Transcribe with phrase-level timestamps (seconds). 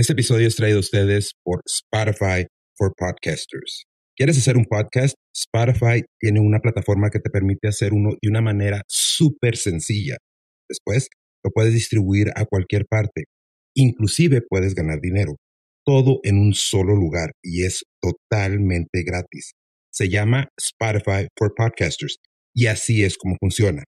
[0.00, 3.82] Este episodio es traído a ustedes por Spotify for Podcasters.
[4.16, 5.16] ¿Quieres hacer un podcast?
[5.34, 10.16] Spotify tiene una plataforma que te permite hacer uno de una manera súper sencilla.
[10.68, 11.08] Después,
[11.42, 13.24] lo puedes distribuir a cualquier parte.
[13.74, 15.34] Inclusive puedes ganar dinero.
[15.84, 19.54] Todo en un solo lugar y es totalmente gratis.
[19.92, 22.18] Se llama Spotify for Podcasters
[22.54, 23.82] y así es como funciona.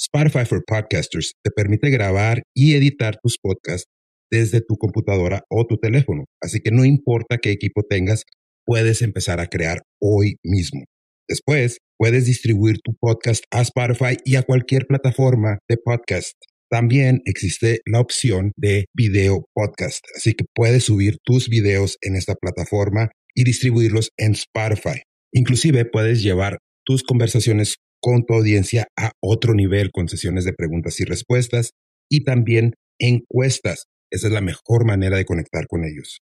[0.00, 3.86] Spotify for Podcasters te permite grabar y editar tus podcasts
[4.30, 6.24] desde tu computadora o tu teléfono.
[6.40, 8.24] Así que no importa qué equipo tengas,
[8.64, 10.84] puedes empezar a crear hoy mismo.
[11.28, 16.34] Después, puedes distribuir tu podcast a Spotify y a cualquier plataforma de podcast.
[16.70, 22.34] También existe la opción de video podcast, así que puedes subir tus videos en esta
[22.34, 25.02] plataforma y distribuirlos en Spotify.
[25.32, 31.00] Inclusive puedes llevar tus conversaciones con tu audiencia a otro nivel con sesiones de preguntas
[31.00, 31.70] y respuestas
[32.10, 36.20] y también encuestas esa es la mejor manera de conectar con ellos.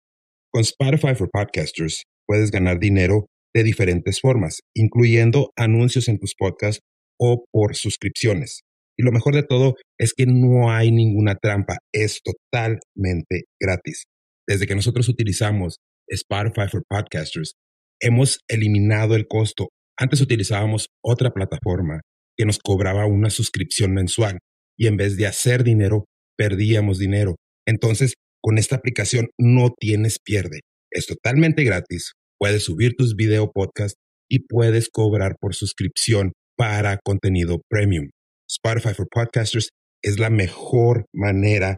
[0.52, 6.82] Con Spotify for Podcasters puedes ganar dinero de diferentes formas, incluyendo anuncios en tus podcasts
[7.20, 8.62] o por suscripciones.
[8.98, 14.04] Y lo mejor de todo es que no hay ninguna trampa, es totalmente gratis.
[14.48, 17.54] Desde que nosotros utilizamos Spotify for Podcasters,
[18.02, 19.70] hemos eliminado el costo.
[19.98, 22.02] Antes utilizábamos otra plataforma
[22.38, 24.40] que nos cobraba una suscripción mensual
[24.78, 26.06] y en vez de hacer dinero,
[26.38, 27.36] perdíamos dinero.
[27.70, 30.62] Entonces, con esta aplicación no tienes pierde.
[30.90, 32.14] Es totalmente gratis.
[32.40, 33.96] Puedes subir tus video podcast
[34.28, 38.10] y puedes cobrar por suscripción para contenido premium.
[38.50, 39.70] Spotify for Podcasters
[40.02, 41.78] es la mejor manera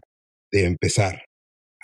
[0.50, 1.24] de empezar.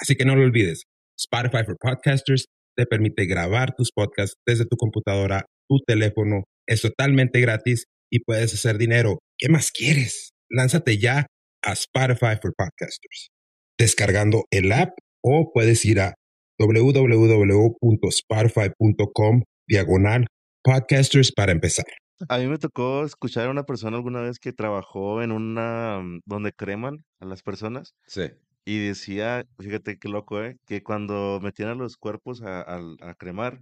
[0.01, 0.85] Así que no lo olvides.
[1.19, 6.45] Spotify for Podcasters te permite grabar tus podcasts desde tu computadora, tu teléfono.
[6.67, 9.19] Es totalmente gratis y puedes hacer dinero.
[9.37, 10.31] ¿Qué más quieres?
[10.49, 11.27] Lánzate ya
[11.63, 13.29] a Spotify for Podcasters
[13.79, 16.15] descargando el app o puedes ir a
[16.59, 20.27] www.spotify.com diagonal
[20.63, 21.87] podcasters para empezar.
[22.29, 26.23] A mí me tocó escuchar a una persona alguna vez que trabajó en una mm,
[26.25, 27.95] donde creman a las personas.
[28.07, 28.23] Sí.
[28.65, 30.57] Y decía, fíjate qué loco, ¿eh?
[30.67, 33.61] Que cuando metían a los cuerpos a, a cremar,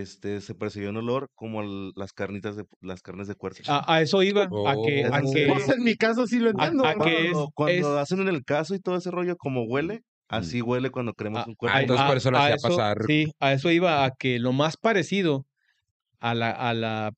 [0.00, 1.62] este, se percibió un olor como
[1.94, 3.58] las carnitas de las carnes de cuerpo.
[3.68, 4.76] A, eso iba, a que, Oh, a
[5.20, 6.84] que muy- en mi caso sí lo entiendo.
[6.86, 10.62] a que es- Cuando, hacen en el caso y todo ese rollo, como huele, así
[10.62, 11.76] huele cuando cremas a- un cuerpo.
[11.76, 12.98] Ah, entonces por eso lo a hacía eso- pasar.
[13.06, 15.44] Sí, a eso iba, a que lo más parecido
[16.20, 17.12] a la, a la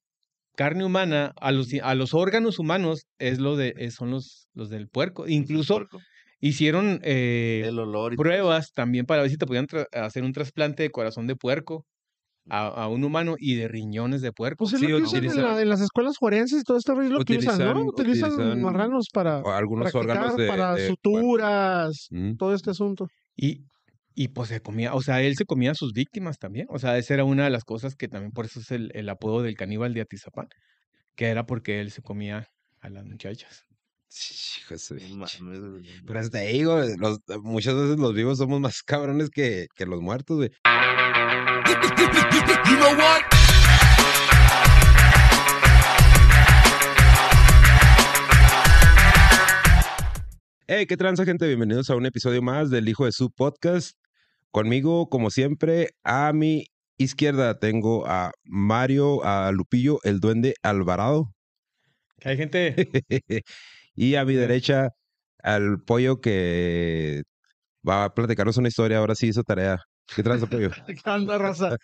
[0.57, 4.69] carne humana, a los, a los órganos humanos, es lo de, es- son los, los
[4.71, 5.29] del puerco.
[5.29, 6.01] Incluso Puerco.
[6.41, 10.23] hicieron eh, el olor y todo pruebas también para ver si te podían tra- hacer
[10.25, 11.87] un trasplante de corazón de puerco
[12.51, 14.65] a, a un humano y de riñones de puerco.
[14.65, 16.77] Pues es Sí, lo que usan en, utilizan- la- en las escuelas forenses y todo
[16.79, 17.65] esto es lo que usan, ¿no?
[17.85, 23.09] utilizan- Utilizan, utilizan marranos para O algunos órganos de, para de- suturas, todo este asunto.
[23.37, 23.65] Y,
[24.15, 26.67] y pues se comía, o sea, él se comía a sus víctimas también.
[26.71, 29.09] O sea, esa era una de las cosas que también por eso es el, el
[29.09, 30.47] apodo del caníbal de Atizapán,
[31.17, 32.47] que era porque él se comía
[32.81, 33.65] a las muchachas.
[35.41, 35.83] Güey.
[36.07, 40.01] Pero hasta ahí, digo, los- muchas veces los vivos somos más cabrones que, que los
[40.01, 40.51] muertos, güey.
[50.67, 51.47] Hey, qué transa, gente.
[51.47, 53.97] Bienvenidos a un episodio más del Hijo de su Podcast.
[54.51, 56.67] Conmigo, como siempre, a mi
[56.99, 61.33] izquierda tengo a Mario, a Lupillo, el duende Alvarado.
[62.19, 62.75] Que hay gente,
[63.95, 64.91] y a mi derecha,
[65.43, 67.23] al pollo que
[67.89, 68.99] va a platicarnos una historia.
[68.99, 69.81] Ahora sí hizo tarea.
[70.15, 70.71] ¿Qué tranza, pollo?
[70.87, 71.79] ¿Qué onda, raza?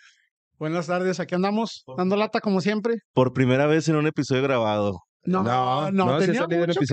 [0.61, 2.97] Buenas tardes, aquí andamos, dando lata como siempre.
[3.15, 4.99] Por primera vez en un episodio grabado.
[5.23, 6.85] No, No, no, no, tenía mucho que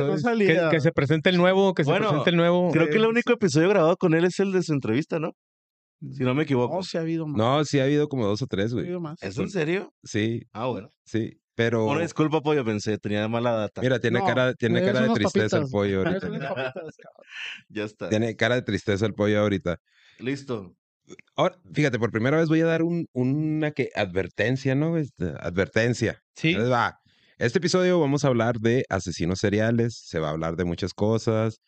[0.62, 2.70] no que, se presente el nuevo, que se Bueno, presente el nuevo.
[2.72, 5.32] Creo que el Eh, único episodio grabado con él es el de su entrevista, ¿no?
[6.00, 6.76] Si no me equivoco.
[6.76, 7.36] No, sí ha habido más.
[7.36, 8.86] No, sí ha habido como dos o tres, güey.
[9.20, 9.92] ¿Es en serio?
[10.02, 10.88] Sí, Ah, bueno.
[11.04, 11.38] sí.
[11.54, 13.82] Pero Una disculpa, pollo, pensé, tenía mala data.
[13.82, 16.26] mira, tiene No, cara, tiene es cara de tristeza el pollo ahorita.
[16.54, 16.74] papitas.
[17.68, 18.08] Ya está.
[18.08, 19.76] Tiene cara de tristeza el pollo ahorita.
[20.20, 20.74] Listo.
[21.36, 24.96] Ahora, fíjate, por primera vez voy a dar un, una que advertencia, ¿no?
[24.96, 26.20] Este, advertencia.
[26.34, 26.98] Sí, Ahí va.
[27.38, 31.60] Este episodio vamos a hablar de asesinos seriales, se va a hablar de muchas cosas,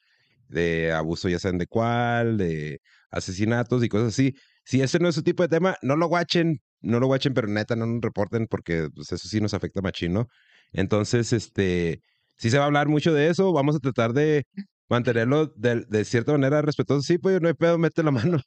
[0.49, 4.35] de abuso ya saben de cuál, de asesinatos y cosas así.
[4.65, 7.47] Si ese no es su tipo de tema, no lo guachen, no lo guachen, pero
[7.49, 10.27] neta no nos reporten porque pues, eso sí nos afecta machín, ¿no?
[10.73, 12.01] Entonces, este,
[12.37, 14.45] sí se va a hablar mucho de eso, vamos a tratar de
[14.91, 17.03] mantenerlo de, de cierta manera respetuoso.
[17.03, 18.41] Sí, pues no hay pedo, mete la mano.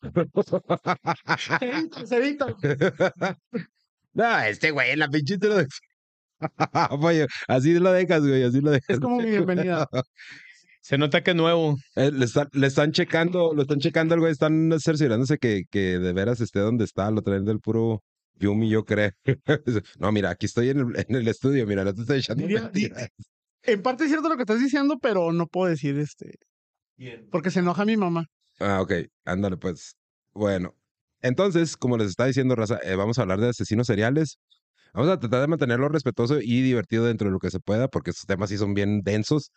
[2.12, 2.56] Edita.
[4.13, 5.69] no, este güey, la pinche introducción.
[7.01, 8.90] Pollo, así lo dejas, güey, así lo dejas.
[8.90, 9.88] Es como mi bienvenida.
[10.81, 11.78] Se nota que es nuevo.
[11.95, 15.98] Eh, le, están, le están checando, lo están checando el güey, están cerciorándose que, que
[15.98, 18.04] de veras esté donde está, lo traen del puro
[18.36, 19.12] Yumi, yo creo.
[19.98, 23.10] no, mira, aquí estoy en el, en el estudio, mira, no te estoy echando Diría-.
[23.63, 26.36] En parte es cierto lo que estás diciendo, pero no puedo decir este.
[27.31, 28.25] Porque se enoja mi mamá.
[28.60, 28.94] Ah, ok,
[29.25, 29.95] ándale pues.
[30.33, 30.75] Bueno,
[31.21, 34.38] entonces, como les estaba diciendo, Raza, eh, vamos a hablar de asesinos seriales.
[34.94, 38.12] Vamos a tratar de mantenerlo respetuoso y divertido dentro de lo que se pueda, porque
[38.12, 39.51] estos temas sí son bien densos.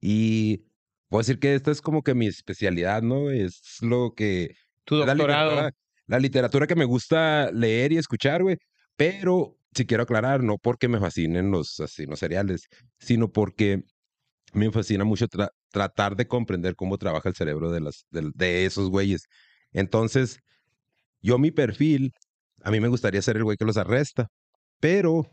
[0.00, 0.64] Y
[1.08, 3.30] puedo decir que esta es como que mi especialidad, ¿no?
[3.30, 4.54] Es lo que...
[4.84, 5.50] Tu la doctorado.
[5.50, 5.76] literatura,
[6.06, 8.58] la literatura que me gusta leer y escuchar, güey.
[8.96, 12.66] Pero si quiero aclarar, no porque me fascinen los asesinos seriales,
[12.98, 13.82] sino porque
[14.52, 18.90] me fascina mucho tra- tratar de comprender cómo trabaja el cerebro de, las, de esos
[18.90, 19.22] güeyes.
[19.72, 20.38] Entonces,
[21.20, 22.12] yo mi perfil,
[22.62, 24.28] a mí me gustaría ser el güey que los arresta,
[24.80, 25.30] pero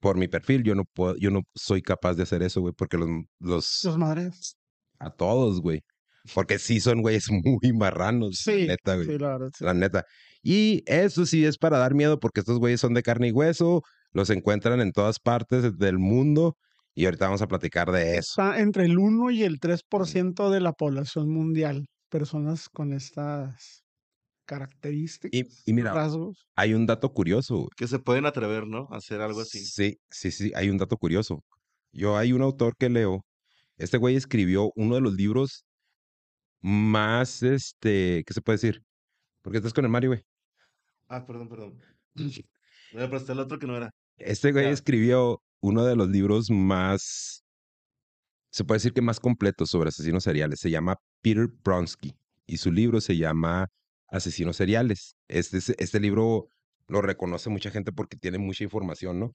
[0.00, 2.98] por mi perfil yo no puedo, yo no soy capaz de hacer eso, güey, porque
[2.98, 3.08] los,
[3.40, 4.56] los Los madres.
[4.98, 5.82] a todos, güey,
[6.34, 8.66] porque sí son güeyes muy marranos, la Sí.
[8.66, 9.06] neta, güey.
[9.06, 9.50] Sí, la verdad.
[9.56, 9.64] sí.
[9.64, 10.04] La neta.
[10.44, 13.82] Y eso sí es para dar miedo porque estos güeyes son de carne y hueso,
[14.12, 16.56] los encuentran en todas partes del mundo
[16.94, 18.42] y ahorita vamos a platicar de eso.
[18.42, 21.86] Está entre el 1 y el 3% de la población mundial.
[22.10, 23.84] Personas con estas
[24.46, 25.32] características.
[25.64, 26.46] Y, y mira, rasgos.
[26.54, 27.56] hay un dato curioso.
[27.56, 27.68] güey.
[27.76, 28.86] Que se pueden atrever, ¿no?
[28.90, 29.64] A hacer algo así.
[29.64, 31.42] Sí, sí, sí, hay un dato curioso.
[31.90, 33.24] Yo hay un autor que leo.
[33.76, 35.64] Este güey escribió uno de los libros
[36.60, 38.82] más, este, ¿qué se puede decir?
[39.42, 40.22] Porque estás con el Mario, güey.
[41.08, 41.78] Ah, perdón, perdón.
[42.92, 43.90] Me presté el otro que no era.
[44.18, 47.42] Este güey escribió uno de los libros más,
[48.50, 50.60] se puede decir que más completos sobre asesinos seriales.
[50.60, 52.14] Se llama Peter Bronsky
[52.46, 53.68] y su libro se llama
[54.08, 55.16] Asesinos seriales.
[55.28, 56.46] Este, es- este libro
[56.86, 59.32] lo reconoce mucha gente porque tiene mucha información, ¿no?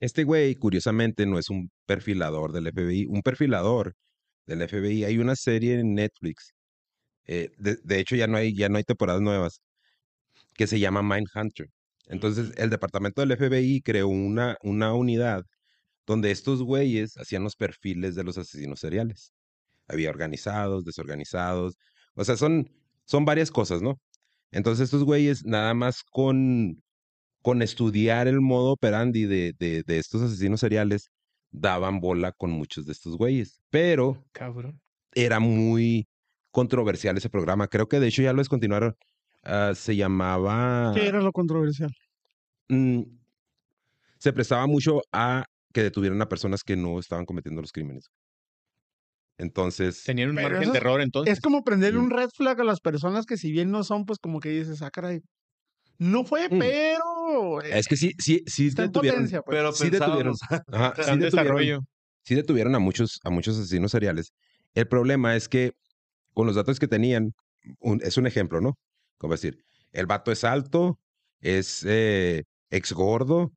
[0.00, 3.06] Este güey, curiosamente, no es un perfilador del FBI.
[3.06, 3.94] Un perfilador
[4.46, 5.04] del FBI.
[5.04, 6.52] Hay una serie en Netflix.
[7.28, 9.60] eh, de, de hecho, ya no, hay, ya no hay temporadas nuevas.
[10.56, 11.68] Que se llama Mindhunter.
[12.06, 15.44] Entonces, el departamento del FBI creó una, una unidad
[16.06, 19.32] donde estos güeyes hacían los perfiles de los asesinos seriales.
[19.88, 21.76] Había organizados, desorganizados.
[22.14, 22.70] O sea, son,
[23.04, 24.00] son varias cosas, ¿no?
[24.52, 26.82] Entonces, estos güeyes, nada más con,
[27.42, 31.10] con estudiar el modo operandi de, de, de estos asesinos seriales,
[31.50, 33.60] daban bola con muchos de estos güeyes.
[33.70, 34.80] Pero Cabrón.
[35.14, 36.08] era muy
[36.50, 37.68] controversial ese programa.
[37.68, 38.96] Creo que de hecho ya lo descontinuaron.
[39.48, 40.92] Ah, se llamaba.
[40.94, 41.90] ¿Qué era lo controversial?
[42.68, 43.02] mm,
[44.18, 48.08] se prestaba mucho a que detuvieran a personas que no estaban cometiendo los crímenes.
[49.38, 51.34] Entonces, Tenían un margen de error entonces.
[51.34, 52.04] Es como prenderle Mm.
[52.04, 54.80] un red flag a las personas que si bien no son, pues como que dices,
[54.82, 55.20] ah, caray.
[55.98, 56.58] No fue, Mm.
[56.58, 57.62] pero...
[57.62, 59.56] eh, es que sí, sí, sí detuvieron, potencia, pues.
[59.56, 60.34] Pero sí detuvieron,
[60.72, 61.80] ajá, sí detuvieron, desarrollo.
[62.24, 64.32] sí detuvieron a muchos, a muchos asesinos seriales.
[64.74, 65.72] El problema es que
[66.34, 67.32] con los datos que tenían,
[67.80, 68.74] un- es un ejemplo, ¿no?
[69.18, 70.98] Como decir, el vato es alto,
[71.40, 73.52] es eh, ex gordo,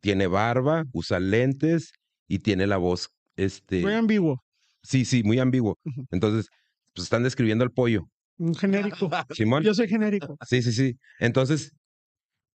[0.00, 1.92] tiene barba, usa lentes
[2.28, 4.42] y tiene la voz, este, Muy ambiguo.
[4.82, 5.78] sí, sí, muy ambiguo.
[6.10, 6.48] Entonces,
[6.94, 8.02] pues están describiendo al pollo,
[8.38, 9.08] Un genérico.
[9.30, 9.62] Simón.
[9.62, 10.36] Yo soy genérico.
[10.46, 10.96] Sí, sí, sí.
[11.18, 11.72] Entonces,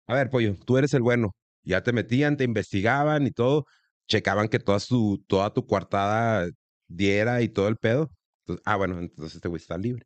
[0.07, 1.31] a ver, pollo, tú eres el bueno.
[1.63, 3.65] Ya te metían, te investigaban y todo,
[4.07, 6.47] checaban que toda tu, toda tu coartada
[6.87, 8.11] diera y todo el pedo.
[8.43, 10.05] Entonces, ah, bueno, entonces este güey está libre.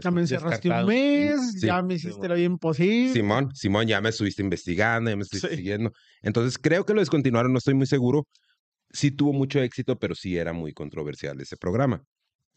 [0.00, 1.66] Ya me encerraste un mes, Sí.
[1.66, 3.12] ya me hiciste lo bien posible.
[3.12, 5.56] Simón, Simón, ya me estuviste investigando, ya me estuviste Sí.
[5.56, 5.92] siguiendo.
[6.22, 8.24] Entonces, creo que lo descontinuaron, no estoy muy seguro.
[8.90, 12.02] Sí tuvo mucho éxito, pero sí era muy controversial ese programa.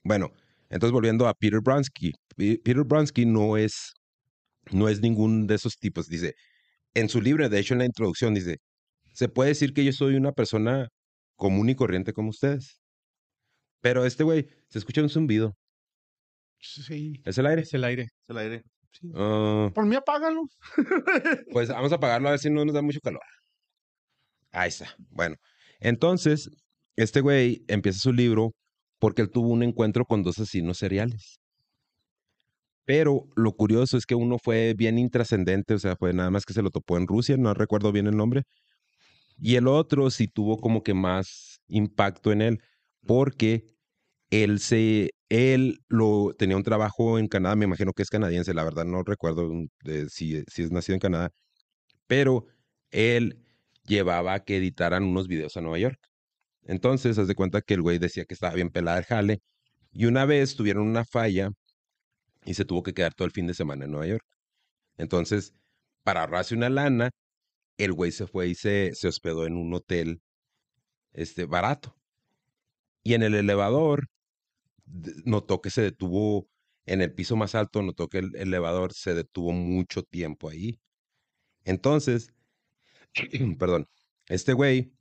[0.04, 0.32] Bueno,
[0.70, 2.12] entonces volviendo a Peter Bronsky.
[2.36, 3.94] Pe- Peter Bronsky no es,
[4.72, 6.08] no es ningún de esos tipos.
[6.08, 6.36] Dice,
[6.94, 8.58] en su libro, de hecho en la introducción, dice,
[9.14, 10.88] se puede decir que yo soy una persona
[11.36, 12.80] común y corriente como ustedes.
[13.82, 15.54] Pero este güey, se escucha un zumbido.
[16.60, 17.22] Sí.
[17.26, 17.62] ¿Es el aire?
[17.62, 18.04] Es el aire.
[18.04, 18.64] Es el aire.
[18.92, 19.12] sí.
[19.16, 20.44] Ah, Por mí apágalo.
[21.52, 23.22] Pues vamos a apagarlo a ver si no nos da mucho calor.
[24.52, 24.96] Ahí está.
[25.10, 25.36] Bueno,
[25.80, 26.50] entonces,
[26.96, 28.54] este güey empieza su libro
[29.00, 31.40] porque él tuvo un encuentro con dos asesinos seriales.
[32.86, 36.54] Pero lo curioso es que uno fue bien intrascendente, o sea, fue nada más que
[36.54, 38.44] se lo topó en Rusia, no recuerdo bien el nombre.
[39.38, 42.60] Y el otro sí tuvo como que más impacto en él,
[43.06, 43.66] porque
[44.30, 48.64] él se, él lo tenía un trabajo en Canadá, me imagino que es canadiense, la
[48.64, 49.50] verdad no recuerdo
[49.84, 51.32] de si, si es nacido en Canadá,
[52.08, 52.46] pero
[52.92, 53.44] él
[53.86, 56.00] llevaba a que editaran unos videos a Nueva York.
[56.64, 59.42] Entonces, haz de cuenta que el güey decía que estaba bien pelada el jale,
[59.92, 61.52] y una vez tuvieron una falla
[62.46, 64.26] y se tuvo que quedar todo el fin de semana en Nueva York.
[64.98, 65.54] Entonces,
[66.04, 67.12] para ahorrarse una lana,
[67.78, 70.22] el güey se fue y se, se hospedó en un hotel
[71.14, 71.96] este, barato.
[73.04, 74.08] Y en el elevador
[75.26, 76.50] notó que se detuvo
[76.86, 80.80] en el piso más alto, notó que el elevador se detuvo mucho tiempo ahí.
[81.66, 82.34] Entonces,
[83.60, 83.88] perdón,
[84.28, 84.94] este güey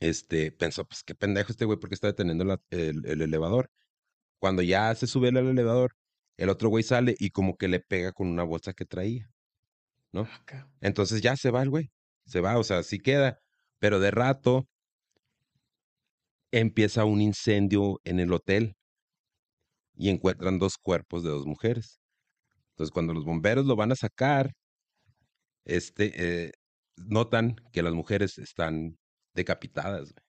[0.00, 3.70] este, pensó, pues qué pendejo este güey, porque está deteniendo la- el, el elevador.
[4.38, 5.96] Cuando ya se sube al elevador,
[6.36, 9.30] el otro güey sale y como que le pega con una bolsa que traía,
[10.12, 10.22] ¿no?
[10.22, 10.70] Acá.
[10.80, 11.92] Entonces ya se va el güey,
[12.26, 13.40] se va, o sea, sí queda,
[13.78, 14.68] pero de rato
[16.52, 18.74] empieza un incendio en el hotel
[19.94, 22.00] y encuentran dos cuerpos de dos mujeres.
[22.70, 24.52] Entonces cuando los bomberos lo van a sacar,
[25.64, 26.52] este, eh,
[26.96, 28.98] notan que las mujeres están
[29.34, 30.12] decapitadas.
[30.12, 30.24] güey.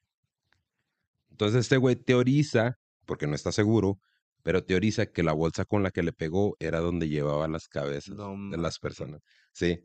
[1.31, 3.99] Entonces este güey teoriza, porque no está seguro,
[4.43, 8.15] pero teoriza que la bolsa con la que le pegó era donde llevaba las cabezas
[8.15, 9.21] No de las personas.
[9.53, 9.79] Sí.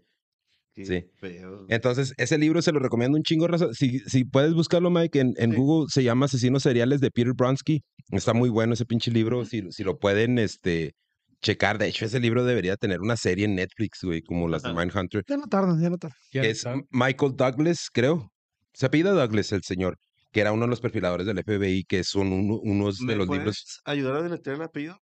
[0.76, 1.04] Qué Sí.
[1.14, 1.64] feo.
[1.70, 3.48] Entonces, ese libro se lo recomiendo un chingo.
[3.48, 3.72] raza.
[3.72, 5.56] Si, si puedes buscarlo, Mike, en, en Sí.
[5.56, 7.82] Google se llama Asesinos Seriales de Peter Bronsky.
[8.10, 9.44] Está muy bueno ese pinche libro.
[9.46, 10.92] Si, si lo pueden este,
[11.40, 11.78] checar.
[11.78, 14.74] De hecho, ese libro debería tener una serie en Netflix, güey, como las de.
[14.74, 15.24] Mindhunter.
[15.26, 16.18] Ya no tardan, ya no tardan.
[16.32, 16.64] Es.
[16.90, 18.30] Michael Douglas, creo.
[18.74, 19.96] Se apellida Douglas, el señor,
[20.30, 23.26] que era uno de los perfiladores del FBI, que son uno- unos de ¿Me los
[23.28, 23.80] puedes libros.
[23.86, 24.98] ayudar a deletrear el apellido?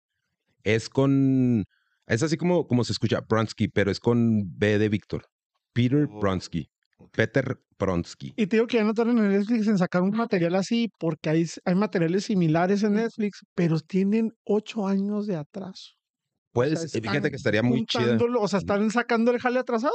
[0.63, 1.65] Es con.
[2.06, 5.25] Es así como, como se escucha, Bronsky, pero es con B de Víctor.
[5.74, 6.70] Peter Oh, Bronsky.
[6.98, 7.10] ok.
[7.15, 8.34] Peter Bronsky.
[8.38, 11.30] Y te digo que ya no tardan en Netflix en sacar un material así, porque
[11.30, 15.92] hay, hay materiales similares en Netflix, pero tienen ocho años de atraso.
[16.56, 18.01] O sea, Puedes, eh, fíjate que estaría muy chida.
[18.01, 19.94] juntándolo, O sea, están sacando el jale atrasado.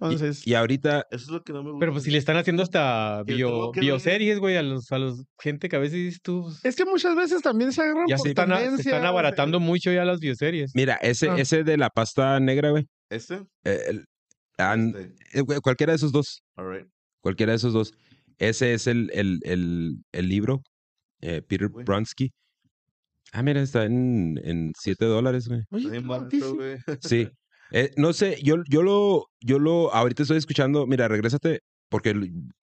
[0.00, 1.80] Y- Entonces, Y, ahorita, Eso es lo que no me gusta.
[1.80, 5.68] Pero pues si le están haciendo hasta bio, bioseries, güey, a los, a los gente
[5.68, 8.24] que a veces dices tú, pues, es que muchas veces también se agarran ya por
[8.24, 10.72] se están, a- se están abaratando mucho ya las bioseries.
[10.74, 11.36] mira, ese, Ah.
[11.38, 12.86] ese de la pasta negra, güey.
[13.08, 13.42] ¿Este?
[13.64, 14.04] eh, el-
[14.56, 15.14] Este.
[15.32, 16.42] eh, cualquiera de esos dos.
[16.56, 16.86] All right.
[17.20, 17.92] Cualquiera de esos dos.
[18.38, 20.62] Ese es el, el, el, el libro.
[21.20, 21.84] eh, Peter Güey.
[21.84, 22.30] Bronsky.
[23.32, 25.62] Ah, mira, está en, en 7 dólares, güey.
[25.70, 26.54] Oye, Está bien qué barato, baratísimo.
[26.54, 26.78] güey.
[27.00, 27.28] Sí.
[27.70, 32.14] Eh, no sé, yo, yo lo, yo lo, ahorita estoy escuchando, mira, regrésate, porque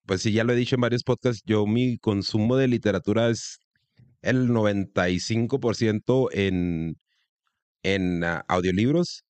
[0.06, 3.58] pues sí, ya lo he dicho en varios podcasts, yo mi consumo de literatura es
[4.22, 6.96] el 95% en,
[7.84, 9.24] en ah, audiolibros,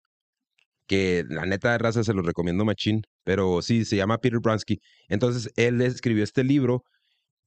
[0.92, 4.82] que la neta de raza se los recomiendo machín, pero sí, se llama Peter Bronsky.
[5.08, 6.84] Entonces, él escribió este libro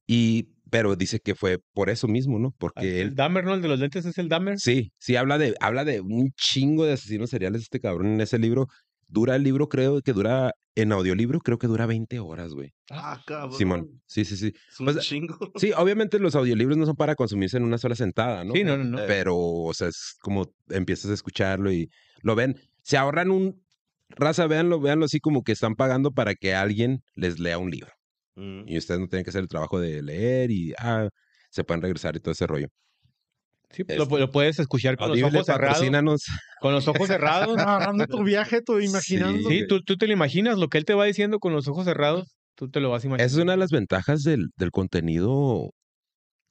[0.07, 2.47] y, pero dice que fue por eso mismo, ¿no?
[2.47, 3.53] Ah, Porque él, El Dahmer, ¿no?
[3.53, 4.57] El de los lentes es el Dahmer.
[4.57, 8.39] Sí, sí, habla de, habla de un chingo de asesinos seriales este cabrón en ese
[8.39, 8.65] libro.
[9.07, 12.73] Dura el libro, creo que dura, en audiolibro, creo que dura 20 horas, güey.
[12.89, 13.55] Ah, cabrón.
[13.55, 14.53] Simón, sí, sí, sí.
[14.71, 15.37] Es un sea, chingo.
[15.57, 18.53] Sí, obviamente los audiolibros no son para consumirse en una sola sentada, ¿no?
[18.55, 18.97] Sí, no, no, no.
[19.05, 21.91] Pero, o sea, es como empiezas a escucharlo y
[22.23, 22.59] lo ven.
[22.85, 23.65] Se ahorran un,
[24.09, 27.91] raza, véanlo, véanlo así como que están pagando para que alguien les lea un libro.
[28.35, 28.67] Mm.
[28.67, 31.09] Y ustedes no tienen que hacer el trabajo de leer y, ah,
[31.49, 32.67] se pueden regresar y todo ese rollo.
[33.71, 36.23] Sí, lo, este, lo puedes escuchar con los ojos cerrados.
[36.61, 37.57] Con los ojos cerrados.
[37.57, 39.49] Agarrando tu viaje, tú imaginando.
[39.49, 41.85] Sí, tú, tú te lo imaginas, lo que él te va diciendo con los ojos
[41.85, 43.25] cerrados, tú te lo vas a imaginar.
[43.25, 45.71] Esa es una de las ventajas del, del contenido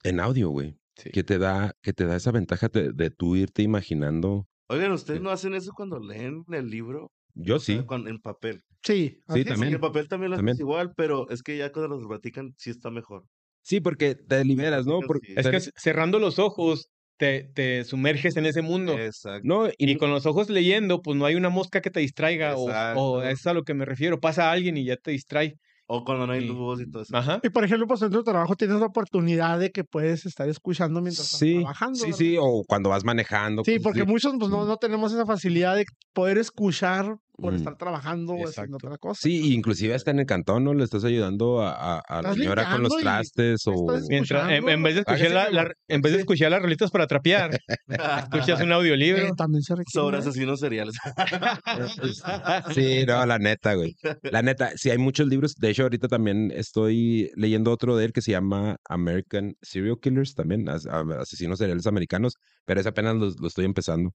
[0.03, 0.75] en audio, güey.
[0.97, 1.09] Sí.
[1.11, 4.47] Que te da, que te da esa ventaja de, de tú irte imaginando.
[4.67, 5.23] Oigan, ¿ustedes Sí.
[5.23, 7.11] no hacen eso cuando leen el libro?
[7.33, 7.85] Yo sea, sí.
[8.07, 8.63] en papel.
[8.81, 9.45] Sí, es.
[9.45, 9.69] también.
[9.69, 12.69] Sí, en papel también lo haces igual, pero es que ya cuando los platican sí
[12.69, 13.25] está mejor.
[13.61, 14.99] Sí, porque te liberas, ¿no?
[15.01, 18.93] Porque, Es que cerrando los ojos te, te sumerges en ese mundo.
[18.93, 19.41] Exacto.
[19.43, 22.55] no, y, Y con los ojos leyendo, pues no hay una mosca que te distraiga.
[22.57, 24.19] O, o es a lo que me refiero.
[24.19, 25.57] Pasa alguien y ya te distrae.
[25.87, 27.15] O cuando no hay luz y todo eso.
[27.15, 27.39] Ajá.
[27.43, 30.99] Y por ejemplo, pues en tu trabajo tienes la oportunidad de que puedes estar escuchando
[31.01, 31.95] mientras estás trabajando.
[31.95, 32.17] sí, ¿verdad?
[32.17, 33.63] sí, o cuando vas manejando.
[33.63, 37.55] Sí, porque muchos pues, no, no tenemos esa facilidad de poder escuchar por Mm.
[37.57, 38.87] estar trabajando o haciendo Exacto.
[38.87, 39.21] otra cosa.
[39.21, 40.73] Sí, inclusive hasta en el cantón, ¿no?
[40.73, 43.87] Le estás ayudando a, a- a la señora con los trastes o...
[44.09, 46.21] Mientras, en, en vez de escuchar, la, la- en vez de Sí.
[46.21, 49.23] escuchar las rolitas para trapear, escuchas un audiolibro.
[49.27, 49.91] Eh, también se requiere.
[49.91, 50.19] Sobre ¿eh?
[50.21, 50.95] asesinos seriales.
[52.73, 53.95] Sí, no, la neta, güey.
[54.23, 55.55] La neta, sí, hay muchos libros.
[55.55, 60.33] De hecho, ahorita también estoy leyendo otro de él que se llama American Serial Killers,
[60.35, 62.33] también, as- asesinos seriales americanos,
[62.65, 64.11] pero ese apenas lo, lo estoy empezando.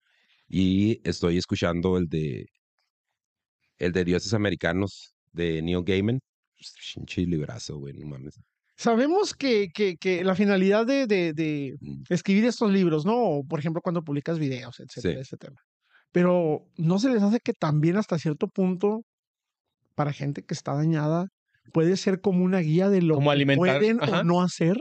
[0.47, 2.45] Y estoy escuchando el de
[3.77, 6.19] el de Dioses Americanos de Neil Gaiman.
[6.57, 8.39] Pues, Pinche librazo, güey, no mames.
[8.75, 12.03] Sabemos que, que, que la finalidad de, de, de Mm.
[12.09, 13.15] escribir estos libros, ¿no?
[13.17, 15.19] O, por ejemplo, cuando publicas videos, etcétera, Sí.
[15.21, 15.59] ese tema.
[16.11, 19.01] Pero ¿no se les hace que también hasta cierto punto,
[19.95, 21.27] para gente que está dañada,
[21.73, 24.21] puede ser como una guía de lo Como que alimentar, pueden ajá.
[24.21, 24.77] o no hacer?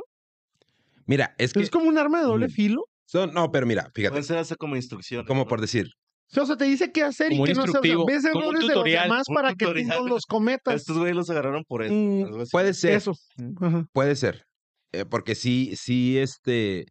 [1.06, 1.60] Mira, es que...
[1.60, 2.54] Es como un arma de doble Ujú.
[2.54, 2.84] filo.
[3.06, 5.26] son- no, pero mira, fíjate, Pueden ser hasta como instrucciones.
[5.26, 5.46] como ¿no?
[5.48, 5.90] por decir,
[6.34, 7.78] O sea, te dice qué hacer Como y qué no hacer.
[7.78, 9.98] O sea, ves errores de los tutorial, demás para que tú tutorial.
[9.98, 10.74] no los cometas.
[10.74, 11.94] Estos güeyes los agarraron por eso.
[11.94, 13.12] Mm, puede ser, Eso.
[13.60, 13.86] Ajá.
[13.92, 14.44] puede ser.
[14.92, 16.86] eh, porque sí, sí, este,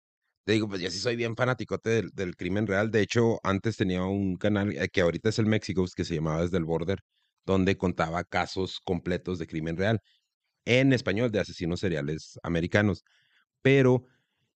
[0.45, 2.91] te digo, pues yo sí soy bien fanaticote del, del crimen real.
[2.91, 6.41] De hecho, antes tenía un canal eh, que ahorita es el México, que se llamaba
[6.41, 6.99] Desde el Border,
[7.45, 9.99] donde contaba casos completos de crimen real
[10.65, 13.03] en español de asesinos seriales americanos.
[13.61, 14.03] Pero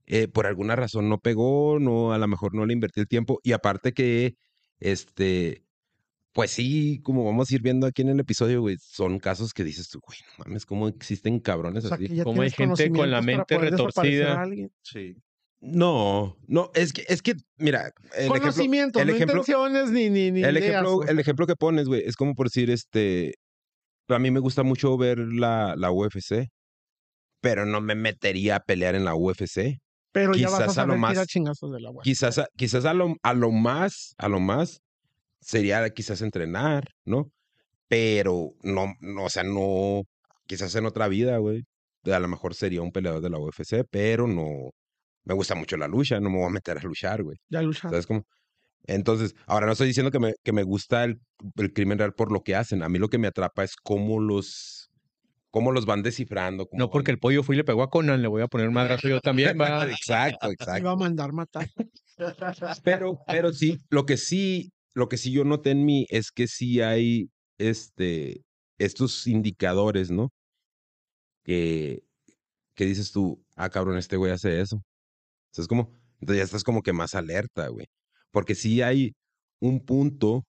[0.06, 3.40] eh, por alguna razón no pegó, no, a lo mejor no le invertí el tiempo.
[3.44, 4.36] Y aparte que,
[4.80, 5.64] este,
[6.34, 9.64] pues sí, como vamos a ir viendo aquí en el episodio, güey, son casos que
[9.64, 12.22] dices tú, güey, no mames, ¿cómo existen cabrones O sea, así?
[12.22, 14.46] Como hay gente con la mente retorcida.
[14.82, 15.18] Sí.
[15.62, 20.32] No, no, es que, es que, mira, el ejemplo, el no ejemplo, intenciones ni, ni,
[20.32, 21.12] ni el ideas, ejemplo, o sea.
[21.12, 23.34] el ejemplo que pones, güey, es como por decir, este,
[24.08, 26.48] a mí me gusta mucho ver la, la UFC,
[27.42, 29.80] pero no me metería a pelear en la UFC.
[30.12, 32.04] Pero ya vas a quizás a lo saber más- chingazos de la web.
[32.04, 34.82] Quizás, a- quizás a lo, a lo más, a lo más,
[35.40, 37.32] sería quizás entrenar, ¿no?
[37.88, 40.04] Pero no, no, o sea, no,
[40.48, 41.64] quizás en otra vida, güey,
[42.06, 44.70] a lo mejor sería un peleador de la UFC, pero no,
[45.26, 47.38] me gusta mucho la lucha, no me voy a meter a luchar, güey.
[47.50, 47.92] Ya luchar.
[47.92, 48.24] ¿Sabes cómo?
[48.88, 51.20] Entonces, ahora no estoy diciendo que me, que me gusta el,
[51.58, 52.82] el crimen real por lo que hacen.
[52.82, 54.79] A mí lo que me atrapa es cómo los,
[55.52, 56.68] cómo los van descifrando.
[56.68, 58.48] cómo No porque van- el pollo fui y le pegó a Conan, le voy a
[58.48, 59.86] poner un madrazo yo también, va.
[59.92, 60.80] Exacto, exacto.
[60.82, 61.68] iba a mandar matar.
[62.84, 66.48] Pero, pero sí, lo que sí, lo que sí yo noté en mí es que
[66.48, 68.42] sí hay este,
[68.78, 70.30] estos indicadores, ¿no?
[71.44, 72.04] Que,
[72.76, 74.82] que dices tú, ah, cabrón, este güey hace eso.
[75.52, 75.92] ¿Sabes cómo?
[76.20, 77.88] Entonces ya estás como que más alerta, güey.
[78.32, 79.14] Porque sí hay
[79.60, 80.46] un punto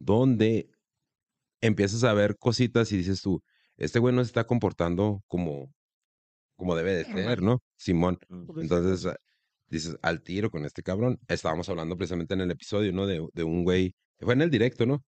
[0.00, 0.70] donde
[1.60, 3.40] empiezas a ver cositas y dices tú,
[3.76, 5.72] este güey no se está comportando como,
[6.56, 7.62] como debe de ser, ¿no?
[7.76, 8.18] Simón.
[8.28, 8.60] Mm.
[8.60, 9.16] Entonces ah,
[9.68, 11.18] dices, al tiro con este cabrón.
[11.28, 13.06] Estábamos hablando precisamente en el episodio, ¿no?
[13.06, 15.02] De, de un güey, fue en el directo, ¿no?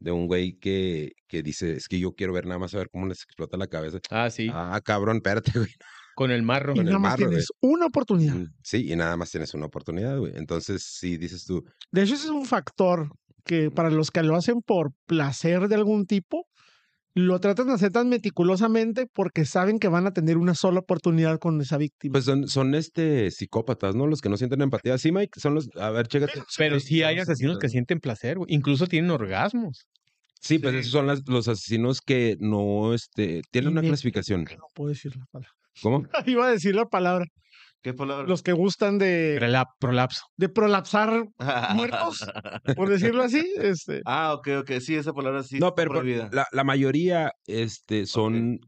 [0.00, 2.88] De un güey que, que dice, es que yo quiero ver nada más a ver
[2.90, 3.98] cómo les explota la cabeza.
[4.10, 5.70] Ah, sí, Ah, cabrón, espérate, güey.
[6.14, 6.72] con el marro.
[6.72, 7.30] Y con el nada más marro, güey.
[7.30, 8.34] tienes una oportunidad.
[8.34, 10.32] Mm, Sí, y nada más tienes una oportunidad, güey.
[10.36, 13.08] Entonces, sí, dices tú, De hecho, ese es un factor
[13.44, 16.46] que para los que lo hacen por placer de algún tipo,
[17.16, 21.38] lo tratan de hacer tan meticulosamente porque saben que van a tener una sola oportunidad
[21.38, 22.12] con esa víctima.
[22.12, 24.06] pues son, son este psicópatas, ¿no?
[24.06, 24.98] Los que no sienten empatía.
[24.98, 26.42] Sí, Mike, son los, a ver, chécate.
[26.58, 28.52] Pero sí hay asesinos que sienten placer, güey.
[28.52, 29.86] Incluso tienen orgasmos.
[30.40, 34.44] Sí, pues esos son las- los asesinos que no, este, tienen una clasificación.
[34.44, 35.50] no puedo decir la palabra.
[35.82, 36.02] ¿Cómo?
[36.26, 37.26] Iba a decir la palabra.
[37.84, 38.26] ¿Qué palabra?
[38.26, 39.36] Los que gustan de,
[39.78, 40.22] prolapso.
[40.38, 41.28] de prolapsar,
[41.74, 42.24] muertos.
[42.76, 43.44] por decirlo así.
[43.58, 44.70] Este, ah, ok, ok.
[44.80, 45.58] Sí, esa palabra sí.
[45.58, 46.30] No, pero prohibida.
[46.32, 48.58] la, la mayoría este, son,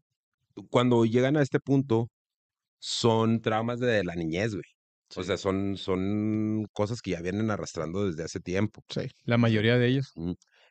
[0.69, 2.09] cuando llegan a este punto,
[2.79, 4.65] son traumas de la niñez, güey.
[5.17, 8.83] O sea, son, son cosas que ya vienen arrastrando desde hace tiempo.
[8.91, 9.09] sí.
[9.25, 10.13] La mayoría de ellos.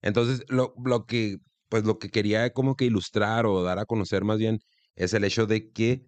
[0.03, 4.23] Entonces, lo, lo que, pues lo que quería como que ilustrar o dar a conocer
[4.23, 4.59] más bien
[4.93, 6.05] es el hecho de que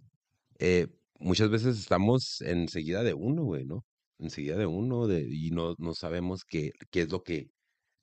[0.60, 0.88] eh,
[1.20, 3.86] muchas veces estamos enseguida de uno, güey, ¿no?
[4.20, 7.50] Enseguida de uno de, y no, no sabemos qué, qué es lo que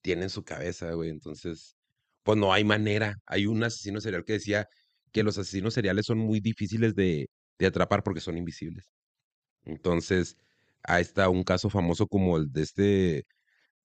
[0.03, 1.11] tiene en su cabeza, güey.
[1.11, 1.77] Entonces,
[2.25, 3.17] pues no hay manera.
[3.27, 4.69] Hay un asesino serial que decía
[5.13, 8.91] que los asesinos seriales son muy difíciles de, de atrapar porque son invisibles.
[9.65, 10.37] Entonces,
[10.83, 13.25] ahí está un caso famoso como el de este,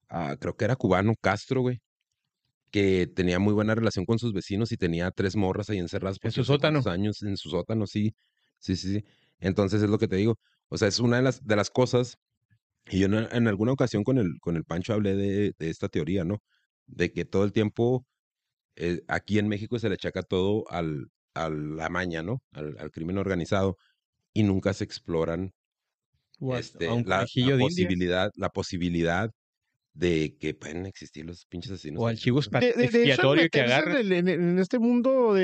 [0.10, 1.82] ah, creo que era cubano, Castro, güey,
[2.72, 6.30] que tenía muy buena relación con sus vecinos y tenía tres morras ahí encerradas por
[6.30, 6.82] En su sótano.
[6.86, 8.14] años en su sótano, sí,
[8.60, 9.06] sí, sí, sí.
[9.40, 10.36] Entonces es lo que te digo.
[10.70, 12.18] O sea, es una de las, de las cosas,
[12.90, 15.90] y yo en, en alguna ocasión con el, con el Pancho hablé de, de esta
[15.90, 16.40] teoría, ¿no?
[16.88, 18.06] De que todo el tiempo
[18.78, 22.40] eh, aquí en México se le achaca todo al, a la maña, ¿no?
[22.54, 23.78] Al, al crimen organizado
[24.34, 25.52] y nunca se exploran
[26.60, 27.26] este, la, la
[27.60, 29.32] posibilidad, la posibilidad
[29.94, 32.02] de que pueden existir los pinches asesinos.
[32.04, 34.00] O al chivo seriales, expa- De, de- de hecho, que meterse agarra.
[34.02, 35.36] En, en- este mundo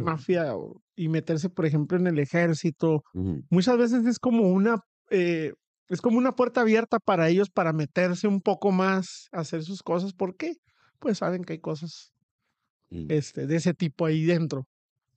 [0.00, 3.20] mafia o- y meterse, por ejemplo, en el ejército, ¿no?
[3.22, 3.42] Ujú.
[3.50, 4.78] muchas veces es como una
[5.10, 5.52] eh,
[5.88, 10.12] es como una puerta abierta para ellos para meterse un poco más hacer sus cosas.
[10.12, 10.52] ¿Por qué?
[11.00, 12.12] Pues saben que hay cosas
[12.90, 13.06] Mm.
[13.10, 14.64] este, de ese tipo ahí dentro.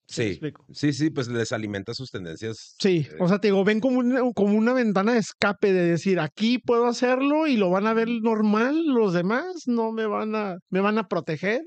[0.08, 2.76] ¿Sí Sí, sí, sí, pues les alimenta sus tendencias.
[2.80, 5.86] Sí, eh, o sea, te digo, ven como una, como una ventana de escape de
[5.92, 10.36] decir, aquí puedo hacerlo y lo van a ver normal, los demás no me van
[10.36, 11.62] a, me van a proteger,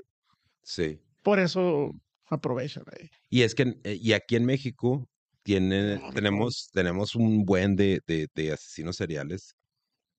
[0.63, 0.99] sí.
[1.23, 1.91] por eso
[2.29, 3.09] aprovechan ahí.
[3.29, 5.07] Y es que, eh, y aquí en México
[5.43, 9.55] tiene, tenemos, tenemos un buen de, de, de asesinos seriales.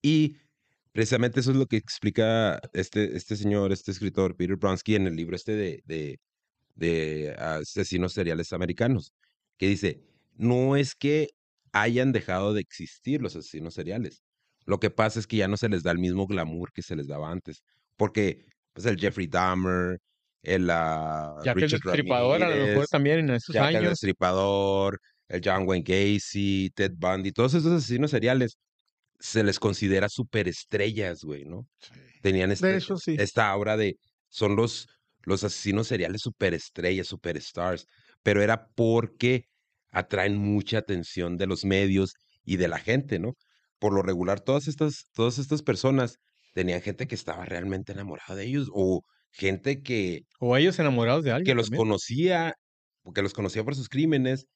[0.02, 0.36] Y
[0.92, 5.16] precisamente eso es lo que explica este, este señor, este escritor, Peter Bronsky, en el
[5.16, 6.20] libro este de, de,
[6.74, 9.12] de asesinos seriales americanos,
[9.58, 10.02] que dice,
[10.36, 11.28] no es que
[11.72, 14.22] hayan dejado de existir los asesinos seriales.
[14.64, 16.96] Lo que pasa es que ya no se les da el mismo glamour que se
[16.96, 17.62] les daba antes.
[17.96, 19.98] Porque, pues, el Jeffrey Dahmer,
[20.42, 23.76] el ah, Ya que el Richard destripador a lo mejor también en esos Jack el
[23.76, 23.90] años.
[23.90, 28.58] Destripador, el John Wayne Gacy, Ted Bundy, todos esos asesinos seriales
[29.20, 31.66] se les considera superestrellas, güey, ¿no?
[32.22, 33.16] Tenían este, De hecho, sí.
[33.18, 33.96] esta aura de
[34.28, 34.86] son los,
[35.22, 37.86] los asesinos seriales superestrellas, superstars,
[38.22, 39.44] pero era porque
[39.90, 43.34] atraen mucha atención de los medios y de la gente, ¿no?
[43.78, 46.18] Por lo regular, todas estas, todas estas personas
[46.54, 49.02] tenían gente que estaba realmente enamorada de ellos o
[49.38, 51.46] gente que, O ellos enamorados de alguien.
[51.46, 51.78] que los también.
[51.86, 52.54] conocía,
[53.14, 54.46] que los conocía por sus crímenes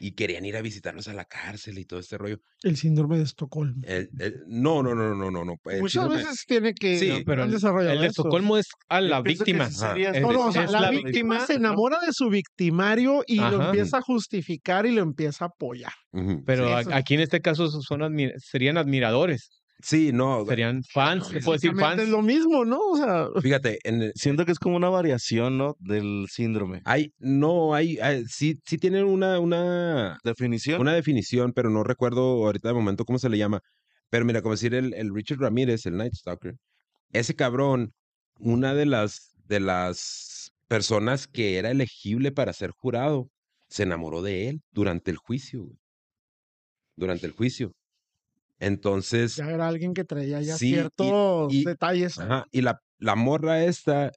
[0.00, 2.38] y querían ir a visitarlos a la cárcel y todo este rollo.
[2.64, 3.82] El síndrome de Estocolmo.
[3.86, 5.54] El- el- no, no, no, no, no, no.
[5.66, 7.78] el Muchas síndrome- veces tiene que Sí, No, pero el, de eso.
[8.06, 9.70] Estocolmo es a la Yo víctima.
[9.70, 10.12] sería.
[10.20, 13.36] No, no, o sea, es la, la víctima, víctima, se enamora de su victimario y
[13.36, 15.92] lo empieza a justificar y lo empieza a apoyar.
[16.46, 20.44] Pero Sí, a- eso- aquí en este caso son admi- serían admiradores, Sí, no.
[20.46, 22.00] serían fans, se puede decir fans.
[22.02, 22.78] Es lo mismo, ¿no?
[22.80, 25.76] O sea, Fíjate, en el- Siento que es como una variación, ¿no?
[25.80, 26.80] Del síndrome.
[26.84, 30.80] hay, no, hay, hay- sí, sí tienen una, una, Definición.
[30.80, 33.60] una definición, pero no recuerdo ahorita de momento cómo se le llama.
[34.10, 36.54] Pero mira, como decir el, el Richard Ramírez, el Night Stalker,
[37.12, 37.92] ese cabrón,
[38.38, 43.28] una de las, de las personas que era elegible para ser jurado,
[43.68, 45.62] se enamoró de él durante el juicio.
[45.64, 45.78] güey.
[46.96, 47.72] Durante el juicio.
[48.62, 52.18] Entonces, ya era alguien que traía ya Sí, ciertos y- detalles.
[52.18, 54.12] Ajá, y la, la morra esta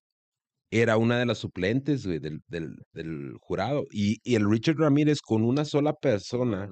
[0.71, 3.85] era una de las suplentes, güey, del, del, del jurado.
[3.91, 6.69] Y, y el Richard Ramírez con una sola persona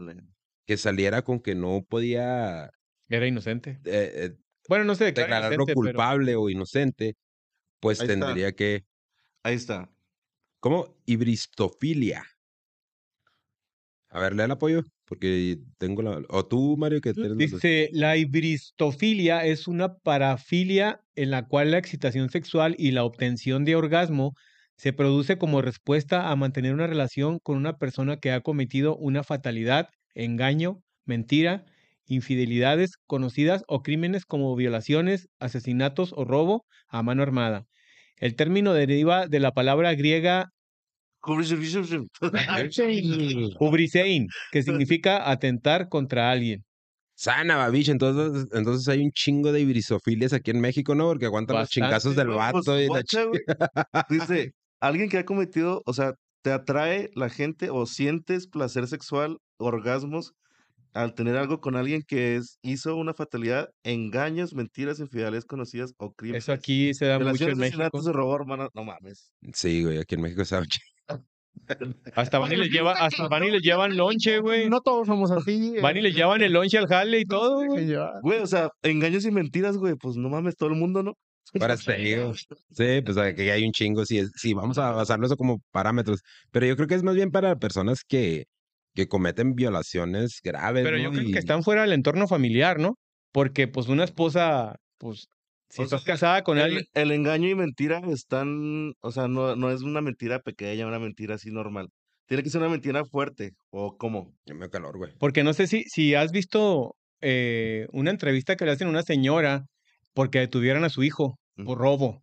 [0.67, 2.69] que saliera con que no podía
[3.09, 3.79] Era inocente.
[3.85, 4.31] eh, eh,
[4.69, 5.07] Bueno, no declara
[5.49, 7.15] declararlo inocente, pero culpable o inocente,
[7.79, 8.25] pues Ahí está.
[8.27, 8.83] tendría que...
[9.43, 9.89] Ahí está.
[10.59, 10.95] ¿Cómo?
[11.05, 12.23] Ibristofilia.
[14.09, 16.23] A ver, lee el apoyo, porque tengo la...
[16.29, 22.31] O tú, Mario, que Dice, la ibristofilia es una parafilia en la cual la excitación
[22.31, 24.33] sexual y la obtención de orgasmo
[24.75, 29.23] se produce como respuesta a mantener una relación con una persona que ha cometido una
[29.23, 31.63] fatalidad, engaño, mentira,
[32.07, 37.67] infidelidades conocidas o crímenes como violaciones, asesinatos o robo a mano armada.
[38.17, 40.49] El término deriva de la palabra griega
[43.59, 46.63] ubrisein, que significa atentar contra alguien.
[47.15, 47.91] Sana, babiche.
[47.91, 51.07] Entonces, entonces hay un chingo de ibrisofilias aquí en México, ¿no?
[51.07, 53.25] Porque aguantan los chingazos del Pues, vato y guacha.
[54.09, 59.37] Dice, alguien que ha cometido, o sea, te atrae la gente o sientes placer sexual,
[59.57, 60.33] orgasmos,
[60.93, 66.13] al tener algo con alguien que es, hizo una fatalidad, engaños, mentiras, infidelidades conocidas o
[66.13, 66.43] crímenes.
[66.43, 67.63] Eso aquí se da mucho en México.
[67.63, 68.69] asesinatos, de robo, hermano.
[68.73, 69.31] No mames.
[69.53, 70.92] Sí, güey, aquí en México está un chingo.
[72.15, 74.69] Hasta van y les lleva, hasta van y les llevan lonche, güey.
[74.69, 75.75] No todos somos así.
[75.81, 78.39] Van y eh, les llevan el lonche al jale y todo, que güey.
[78.39, 81.13] o sea, engaños y mentiras, güey, pues no mames, todo el mundo, ¿no?
[81.59, 82.33] Para te digo.
[82.71, 84.05] Sí, pues aquí hay un chingo.
[84.05, 86.21] Sí, sí, vamos a basarlo eso como parámetros.
[86.51, 88.45] Pero yo creo que es más bien para personas que,
[88.95, 90.83] que cometen violaciones graves.
[90.83, 92.95] Pero yo creo Y- que están fuera del entorno familiar, ¿no?
[93.31, 95.27] Porque, pues, una esposa, pues,
[95.73, 99.27] si O sea, estás casada con El, alguien, el engaño y mentira están, o sea,
[99.27, 101.89] no, no es una mentira pequeña, una mentira así normal.
[102.27, 104.35] Tiene que ser una mentira fuerte, o cómo.
[104.45, 105.13] Ya me calor, güey.
[105.19, 109.01] porque no sé si, si has visto eh, una entrevista que le hacen a una
[109.01, 109.65] señora
[110.13, 112.21] porque detuvieran a su hijo por robo.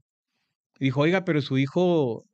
[0.79, 2.25] Y dijo, oiga, pero su hijo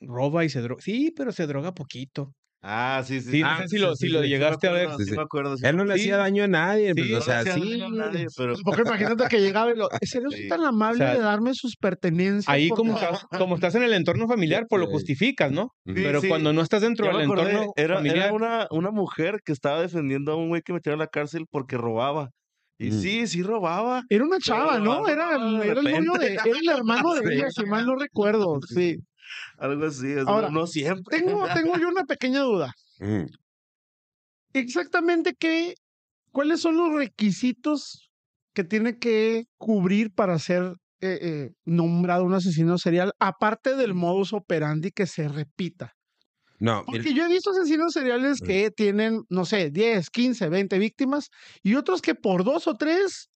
[0.00, 0.82] roba y se droga.
[0.82, 2.34] Sí, pero se droga poquito.
[2.62, 3.30] Ah, sí, sí.
[3.30, 4.88] Sí, no sé si lo, sí, si sí, lo sí, sí me llegaste a ver.
[4.98, 6.00] Sí, me acuerdo, sí Él no le Sí.
[6.00, 7.78] hacía daño a nadie, pues, o sea, sí.
[7.78, 9.88] daño a nadie, pero Porque imagínate que llegaba y lo.
[10.02, 10.48] ¿Sería usted Sí.
[10.48, 12.48] tan amable O sea, de darme sus pertenencias?
[12.48, 15.68] Ahí Porque- como estás, como estás en el entorno familiar, pues lo justificas, ¿no?
[15.84, 16.28] Pero sí.
[16.28, 20.32] cuando no estás dentro del entorno era, era familiar, una, una mujer que estaba defendiendo
[20.32, 22.30] a un güey que metieron a la cárcel porque robaba.
[22.78, 23.00] Y Mm.
[23.00, 24.02] sí, sí robaba.
[24.10, 25.08] Era una chava, ¿no?
[25.08, 25.30] Era,
[25.64, 26.34] era el novio de.
[26.34, 28.58] Era el hermano de ella, si mal no recuerdo.
[28.66, 28.96] Sí.
[29.58, 31.16] Algo así, es, Ahora, no siempre.
[31.18, 32.72] Tengo, tengo yo una pequeña duda.
[33.00, 33.26] Ujú.
[34.52, 35.74] Exactamente qué.
[36.32, 38.10] ¿Cuáles son los requisitos
[38.54, 44.32] que tiene que cubrir para ser eh, eh, nombrado un asesino serial, aparte del modus
[44.32, 45.92] operandi que se repita?
[46.58, 48.46] No, Porque yo he visto asesinos seriales Mm.
[48.46, 51.28] que tienen, no sé, 10, 15, 20 víctimas
[51.62, 53.30] y otros que por dos o tres.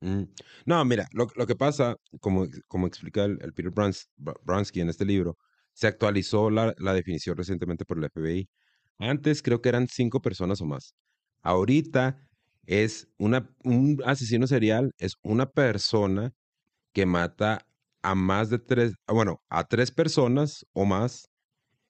[0.00, 0.22] Mm.
[0.66, 4.80] No, mira, lo, lo que pasa, como, como explica el, el Peter Brans, Br- Bransky
[4.80, 5.36] en este libro,
[5.72, 8.48] se actualizó la, la definición recientemente por el FBI.
[8.98, 10.94] Antes creo que eran cinco personas o más.
[11.42, 12.16] Ahorita
[12.66, 16.32] es una, un asesino serial, es una persona
[16.92, 17.64] que mata
[18.02, 21.28] a más de tres, ah, bueno, a tres personas o más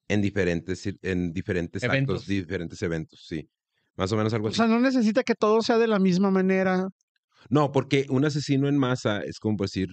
[0.09, 2.21] en diferentes, cir- en diferentes Eventos.
[2.23, 3.49] actos, diferentes eventos, sí.
[3.97, 4.57] Más o menos algo O así.
[4.59, 6.89] sea, no necesita que todo sea de la misma manera.
[7.51, 9.89] No, porque un asesino en masa es como decir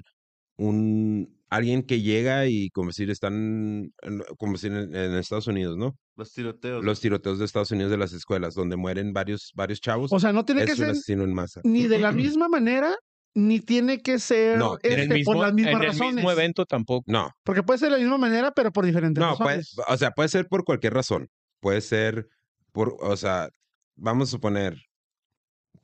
[0.58, 5.78] un alguien que llega y como decir están en, como decir en, en Estados Unidos,
[5.78, 5.96] ¿no?
[6.16, 6.84] Los tiroteos.
[6.84, 10.12] los tiroteos de Estados Unidos de las escuelas, donde mueren varios, varios chavos.
[10.12, 11.62] O sea, no tiene es que un ser asesino en masa.
[11.64, 12.96] ni de la misma manera,
[13.36, 16.16] ni tiene que ser No, En el este, mismo, por las en mismas el razones.
[16.16, 17.04] mismo evento tampoco.
[17.08, 19.76] No, Porque puede ser de la misma manera, pero por diferentes no, puede, razones.
[19.88, 21.28] o sea, puede ser por cualquier razón.
[21.60, 22.28] Puede ser
[22.72, 23.50] por, o sea,
[23.96, 24.78] vamos a suponer,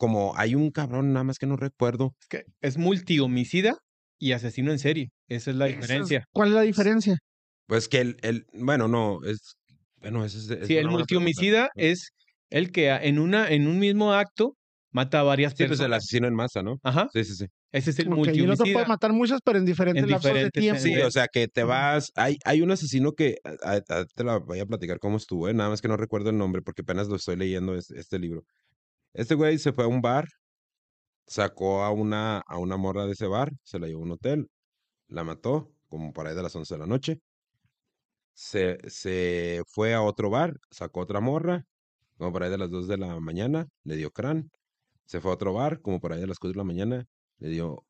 [0.02, 2.16] como hay un cabrón, nada más que no recuerdo.
[2.22, 3.78] Es que es multihomicida
[4.18, 5.10] y asesino en serie.
[5.28, 6.24] Esa es la es- diferencia.
[6.34, 7.18] ¿Cuál es la diferencia?
[7.68, 9.54] Pues que el, el bueno, no, es,
[9.98, 12.10] bueno, ese es, es Sí, el multihomicida es
[12.50, 14.56] el que en una en un mismo acto
[14.92, 15.98] mata a varias Sí, pues el personas.
[16.00, 16.80] asesino en masa, ¿no?
[16.82, 17.46] Ajá, Sí, sí, sí.
[17.72, 18.88] ese es el Ok, y el otro puede multihomicida.
[18.88, 20.82] matar muchas, pero en diferentes En lapsos diferentes de tiempo.
[20.82, 22.12] Sí, o sea, que te vas.
[22.16, 23.38] Hay, hay un asesino que.
[23.44, 25.54] a- a- a- te la voy a platicar cómo estuvo, ¿eh?
[25.54, 28.44] Nada más que no recuerdo el nombre porque apenas lo estoy leyendo es- este libro.
[29.14, 30.28] Este güey se fue a un bar,
[31.28, 34.48] sacó a una, a una morra de ese bar, se la llevó a un hotel,
[35.08, 37.20] la mató, como por ahí de las 11 de la noche.
[38.34, 41.66] Se, se fue a otro bar, sacó otra morra,
[42.18, 44.50] como por ahí de las 2 de la mañana, le dio crán.
[45.06, 47.06] Se fue a otro bar, como por ahí de las 4 de la mañana,
[47.40, 47.86] le dio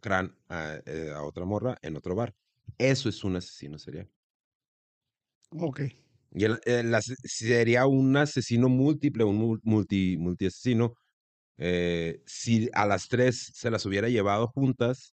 [0.00, 2.34] crán a, eh, a otra morra en otro bar.
[2.78, 4.10] Eso es un asesino serial.
[5.50, 5.80] Ok.
[6.32, 10.94] Y ase- sería un asesino múltiple, un mul- multi, multiasesino,
[11.58, 15.14] eh, si a las tres se las hubiera llevado juntas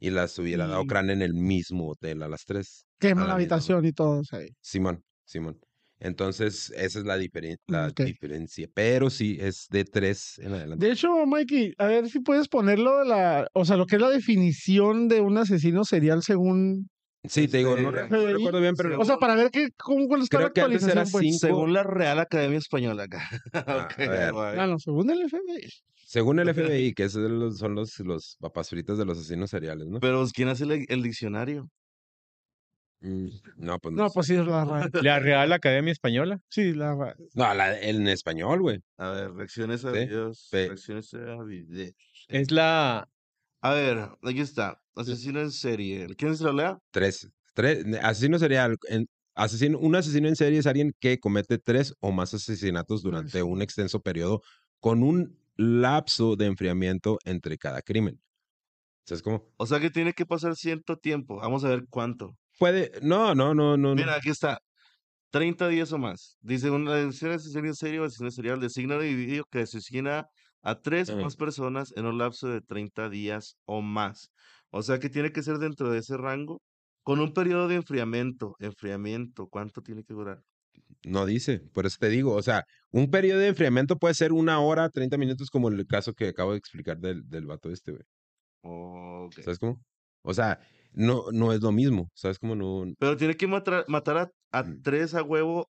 [0.00, 2.86] y las hubiera dado Y- crán en el mismo hotel a las tres.
[3.00, 4.22] Quema a la la misma habitación y todo.
[4.24, 5.58] sea, Simón, Simón.
[6.00, 8.68] Entonces, esa es la, diferen- la diferencia.
[8.74, 10.84] Pero sí, es de tres en adelante.
[10.86, 14.10] De hecho, Mikey, a ver si puedes ponerlo la, o sea, lo que es la
[14.10, 16.88] definición de un asesino serial según,
[17.26, 19.70] Sí, te digo, no, Este, re- no recuerdo bien, pero o sea, para ver qué,
[19.78, 21.24] cómo está la Creo que antes era actualización, pues.
[21.40, 21.46] cinco.
[21.46, 23.28] Según la Real Academia Española acá.
[23.54, 24.32] Ah, Ok, a ver.
[24.32, 24.58] guay.
[24.58, 25.68] Ah, no, según el FBI.
[26.06, 29.48] según el FBI, que esos son los, son los, los papas fritas de los asesinos
[29.50, 30.00] seriales, ¿no?
[30.00, 31.68] Pero ¿quién hace el, el diccionario?
[33.00, 34.90] Mm, No, pues No, pues sí, es la RAE.
[35.02, 36.40] La Real Academia Española.
[36.48, 37.14] Sí, la RAE.
[37.34, 38.80] No, la- en español, güey.
[38.98, 40.48] A ver, reacciones a Sí, videos.
[40.52, 41.94] Reacciones a videos.
[42.28, 43.08] Es la
[43.60, 44.80] A ver, aquí está.
[44.96, 46.06] Asesino en serie.
[46.16, 46.78] ¿Quién se lo lea?
[46.90, 47.28] Tres.
[47.54, 48.76] tres asesino serial.
[48.88, 53.42] En, asesino, un asesino en serie es alguien que comete tres o más asesinatos durante
[53.42, 54.40] un extenso periodo
[54.80, 58.20] con un lapso de enfriamiento entre cada crimen.
[59.06, 59.52] ¿Sabes cómo?
[59.56, 61.36] O sea que tiene que pasar cierto tiempo.
[61.36, 62.36] Vamos a ver cuánto.
[62.58, 62.92] Puede.
[63.02, 63.94] No, no, no, no.
[63.94, 64.58] Mira, aquí está.
[65.30, 66.38] 30 días o más.
[66.40, 67.32] Dice, una asesino
[67.66, 70.26] en serie o asesino serial designa individuo que asesina
[70.62, 71.22] a tres o Mm.
[71.22, 74.30] más personas en un lapso de 30 días o más.
[74.76, 76.60] O sea que tiene que ser dentro de ese rango
[77.04, 78.56] con un periodo de enfriamiento.
[78.58, 80.40] Enfriamiento, ¿cuánto tiene que durar?
[81.04, 81.60] No dice.
[81.72, 82.32] Por eso te digo.
[82.34, 86.12] O sea, un periodo de enfriamiento puede ser una hora, 30 minutos, como el caso
[86.12, 88.02] que acabo de explicar del, del vato este, güey.
[89.42, 89.80] ¿Sabes cómo?
[90.22, 90.58] O sea,
[90.92, 92.08] no, no es lo mismo.
[92.14, 92.56] ¿Sabes cómo?
[92.56, 92.92] No.
[92.98, 95.68] Pero tiene que matar, matar a, a tres a huevo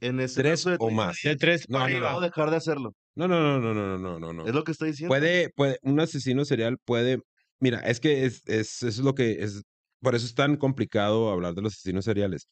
[0.00, 1.16] en ese Tres de o 30 más.
[1.24, 2.16] de tres No, no, arriba.
[2.16, 2.92] o dejar de hacerlo.
[3.14, 4.46] No, no, no, no, no, no, no, no.
[4.46, 5.10] Es lo que estoy diciendo.
[5.10, 7.18] Puede, puede, un asesino serial puede,
[7.60, 9.62] mira, es que es, es, es lo que es,
[10.00, 12.48] por eso es tan complicado hablar de los asesinos seriales.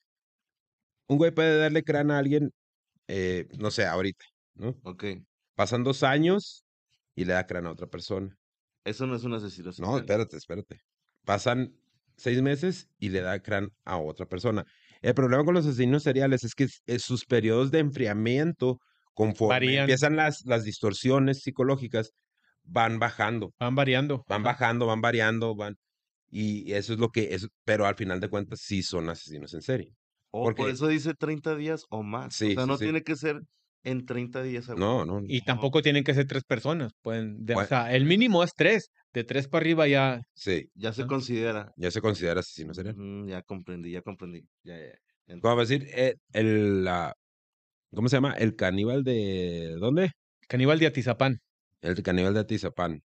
[1.09, 2.51] Un güey puede darle crán a alguien,
[3.09, 4.83] eh, no sé, ahorita, ¿no?
[4.83, 5.05] Ok.
[5.55, 6.65] Pasan dos años
[7.15, 8.37] y le da crán a otra persona.
[8.85, 9.97] Eso no es un asesino No, serial.
[9.97, 10.81] espérate, espérate.
[11.25, 11.77] Pasan
[12.17, 14.65] seis meses y le da crán a otra persona.
[15.03, 18.81] El problema con los asesinos seriales es que sus periodos de enfriamiento,
[19.15, 19.83] conforme Varían.
[19.83, 22.13] empiezan las, las distorsiones psicológicas,
[22.65, 23.53] van bajando.
[23.61, 24.25] Van variando.
[24.29, 25.77] van bajando, van variando, van.
[26.31, 29.63] Y eso es lo que es, pero al final de cuentas sí son asesinos en
[29.63, 29.93] serie.
[30.31, 32.35] Porque- por eso dice 30 días o más.
[32.35, 32.85] Sí, o sea, no sí.
[32.85, 33.41] tiene que ser
[33.85, 34.69] en 30 días.
[34.69, 35.21] a No, huevo.
[35.21, 35.27] no.
[35.29, 36.93] Y tampoco tienen que ser tres personas.
[37.03, 37.69] Pueden, de- o Bueno.
[37.69, 38.91] sea, el mínimo es tres.
[39.13, 40.23] De tres para arriba ya.
[40.35, 41.71] Sí, Ya se considera.
[41.77, 42.97] ya se considera asesino serial.
[42.99, 44.41] Ujú, ya comprendí, ya comprendí.
[44.65, 45.35] Ya, ya, ya.
[45.35, 47.15] Ent- Como decir, eh, el, la,
[47.95, 48.33] ¿cómo se llama?
[48.33, 50.11] El caníbal de, ¿dónde?
[50.49, 51.39] Caníbal de Atizapán.
[51.85, 53.03] El caníbal de Atizapán.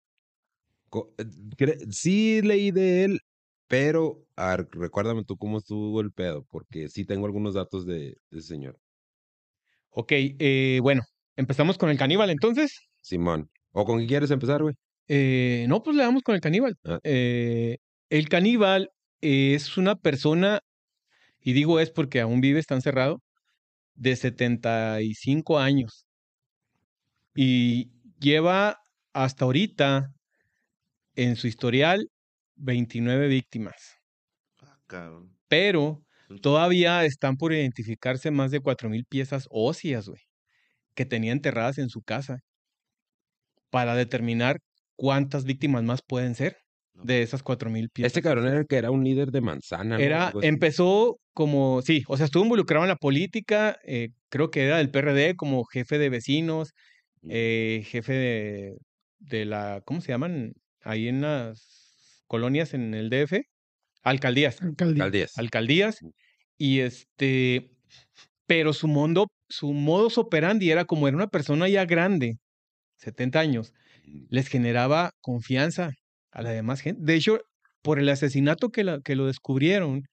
[1.17, 3.19] Eh, Sí leí de él,
[3.67, 8.15] pero a ver, recuérdame tú cómo estuvo el pedo, porque sí tengo algunos datos de,
[8.29, 8.79] de ese señor.
[9.91, 11.03] Ok, eh, bueno,
[11.35, 12.79] empezamos con el caníbal entonces.
[13.01, 13.49] Simón.
[13.71, 14.75] ¿O con qué quieres empezar, güey?
[15.07, 16.77] Eh, no, pues le damos con el caníbal.
[16.85, 16.99] Ah.
[17.03, 17.77] Eh,
[18.09, 18.89] el caníbal
[19.21, 20.61] es una persona,
[21.41, 23.21] y digo es porque aún vive, está encerrado,
[23.95, 26.05] de 75 años.
[27.35, 28.77] Y lleva
[29.13, 30.11] hasta ahorita
[31.15, 32.09] en su historial
[32.55, 33.97] 29 víctimas.
[34.61, 35.37] Ah, cabrón.
[35.47, 36.03] Pero
[36.41, 40.21] todavía están por identificarse más de 4.000 piezas óseas, güey,
[40.95, 42.39] que tenía enterradas en su casa
[43.69, 44.59] para determinar
[44.95, 46.57] cuántas víctimas más pueden ser.
[47.01, 48.09] de esas cuatro mil piezas.
[48.09, 49.97] Este cabrón era el que era un líder de manzana.
[49.97, 50.03] ¿no?
[50.03, 50.39] Era, así.
[50.41, 54.91] empezó como, sí, o sea, estuvo involucrado en la política, eh, creo que era del
[54.91, 56.73] PRD como jefe de vecinos.
[57.27, 58.77] Eh, jefe de,
[59.19, 60.53] de la, ¿cómo se llaman?
[60.81, 63.43] Ahí en las colonias en el DF,
[64.03, 65.03] alcaldías, Alcaldía.
[65.05, 65.37] Alcaldías.
[65.37, 65.99] alcaldías,
[66.57, 67.71] y este,
[68.47, 72.37] pero su mundo, su modus operandi era como era una persona ya grande,
[72.97, 73.73] 70 años,
[74.29, 75.91] les generaba confianza
[76.31, 77.01] a la demás gente.
[77.03, 77.39] De hecho,
[77.83, 80.03] por el asesinato que, la- que lo descubrieron,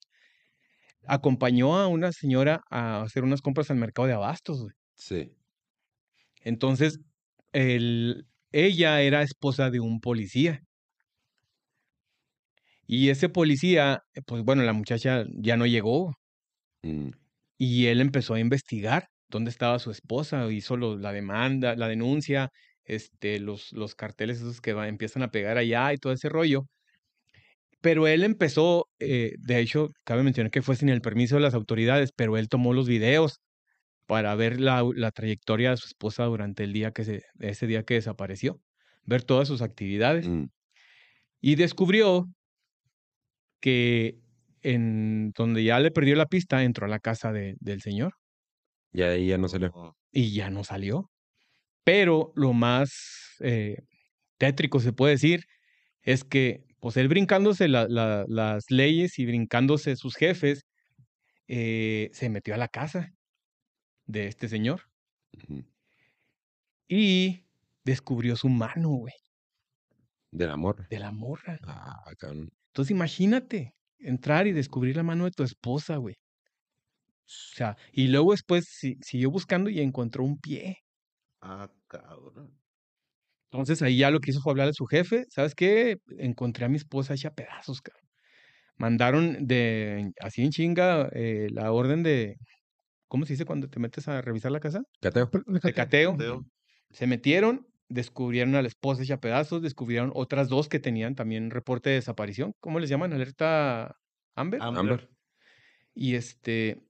[1.06, 4.60] acompañó a una señora a hacer unas compras al mercado de abastos.
[4.62, 4.74] güey.
[4.94, 5.32] Sí.
[6.46, 7.00] Entonces,
[7.52, 10.62] el- ella era esposa de un policía.
[12.86, 16.14] Y ese policía, pues bueno, la muchacha ya no llegó
[16.82, 17.10] Mm.
[17.58, 22.50] y él empezó a investigar dónde estaba su esposa, hizo lo- la demanda, la denuncia,
[22.84, 26.66] este, los, los carteles esos que va- empiezan a pegar allá y todo ese rollo.
[27.80, 31.54] Pero él empezó, eh, de hecho, cabe mencionar que fue sin el permiso de las
[31.54, 33.40] autoridades, pero él tomó los videos
[34.06, 37.84] para ver la, la trayectoria de su esposa durante el día que se, ese día
[37.84, 38.60] que desapareció,
[39.04, 40.46] ver todas sus actividades Mm.
[41.40, 42.28] y descubrió
[43.60, 44.18] que
[44.62, 48.14] en donde ya le perdió la pista entró a la casa de- del señor
[48.92, 49.68] Y ahí ya no le.
[49.68, 49.96] No.
[50.12, 51.10] y ya no salió.
[51.84, 53.78] Pero lo más eh,
[54.38, 55.44] tétrico se puede decir
[56.02, 60.64] es que, pues él brincándose la- la- las leyes y brincándose sus jefes,
[61.48, 63.12] eh, se metió a la casa
[64.06, 64.82] de este señor
[66.88, 67.44] y
[67.84, 69.14] descubrió su mano, güey,
[70.30, 70.86] Del amor.
[70.88, 71.58] de la morra.
[71.62, 72.50] Ah, cabrón.
[72.68, 76.16] Entonces imagínate entrar y descubrir la mano de tu esposa, güey.
[77.24, 80.78] O sea, y luego después si- siguió buscando y encontró un pie.
[81.40, 82.58] Ah, cabrón.
[83.50, 85.24] Entonces ahí ya lo que hizo fue hablarle a su jefe.
[85.30, 85.98] ¿Sabes qué?
[86.18, 88.04] Encontré a mi esposa hecha pedazos, cabrón.
[88.76, 92.36] Mandaron de así en chinga eh, la orden de,
[93.08, 94.82] ¿cómo se dice cuando te metes a revisar la casa?
[95.00, 95.30] Cateo.
[95.46, 96.16] De cateo.
[96.16, 96.44] Teo.
[96.90, 101.90] Se metieron, descubrieron a la esposa hecha pedazos, descubrieron otras dos que tenían también reporte
[101.90, 102.52] de desaparición.
[102.60, 103.12] ¿Cómo les llaman?
[103.12, 103.96] Alerta
[104.34, 104.62] Amber.
[104.62, 104.80] Amber.
[104.80, 105.10] Amber.
[105.94, 106.82] Y este,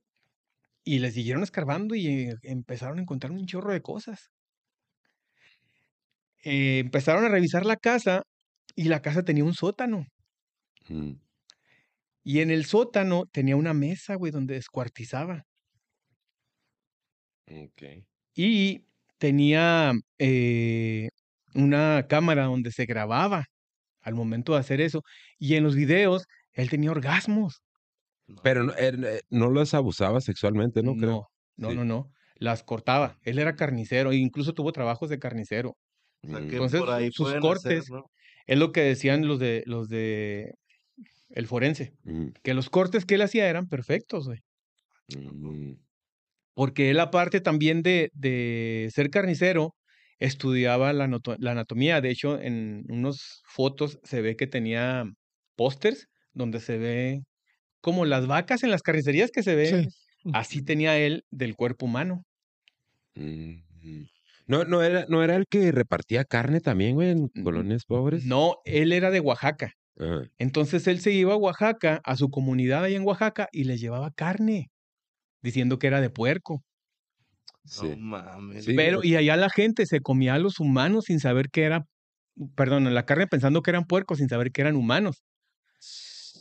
[0.85, 4.31] y les siguieron escarbando y eh, empezaron a encontrar un chorro de cosas.
[6.44, 8.22] Eh, empezaron a revisar la casa
[8.76, 10.07] y la casa tenía un sótano.
[10.88, 11.14] Mm.
[12.22, 15.44] Y en el sótano tenía una mesa, güey, donde descuartizaba.
[17.50, 17.82] Ok.
[18.35, 18.85] Y
[19.18, 21.09] tenía eh,
[21.54, 23.46] una cámara donde se grababa
[24.00, 25.02] al momento de hacer eso.
[25.38, 27.62] Y en los videos, él tenía orgasmos.
[28.26, 28.37] No.
[28.42, 30.94] Pero no, él, eh, no los abusaba sexualmente, ¿no?
[30.96, 31.28] Creo.
[31.56, 31.76] no, Sí.
[31.76, 32.11] no, no.
[32.38, 33.16] Las cortaba.
[33.22, 35.76] Él era carnicero e incluso tuvo trabajos de carnicero.
[36.22, 36.80] O sea, que Entonces,
[37.14, 38.04] sus cortes- hacer, ¿no?
[38.46, 40.52] Es lo que decían los de los de
[41.30, 44.40] el forense, Mm, que los cortes que él hacía eran perfectos, güey.
[45.16, 45.72] mm,
[46.57, 49.77] Porque él, aparte también de, de ser carnicero,
[50.19, 51.07] estudiaba la,
[51.38, 52.01] la anatomía.
[52.01, 55.05] De hecho, en unas fotos se ve que tenía
[55.55, 57.21] pósters donde se ve
[57.83, 59.66] como las vacas en las carnicerías que se ve.
[59.69, 59.88] Sí.
[60.33, 62.23] Así tenía él del cuerpo humano.
[63.14, 63.62] mm.
[64.49, 68.25] No, no era, no era el que repartía carne también, güey, en colonias pobres.
[68.25, 69.73] No, él era de Oaxaca.
[69.99, 70.23] Ajá.
[70.38, 74.11] Entonces él se iba a Oaxaca, a su comunidad ahí en Oaxaca, y les llevaba
[74.12, 74.69] carne,
[75.46, 76.62] diciendo que era de puerco.
[77.64, 77.88] Sí.
[77.90, 78.64] No mames.
[78.64, 81.64] Sí, Pero, pues- y allá la gente se comía a los humanos sin saber que
[81.64, 81.85] era,
[82.56, 85.22] perdón, la carne pensando que eran puercos sin saber que eran humanos.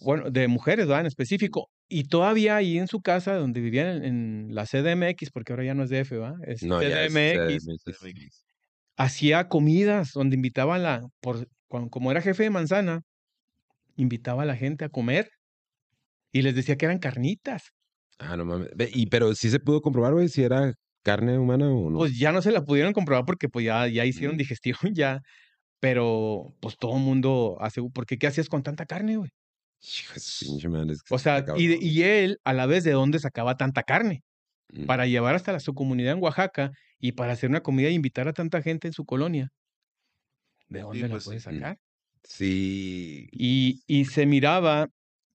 [0.03, 1.01] Bueno, de mujeres, ¿verdad?
[1.01, 1.69] En específico.
[1.87, 5.73] Y todavía ahí en su casa, donde vivían en, en la CDMX, porque ahora ya
[5.73, 6.33] no es DF, ¿va?
[6.45, 8.45] Es No, ya es CDMX, CDMX.
[8.97, 13.01] hacía comidas donde invitaba a la, por, como era jefe de manzana,
[13.95, 15.29] invitaba a la gente a comer
[16.31, 17.71] y les decía que eran carnitas.
[18.19, 18.69] Ah, no mames.
[18.93, 20.73] Y pero sí se pudo comprobar, güey, si era
[21.04, 21.97] carne humana o no.
[21.97, 24.39] Pues ya no se la pudieron comprobar porque pues ya, ya hicieron Mm.
[24.39, 25.21] digestión, ya.
[25.82, 29.30] Pero pues todo el mundo hace, porque ¿qué hacías con tanta carne, güey?
[29.82, 33.84] Pinche es que O sea, y, y él a la vez de dónde sacaba tanta
[33.84, 34.21] carne
[34.73, 34.86] Mm.
[34.88, 38.28] para llevar hasta la, su comunidad en Oaxaca y para hacer una comida e invitar
[38.28, 39.49] a tanta gente en su colonia.
[40.70, 41.30] ¿De dónde la pues sí.
[41.30, 41.53] puedes Mm.
[41.55, 41.78] sacar?
[42.24, 43.28] Sí.
[43.32, 44.88] Y, y se miraba,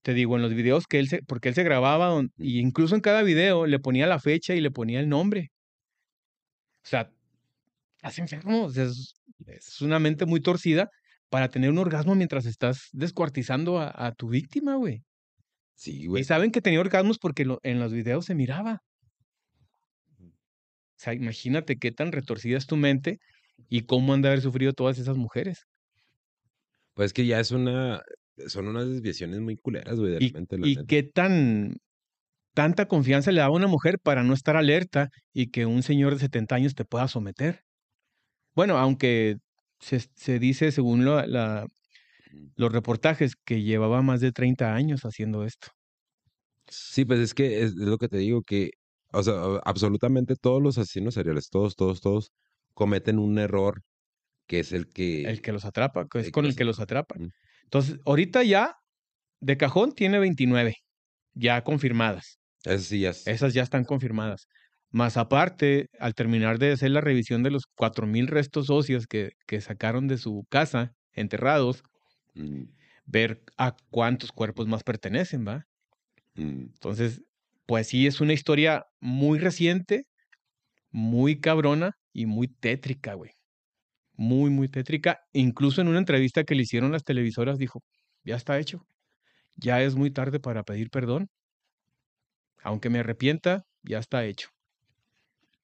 [0.03, 3.01] te digo, en los videos que él se, porque él se grababa, y incluso en
[3.03, 5.51] cada video le ponía la fecha y le ponía el nombre.
[6.84, 7.11] O sea,
[7.96, 9.14] estás enfermo, o sea, es,
[9.46, 10.90] es una mente muy torcida
[11.30, 15.05] para tener un orgasmo mientras estás descuartizando a, a tu víctima, güey.
[15.74, 16.24] Sí, Y güey.
[16.24, 18.80] saben que tenía orgasmos porque lo- en los videos se miraba.
[20.96, 23.18] O sea, imagínate qué tan retorcida es tu mente
[23.68, 25.66] y cómo han de haber sufrido todas esas mujeres.
[26.94, 28.03] Pues que ya es una.
[28.49, 30.84] Son unas desviaciones muy culeras, güey, de ¿Y, la mente, la y neta.
[30.86, 31.76] qué tan
[32.55, 36.14] tanta confianza le da a una mujer para no estar alerta y que un señor
[36.14, 37.62] de 70 años te pueda someter?
[38.55, 39.36] Bueno, aunque
[39.80, 41.66] se, se dice, según lo- la-
[42.57, 45.68] los reportajes, que llevaba más de 30 años haciendo esto.
[46.68, 48.70] Sí, pues es que es, lo que te digo, que,
[49.12, 49.34] o sea,
[49.64, 52.30] absolutamente todos los asesinos seriales, todos, todos, todos,
[52.74, 53.82] cometen un error
[54.47, 55.22] que es el que...
[55.24, 57.14] El que los atrapa, que es con el que los atrapa.
[57.14, 57.32] atrapan.
[57.71, 58.75] Entonces, ahorita ya,
[59.41, 60.77] de cajón, tiene 29,
[61.35, 62.41] ya confirmadas.
[62.64, 64.49] Eso sí, Esas ya están confirmadas.
[64.91, 69.61] Más aparte, al terminar de hacer la revisión de los 4.000 restos óseos que, que
[69.61, 71.85] sacaron de su casa, enterrados,
[72.37, 72.71] Mm,
[73.05, 75.64] ver a cuántos cuerpos más pertenecen, ¿va?
[76.37, 76.73] mm.
[76.75, 77.23] Entonces,
[77.66, 80.05] pues sí, es una historia muy reciente,
[80.91, 83.33] muy cabrona y muy tétrica, güey.
[84.21, 85.21] Muy, muy tétrica.
[85.33, 87.81] Incluso en una entrevista que le hicieron las televisoras dijo,
[88.23, 88.87] ya está hecho.
[89.57, 91.29] Ya es muy tarde para pedir perdón.
[92.62, 94.49] Aunque me arrepienta, ya está hecho.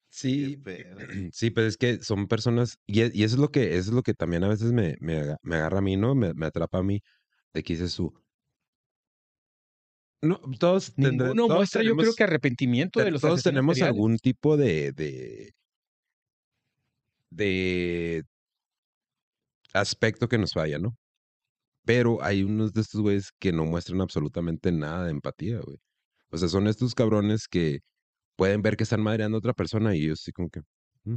[0.09, 0.57] Sí,
[1.33, 3.93] sí, pero es que son personas, y, e- y eso es lo que, eso es
[3.95, 6.15] lo que también a veces me, me, me agarra a mí, ¿no?
[6.15, 7.01] Me, me atrapa a mí,
[7.53, 8.13] de que dices tú.
[10.21, 14.17] No, todos tendré- Ninguno todos muestra, yo creo que arrepentimiento de los Todos tenemos algún
[14.17, 15.51] tipo de, de,
[17.29, 18.23] de
[19.73, 20.95] aspecto que nos falla, ¿no?
[21.85, 25.77] Pero hay unos de estos güeyes que no muestran absolutamente nada de empatía, güey.
[26.29, 27.79] O sea, son estos cabrones que
[28.35, 30.61] pueden ver que están madreando a otra persona y ellos sí como que
[31.05, 31.15] mm,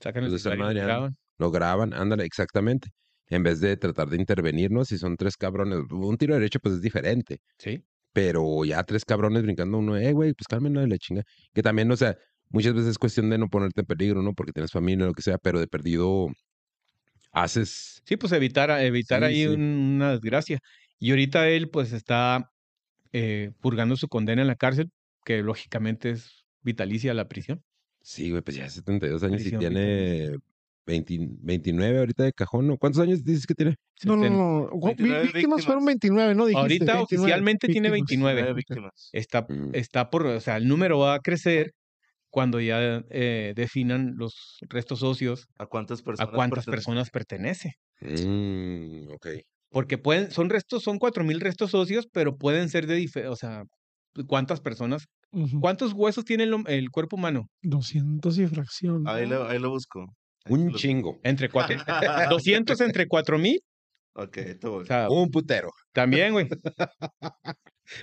[0.00, 0.86] Sacan el están madreando.
[0.88, 1.16] graban.
[1.38, 2.90] lo graban, ándale, exactamente.
[3.28, 4.84] En vez de tratar de intervenir, ¿no?
[4.84, 7.84] Si son tres cabrones, un tiro derecho pues es diferente Sí.
[8.12, 11.22] pero ya tres cabrones brincando uno, eh, güey, pues cálmenlo de la chinga.
[11.54, 12.16] Que también, o sea,
[12.50, 14.34] muchas veces es cuestión de no ponerte en peligro, ¿no?
[14.34, 16.28] Porque tienes familia o lo que sea, pero de perdido
[17.32, 18.02] haces.
[18.04, 19.46] Sí, pues evitar, evitar Sí, ahí sí.
[19.46, 19.60] un-
[19.96, 20.58] una desgracia.
[20.98, 22.50] Y ahorita él pues está
[23.12, 24.90] eh, purgando su condena en la cárcel,
[25.24, 27.62] que lógicamente es vitalicia la prisión.
[28.02, 30.36] Sí, güey, pues ya 72 años y tiene
[30.86, 32.76] 20 29 ahorita de cajón, ¿no?
[32.78, 33.76] ¿Cuántos años dices que tiene?
[34.04, 34.70] No, no, no.
[34.70, 35.64] gu- 29 Víctimas víctimas.
[35.66, 36.46] fueron 29, ¿no?
[36.46, 38.34] Dijiste, Ahorita 29 oficialmente tiene víctimas.
[38.34, 38.40] 29.
[38.42, 39.10] Nueve víctimas.
[39.12, 39.70] Está, Mm.
[39.74, 41.72] está por, o sea, el número va a crecer
[42.30, 46.34] cuando ya eh, definan los restos óseos ¿A cuántas a personas?
[46.34, 46.70] cuántas pertenece?
[46.70, 47.72] personas pertenece.
[48.00, 49.26] Mm, ok.
[49.70, 53.62] Porque pueden, son restos, son cuatro mil restos óseos, pero pueden ser de o sea,
[54.26, 55.04] ¿cuántas personas?
[55.60, 57.46] ¿Cuántos huesos tiene el, cuerpo humano?
[57.62, 59.06] 200 y fracción.
[59.06, 60.00] Ahí lo, ahí lo busco.
[60.44, 61.20] Ahí Un lo- chingo.
[61.22, 61.76] Entre cuatro,
[62.30, 63.60] 200 entre cuatro mil.
[64.14, 65.70] Ok, todo O sea, Un putero.
[65.92, 66.48] también, güey.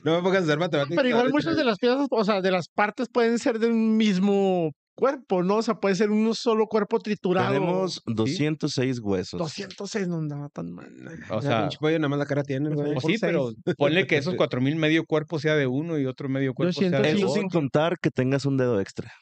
[0.04, 0.98] No me pongas a hacer matemáticas.
[0.98, 3.98] Pero igual muchas de las piezas, o sea, de las partes pueden ser de un
[3.98, 5.58] mismo cuerpo, ¿no?
[5.58, 7.54] O sea, puede ser un solo cuerpo triturado.
[7.54, 9.38] Tenemos 206 huesos.
[9.40, 10.90] 206 no andaba tan mal.
[11.30, 12.96] O O sea, pinche pollo, nada más la cara tiene, güey.
[12.96, 16.28] Por sí, pero ponle que esos cuatro mil medio cuerpo sea de uno y otro
[16.30, 17.18] medio cuerpo sea de 205.
[17.18, 17.42] Eso otro.
[17.42, 19.14] sin contar que tengas un dedo extra.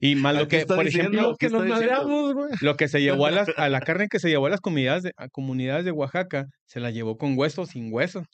[0.00, 3.80] Y más lo que, por diciendo- ejemplo, Lo que se llevó a, las, a la
[3.80, 7.16] carne que se llevó a las comunidades de, a comunidades de Oaxaca, se la llevó
[7.16, 8.24] con hueso, sin hueso.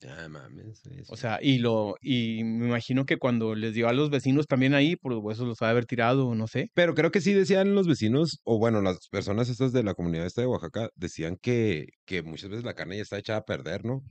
[0.00, 0.78] Ya mames.
[0.78, 1.02] sí, sí.
[1.08, 4.72] O sea, y lo, y me imagino que cuando les dio a los vecinos también
[4.72, 6.70] ahí, por los huesos los ha de haber tirado, no sé.
[6.74, 10.24] Pero creo que sí decían los vecinos, o bueno, las personas estas de la comunidad
[10.24, 13.84] esta de Oaxaca, decían que, que muchas veces la carne ya está echada a perder,
[13.84, 14.02] ¿no?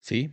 [0.00, 0.32] Sí.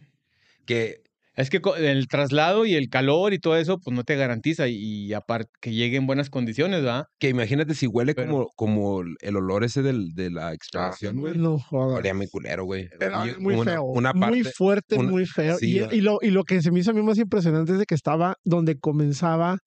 [0.66, 1.04] Que
[1.36, 5.12] Es que el traslado y el calor y todo eso, pues no te garantiza y,
[5.14, 7.06] aparte que llegue en buenas condiciones, ¿verdad?
[7.20, 11.38] Que imagínate si huele Pero- como, como el olor ese del, de la exploración, güey.
[11.38, 12.00] No jodas.
[12.00, 12.88] Olía muy culero, güey.
[13.00, 13.84] Era Y muy una- feo.
[13.84, 14.52] Una muy parte.
[14.56, 15.58] fuerte, una- muy feo.
[15.58, 15.94] sí, y, va.
[15.94, 17.96] y lo, y lo que se me hizo a mí más impresionante es de que
[17.96, 19.58] estaba donde comenzaba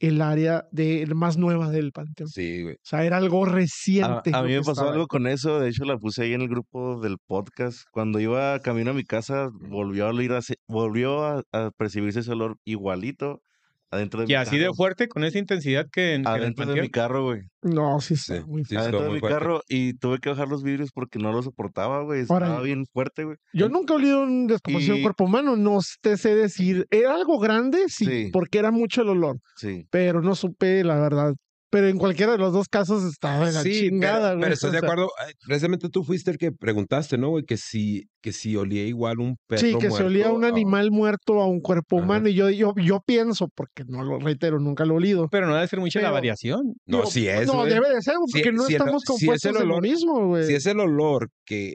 [0.00, 2.28] el área de, más nueva del panteón.
[2.28, 2.74] Sí, güey.
[2.76, 4.30] O sea, era algo A, reciente.
[4.32, 5.06] a lo mí me pasó algo ahí.
[5.08, 7.80] con eso, de hecho la puse ahí en el grupo del podcast.
[7.92, 10.32] Cuando iba camino a mi casa, volvió a oler
[10.68, 13.42] volvió a, a percibirse ese olor igualito
[13.90, 16.80] adentro de Y mi así de fuerte, con esa intensidad que en, que Adentro de
[16.82, 17.42] mi carro, güey.
[17.62, 19.38] No, sí, está Sí, muy sí, adentro de muy mi fuerte.
[19.38, 22.20] carro y tuve que bajar los vidrios porque no lo soportaba, güey.
[22.22, 23.36] Estaba bien fuerte, güey.
[23.52, 26.86] Yo nunca he olido un descomposición de Y- cuerpo humano, no te sé decir.
[26.90, 28.30] Era algo grande, sí, Sí.
[28.32, 29.86] porque era mucho el olor, Sí.
[29.90, 31.34] pero no supe la verdad.
[31.76, 34.40] Pero en cualquiera de los dos casos estaba de la Sí, chingada, pero, güey.
[34.44, 35.10] pero estás o de acuerdo.
[35.46, 37.44] Precisamente tú fuiste el que preguntaste, ¿no, güey?
[37.44, 40.90] Que si, que si olía igual un perro Sí, que se olía un muerto animal
[40.90, 42.04] muerto a un cuerpo Ajá.
[42.06, 42.28] humano.
[42.28, 45.28] Y yo, yo, yo pienso, porque no lo reitero, nunca lo he olido.
[45.30, 46.62] Pero no debe ser mucha la variación.
[46.86, 47.74] No, Digo, si es, no, güey.
[47.74, 49.80] debe de ser, Si- porque no si el- estamos si es compuestos el de lo
[49.82, 50.46] mismo, güey.
[50.46, 51.74] Si es el olor que,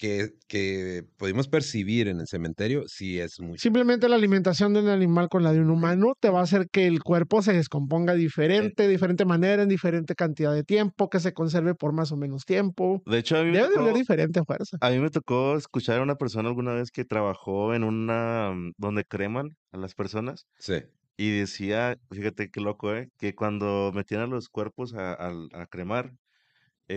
[0.00, 3.60] que, que pudimos percibir en el cementerio, sí es mucho.
[3.60, 6.68] Simplemente la alimentación de un animal con la de un humano te va a hacer
[6.72, 11.20] que el cuerpo se descomponga diferente, de diferente manera, en diferente cantidad de tiempo, que
[11.20, 13.02] se conserve por más o menos tiempo.
[13.04, 14.78] De hecho, a mí Debe de oler diferente fuerza.
[14.80, 18.72] A mí me tocó escuchar a una persona alguna vez que trabajó en una mm,
[18.78, 20.76] donde creman a las personas Sí.
[21.18, 23.08] y decía, fíjate qué loco, ¿eh?
[23.18, 26.12] Que cuando metían a los cuerpos a cremar,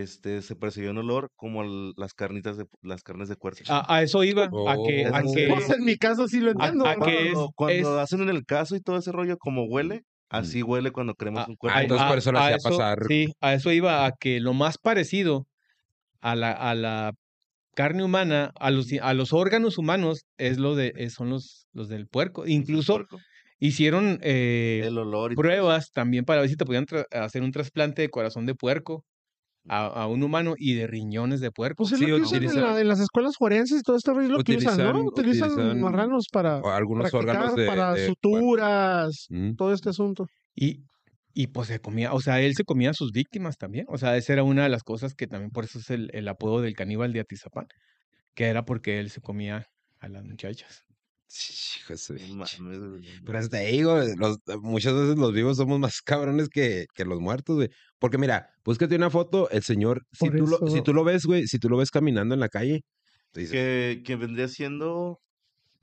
[0.02, 3.60] este, se percibía un olor como al- las carnitas de las carnes de puerco.
[3.70, 4.48] A, a eso iba, a
[4.86, 5.34] que, a Oh.
[5.34, 6.86] que Pues en mi caso sí lo entiendo.
[6.88, 10.02] a que Cuando, cuando es- hacen en el caso y todo ese rollo, como huele,
[10.30, 11.80] así huele cuando cremas un cuerpo.
[11.80, 13.00] Entonces por eso lo a hacía eso- pasar.
[13.08, 15.46] Sí, a eso iba, a que lo más parecido
[16.22, 17.14] a la, a la
[17.76, 21.88] carne humana, a los, a los órganos humanos, es lo de, es- son los, los
[21.90, 22.48] del puerco.
[22.48, 23.20] Incluso puerco.
[23.60, 27.42] hicieron eh, el olor y todo pruebas también para ver si te podían tra- hacer
[27.44, 29.06] un trasplante de corazón de puerco
[29.70, 31.84] a, a un humano y de riñones de puerco.
[31.84, 33.96] Pues es Sí, lo que usan en, utilizan- la- en las escuelas forenses y todo
[33.98, 34.84] esto es lo que usan, ¿no?
[35.04, 37.66] Utilizan- Utilizan, utilizan marranos para algunos órganos de.
[37.66, 40.26] para de- suturas, todo este asunto.
[40.56, 40.84] Y,
[41.34, 43.86] y pues se comía, o sea, él se comía a sus víctimas también.
[43.90, 46.28] O sea, esa era una de las cosas que también por eso es el, el
[46.28, 47.66] apodo del caníbal de Atizapán,
[48.36, 49.66] que era porque él se comía
[50.00, 50.84] a las muchachas.
[51.36, 53.22] Hijo de.
[53.26, 57.20] Pero hasta te digo, los, muchas veces los vivos somos más cabrones que, que los
[57.20, 57.70] muertos, güey.
[58.00, 61.48] Porque mira, búscate una foto, el señor, si tú, lo, si tú lo ves, güey,
[61.48, 62.82] si tú lo ves caminando en la calle,
[63.34, 65.20] dices, Que, que vendría siendo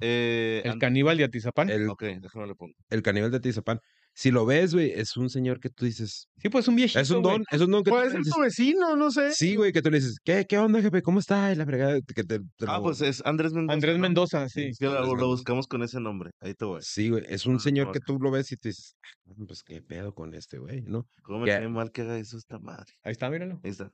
[0.01, 1.69] eh, El an- caníbal de Atizapán.
[1.71, 2.75] el, Ok, déjame le pongo.
[2.89, 3.81] el caníbal de Atizapán.
[4.21, 7.01] Si lo ves, güey, es un señor que tú dices, Sí, pues un viejito.
[7.01, 9.33] es un don, es un don que tú Puede ser dices, tu vecino, no sé.
[9.33, 11.01] sí, güey, que tú le dices, ¿qué, qué onda, jefe?
[11.01, 11.51] ¿Cómo está?
[11.51, 13.73] Y la fregada, que te, te Ah, lo- pues es Andrés Mendoza.
[13.73, 14.03] Andrés ¿no?
[14.03, 14.65] Mendoza, sí.
[14.65, 16.33] Es que lo, buscamos con ese nombre.
[16.41, 16.81] Ahí te voy.
[16.83, 18.95] Sí, güey, es un Ah, señor que tú lo ves y tú dices,
[19.27, 21.07] "Ah, pues qué pedo con este güey, ¿no?
[21.23, 22.93] ¿Cómo me cae mal que haga eso esta madre?
[23.03, 23.59] Ahí está, míralo.
[23.65, 23.91] Ahí está.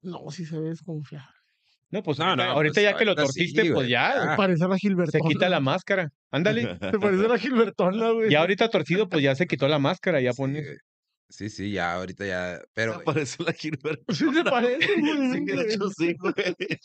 [0.00, 1.28] No, si se ve desconfiado.
[1.90, 4.36] No, pues No, ahorita, no, ahorita pues, ya que lo sí, torciste, pues ya Ah.
[4.36, 6.10] Parece a la se quita la máscara.
[6.30, 6.78] Ándale.
[6.78, 8.30] Se parece a la Gilbertona, güey.
[8.30, 10.78] Ya ahorita torcido, pues ya se quitó la máscara, ya Sí, pones.
[11.30, 14.00] Sí, sí, ya, ahorita ya, pero, Parece la Gilbert.
[14.10, 15.32] Sí se parece, güey.
[15.32, 16.34] Sí, de hecho, sí, güey.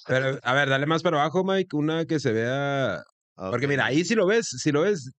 [0.07, 3.03] pero, a ver, dale más para abajo, Mike, una que se vea
[3.35, 5.11] Porque mira, ahí si lo ves, si lo ves,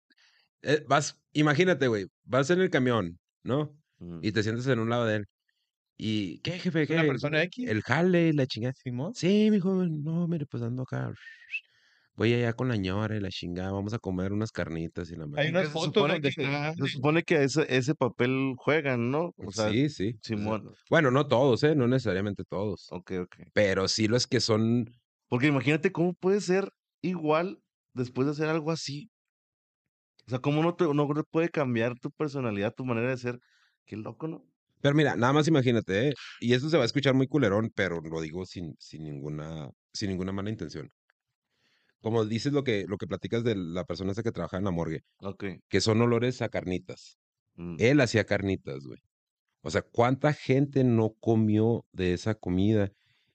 [0.62, 3.74] eh, vas, imagínate, güey, vas en el camión, ¿no?
[4.20, 5.24] Y te sientes en un lado de él.
[5.96, 6.82] ¿Y qué, jefe?
[6.82, 6.94] Es ¿Qué?
[6.94, 7.68] una persona X.
[7.68, 8.74] El jale, la chingada.
[8.74, 9.14] Simón.
[9.14, 11.12] Sí, mi joven, no, mire, pues ando acá.
[12.16, 15.26] Voy allá con la ñora y la chingada, vamos a comer unas carnitas y la
[15.26, 15.42] madre.
[15.42, 16.74] Hay unas fotos supone donde que- está.
[16.74, 19.32] Se supone que ese, ese papel juegan, ¿no?
[19.36, 20.14] O sea, sí, sí.
[20.22, 20.72] Simón.
[20.88, 21.74] Bueno, no todos, ¿eh?
[21.74, 22.86] No necesariamente todos.
[22.90, 23.36] Ok, ok.
[23.52, 24.86] Pero sí los que son.
[25.28, 26.68] Porque imagínate cómo puede ser
[27.02, 27.58] igual
[27.94, 29.10] después de hacer algo así.
[30.26, 33.38] O sea, cómo no te, no te puede cambiar tu personalidad, tu manera de ser.
[33.86, 34.44] Qué loco, ¿no?
[34.84, 36.14] Pero mira, nada más imagínate, ¿eh?
[36.40, 40.10] Y esto se va a escuchar muy culerón, pero lo digo sin, sin ninguna, sin
[40.10, 40.90] ninguna mala intención.
[42.02, 44.70] Como dices lo que, lo que platicas de la persona esa que trabaja en la
[44.70, 45.44] morgue, Ok.
[45.70, 47.18] que son olores a carnitas.
[47.54, 47.76] mm.
[47.78, 48.98] Él hacía carnitas, güey.
[49.62, 52.90] O sea, ¿cuánta gente no comió de esa comida?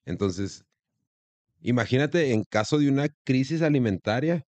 [0.06, 0.64] Entonces,
[1.62, 4.43] imagínate en caso de una crisis alimentaria,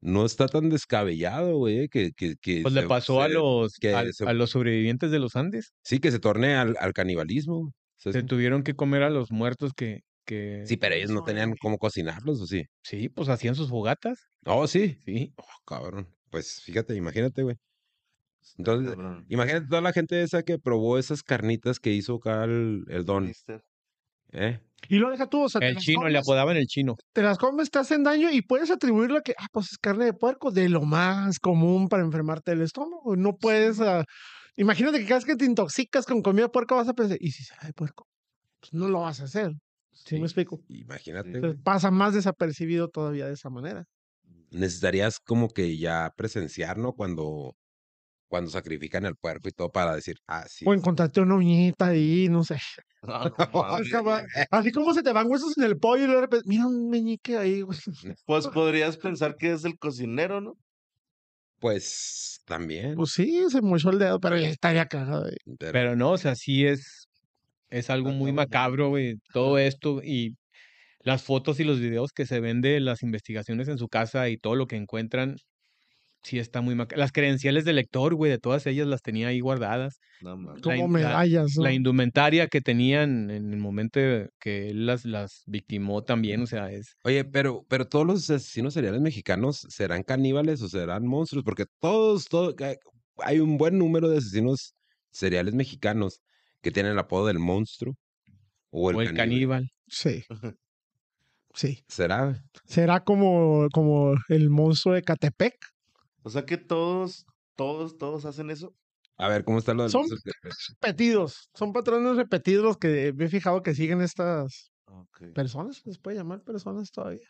[0.00, 3.94] no está tan descabellado, güey, que, que, que Pues le se- pasó a los, que
[3.94, 5.72] al- se- a los sobrevivientes de los Andes.
[5.82, 7.60] Sí, que se torne al, al canibalismo.
[7.60, 7.72] güey.
[7.96, 10.62] ¿Sabes Se tuvieron que comer a los muertos que, que...
[10.66, 12.64] Sí, pero ellos no tenían cómo cocinarlos, ¿o sí?
[12.82, 14.28] Sí, pues hacían sus fogatas.
[14.44, 14.98] Oh, sí.
[15.04, 15.32] Sí.
[15.36, 16.08] Oh, cabrón.
[16.30, 17.56] Pues fíjate, imagínate, güey.
[18.56, 19.26] Entonces, Cabrón.
[19.28, 23.26] imagínate toda la gente esa que probó esas carnitas que hizo acá el, el don.
[23.26, 23.62] Mister.
[24.32, 24.60] ¿Eh?
[24.88, 26.96] Y lo deja tú, o sea, El chino, le comes, apodaban el chino.
[27.12, 30.06] te las comes, te hacen daño y puedes atribuirle a que, ah, pues es carne
[30.06, 33.16] de puerco, de lo más común para enfermarte del estómago.
[33.16, 34.04] No puedes, ah,
[34.56, 37.32] imagínate que cada vez que te intoxicas con comida de puerco vas a pensar, ¿y
[37.32, 38.06] si será de puerco?
[38.60, 39.52] Pues no lo vas a hacer.
[39.92, 40.60] ¿Sí, me explico?
[40.68, 41.30] Imagínate.
[41.30, 43.84] Entonces, pasa más desapercibido todavía de esa manera.
[44.50, 46.92] Necesitarías como que ya presenciar, ¿no?
[46.92, 47.56] Cuando,
[48.28, 50.64] cuando sacrifican el puerco y todo para decir, ah, sí.
[50.68, 52.58] O encontrarte una uñita ahí, no sé.
[53.02, 53.14] No.
[53.14, 56.90] Acaba- Así como se te van huesos en el pollo y de repente, mira un
[56.90, 57.78] meñique ahí, güey.
[58.26, 60.54] Pues podrías pensar que es el cocinero, ¿no?
[61.60, 62.94] Pues también.
[62.94, 65.22] Pues sí, se mochó el dedo, pero ya estaría cagado.
[65.22, 65.36] güey.
[65.58, 67.08] pero- Pero no, o sea, sí es,
[67.70, 70.36] es algo muy macabro, güey, todo esto y
[71.00, 74.36] las fotos y los videos que se ven de las investigaciones en su casa y
[74.36, 75.36] todo lo que encuentran,
[76.22, 77.00] sí está muy macabro.
[77.00, 79.98] Las credenciales del lector, güey, de todas ellas las tenía ahí guardadas.
[80.20, 81.62] No Como la- medallas, ¿no?
[81.62, 84.00] La indumentaria que tenían en el momento
[84.40, 86.94] que él las, las victimó también, o sea, es...
[87.04, 92.26] Oye, pero, pero todos los asesinos seriales mexicanos serán caníbales o serán monstruos, porque todos,
[92.26, 92.54] todo,
[93.18, 94.74] hay un buen número de asesinos
[95.10, 96.20] seriales mexicanos
[96.60, 97.94] que tienen el apodo del monstruo
[98.70, 99.18] o el, o el caníbal.
[99.18, 99.70] caníbal.
[99.86, 100.24] Sí.
[101.54, 101.82] Sí.
[101.88, 102.44] ¿Será?
[102.66, 105.54] ¿Será como, como el monstruo de Catepec?
[106.22, 108.74] O sea que todos, todos, todos hacen eso.
[109.16, 110.06] A ver, ¿cómo está lo del Son-
[110.80, 111.48] Repetidos.
[111.54, 114.70] Son patrones repetidos los que me he fijado que siguen estas
[115.34, 115.82] personas.
[115.84, 117.26] ¿Les puede llamar personas todavía?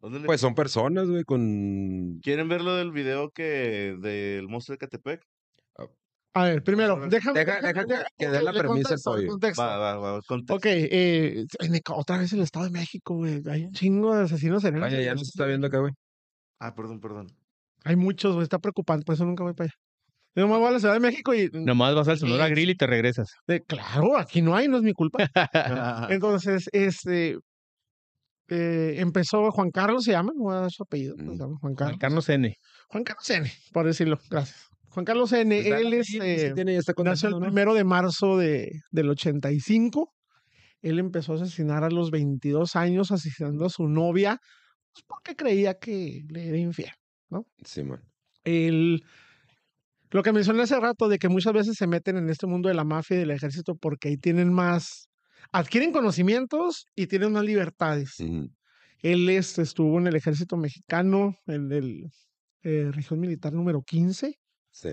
[0.00, 2.18] ¿Dónde le- Pues son personas, güey, con...
[2.22, 5.22] ¿Quieren ver lo del video que del monstruo de Catepec?
[6.34, 7.40] A ver, primero, déjame.
[7.40, 9.10] Deja- deja que- que dé la el contexto.
[9.58, 10.20] Va, va, va.
[10.22, 10.54] contexto.
[10.54, 13.42] Ok, eh, en el- otra vez el Estado de México, güey.
[13.50, 14.92] Hay un chingo de asesinos seriales.
[14.92, 15.92] Vaya, ya no se está viendo acá, güey.
[16.60, 17.26] Ah, perdón, perdón.
[17.84, 18.42] Hay muchos, güey.
[18.44, 19.74] Está preocupante, por eso nunca voy para allá.
[20.34, 21.48] Yo me voy a la Ciudad de México y.
[21.52, 22.48] Nomás vas al Sonora.
[22.48, 23.28] Grill y te regresas.
[23.46, 25.18] de- claro, aquí no hay, no es mi culpa.
[26.10, 27.38] Entonces, este.
[28.48, 31.14] eh, empezó Juan Carlos, se llama, no voy a dar su apellido.
[31.16, 31.32] Mm.
[31.32, 31.92] se llama Juan Carlos.
[31.92, 32.54] Juan Carlos N.
[32.88, 34.68] Juan Carlos N, por decirlo, gracias.
[34.90, 36.02] Juan Carlos N, Está- él
[36.54, 40.12] tiene, ya está nació el primero de marzo de, del 85.
[40.80, 44.38] Él empezó a asesinar a los 22 años, asesinando a su novia,
[44.92, 46.90] pues porque creía que le era infiel.
[47.64, 48.02] Sí, man.
[48.44, 49.04] El,
[50.10, 52.74] lo que mencioné hace rato de que muchas veces se meten en este mundo de
[52.74, 55.08] la mafia y del ejército porque ahí tienen más,
[55.52, 58.16] adquieren conocimientos y tienen más libertades.
[59.02, 62.10] Él este, estuvo en el ejército mexicano, en el
[62.62, 64.34] eh, región militar número 15.
[64.70, 64.90] Sí.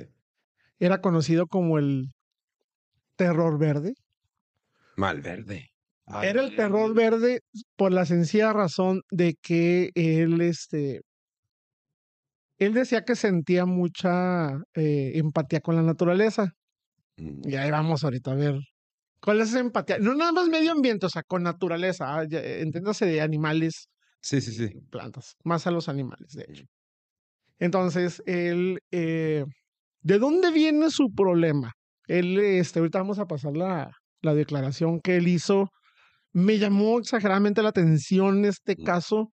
[0.79, 2.11] Era conocido como el
[3.15, 3.93] terror verde.
[4.97, 5.69] Malverde.
[6.21, 7.39] Era el terror verde
[7.75, 11.01] por la sencilla razón de que él, este,
[12.59, 16.53] él decía que sentía mucha eh, empatía con la naturaleza.
[17.17, 17.49] Ujú.
[17.49, 18.55] Y ahí vamos ahorita a ver.
[19.21, 19.97] ¿Cuál es esa empatía?
[19.99, 22.05] No nada más medio ambiente, o sea, con naturaleza.
[22.19, 23.89] ah, eh, Entiéndase de animales
[24.21, 24.69] Sí, sí, sí.
[24.91, 26.65] plantas, más a los animales, de hecho.
[27.59, 29.45] Entonces, él, eh,
[30.01, 31.73] ¿de dónde viene su problema?
[32.07, 33.91] Él, este, ahorita vamos a pasar la,
[34.21, 35.69] la declaración que él hizo.
[36.33, 38.83] Me llamó exageradamente la atención este Mm.
[38.83, 39.31] caso.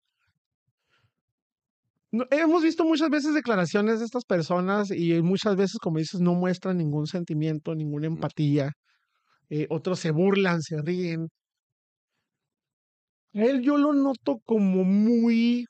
[2.11, 6.33] No- hemos visto muchas veces declaraciones de estas personas y muchas veces, como dices, no
[6.33, 8.71] muestran ningún sentimiento, ninguna empatía.
[9.49, 11.29] Eh, otros se burlan, se ríen.
[13.33, 15.65] A él yo lo noto como muy...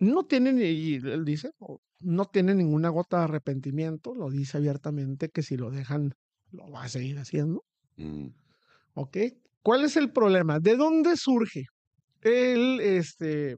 [0.00, 1.50] No tiene, ni- y él dice,
[2.00, 6.12] no tiene ninguna gota de arrepentimiento, lo dice abiertamente que si lo dejan,
[6.52, 7.64] lo va a seguir haciendo.
[7.96, 8.32] Ujú.
[8.94, 9.16] ¿Ok?
[9.62, 10.60] ¿Cuál es el problema?
[10.60, 11.64] ¿De dónde surge?
[12.20, 13.56] Él, este,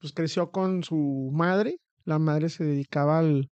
[0.00, 1.76] pues creció con su madre.
[2.04, 3.50] La madre se dedicaba al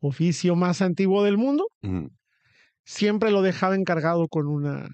[0.00, 1.66] oficio más antiguo del mundo.
[2.84, 4.86] Siempre lo dejaba encargado con una,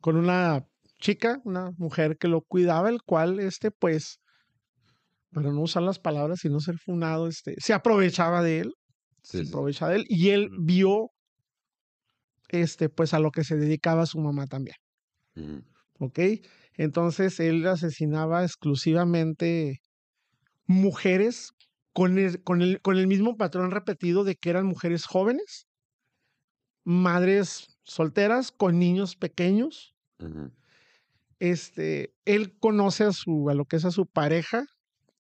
[0.00, 0.66] con una
[1.00, 4.20] chica, una mujer que lo cuidaba, el cual, este, pues,
[5.32, 8.72] para no usar las palabras y no ser funado, este, se aprovechaba de él
[9.22, 9.48] Sí, se sí.
[9.48, 11.10] aprovecha de él y él vio
[12.48, 14.74] este pues a lo que se dedicaba su mamá también.
[15.98, 16.18] ¿ok?
[16.76, 19.80] Entonces él asesinaba exclusivamente
[20.66, 21.52] mujeres
[21.92, 25.66] con el, con el, con el mismo patrón repetido de que eran mujeres jóvenes,
[26.84, 29.94] madres solteras con niños pequeños.
[31.38, 34.66] Este, él conoce a su, a lo que es a su pareja,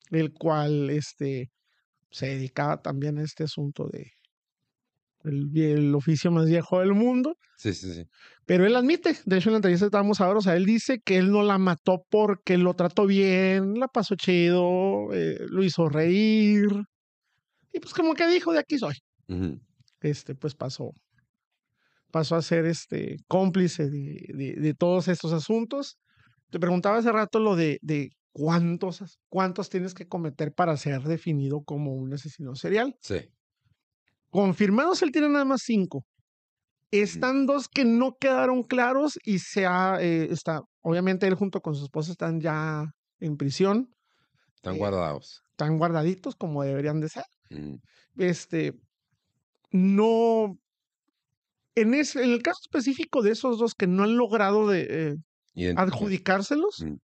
[0.09, 1.51] el cual este,
[2.09, 4.11] se dedicaba también a este asunto de
[5.25, 8.05] el, el oficio más viejo del mundo, Sí, sí, sí.
[8.45, 10.99] pero él admite, de hecho en la entrevista que estábamos ahora, o sea, él dice
[11.03, 15.89] que él no la mató porque lo trató bien, la pasó chido, eh, lo hizo
[15.89, 16.69] reír,
[17.73, 18.95] y pues como que dijo, de aquí soy,
[20.01, 20.91] este, pues pasó,
[22.11, 25.97] pasó a ser este cómplice de, de- de todos estos asuntos.
[26.49, 31.63] Te preguntaba hace rato lo de, de cuántos, cuántos tienes que cometer para ser definido
[31.63, 32.95] como un asesino serial.
[33.01, 33.15] Sí.
[34.31, 36.03] Confirmados, él tiene nada más cinco.
[36.89, 41.75] Están dos que no quedaron claros y se ha, eh, está, obviamente él junto con
[41.75, 42.83] su esposa están ya
[43.19, 43.89] en prisión,
[44.55, 45.41] Están Eh, guardados.
[45.51, 47.23] están guardaditos como deberían de ser.
[47.49, 47.79] Ujú.
[48.17, 48.73] Este,
[49.71, 50.57] no,
[51.75, 55.15] en, ese, en el caso específico de esos dos que no han logrado de,
[55.55, 56.95] eh, adjudicárselos, Mm.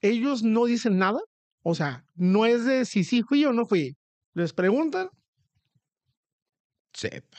[0.00, 1.20] ellos no dicen nada.
[1.62, 3.96] O sea, no es de si sí fui o no fui.
[4.34, 5.08] Les preguntan,
[7.00, 7.38] Sepa.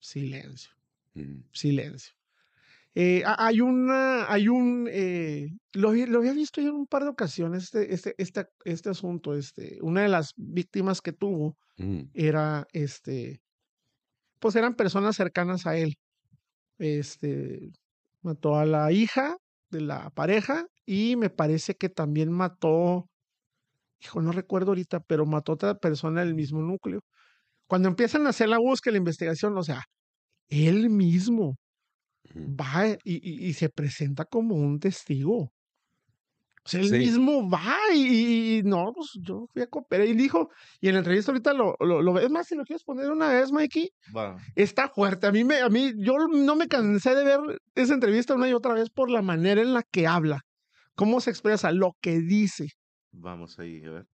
[0.00, 0.70] silencio.
[1.16, 1.42] Ujú.
[1.52, 2.14] silencio.
[2.94, 6.86] Eh, ha- hay una, hay un, eh, lo, había- lo había visto yo en un
[6.86, 11.56] par de ocasiones, este, este, este, este asunto, este, una de las víctimas que tuvo
[11.78, 12.10] Ujú.
[12.14, 13.40] era, este,
[14.40, 15.94] pues eran personas cercanas a él.
[16.78, 17.70] Este,
[18.22, 19.36] mató a la hija
[19.70, 23.06] de la pareja y me parece que también mató,
[24.00, 27.00] hijo, no recuerdo ahorita, pero mató a otra persona del mismo núcleo.
[27.68, 29.84] Cuando empiezan a hacer la búsqueda, la investigación, o sea,
[30.48, 31.56] él mismo
[32.36, 35.52] va y, y- y se presenta como un testigo.
[36.64, 36.98] O sea, él Sí.
[36.98, 40.06] mismo va y, y no, pues yo fui a cooperar.
[40.06, 40.50] Y dijo,
[40.80, 43.28] y en la entrevista ahorita lo, lo, lo ves más, si lo quieres poner una
[43.28, 43.88] vez, Mikey,
[44.56, 45.26] está fuerte.
[45.28, 47.40] A mí, me, a mí, yo no me cansé de ver
[47.74, 50.42] esa entrevista una y otra vez por la manera en la que habla,
[50.96, 52.68] cómo se expresa, lo que dice.
[53.12, 54.06] Vamos ahí, a ver.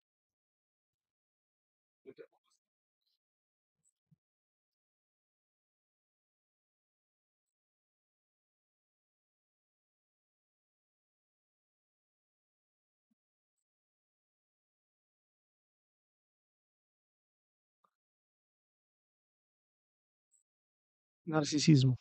[21.33, 21.97] Narcisismo.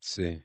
[0.00, 0.42] Sí.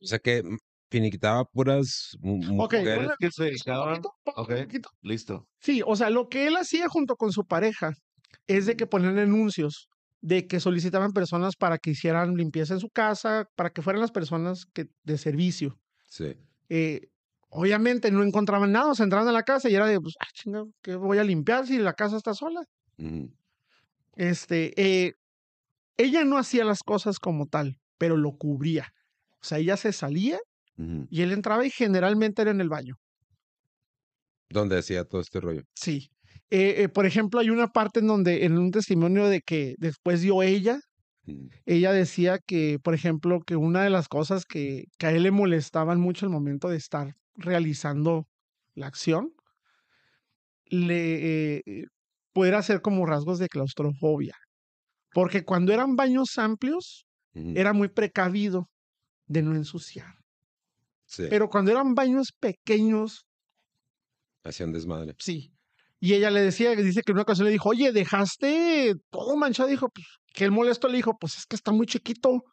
[0.00, 0.56] O sea que mm,
[0.90, 2.98] finiquitaba puras mu- Ok, mujeres.
[3.06, 3.88] una- que se dedicaban.
[4.02, 4.48] Poquito, po- Ok.
[4.64, 4.90] poquito.
[5.02, 5.48] Listo.
[5.60, 7.92] Sí, o sea, lo que él hacía junto con su pareja
[8.46, 9.88] es de que ponían anuncios
[10.20, 14.10] de que solicitaban personas para que hicieran limpieza en su casa, para que fueran las
[14.10, 15.78] personas que, de servicio.
[16.08, 16.34] Sí.
[16.68, 17.08] Eh,
[17.50, 20.26] obviamente no encontraban nada, o sea, entraban a la casa y era de, pues, ah,
[20.32, 22.62] chinga, ¿qué voy a limpiar si la casa está sola?
[24.16, 25.14] Este, eh,
[25.96, 28.88] ella no hacía las cosas como tal, pero lo cubría.
[29.40, 30.38] O sea, ella se salía
[31.10, 32.96] y él entraba y generalmente era en el baño.
[34.48, 35.62] Donde hacía todo este rollo.
[35.74, 36.10] Sí.
[36.50, 40.20] Eh, eh, por ejemplo, hay una parte en donde, en un testimonio de que después
[40.20, 40.80] dio ella,
[41.66, 45.30] ella decía que, por ejemplo, que una de las cosas que, que a él le
[45.30, 48.26] molestaban mucho al momento de estar realizando
[48.74, 49.32] la acción,
[50.66, 51.84] le eh, eh,
[52.32, 54.36] pudiera ser como rasgos de claustrofobia.
[55.12, 58.68] Porque cuando eran baños amplios, era muy precavido
[59.26, 60.12] de no ensuciar.
[61.06, 61.26] Sí.
[61.30, 63.28] Pero cuando eran baños pequeños,
[64.44, 65.14] Hacía un desmadre.
[65.18, 65.52] Sí.
[66.00, 69.68] Y ella le decía, dice que en una ocasión le dijo, oye, dejaste todo manchado.
[69.68, 72.44] Dijo, pues, que el molesto le dijo, pues es que está muy chiquito.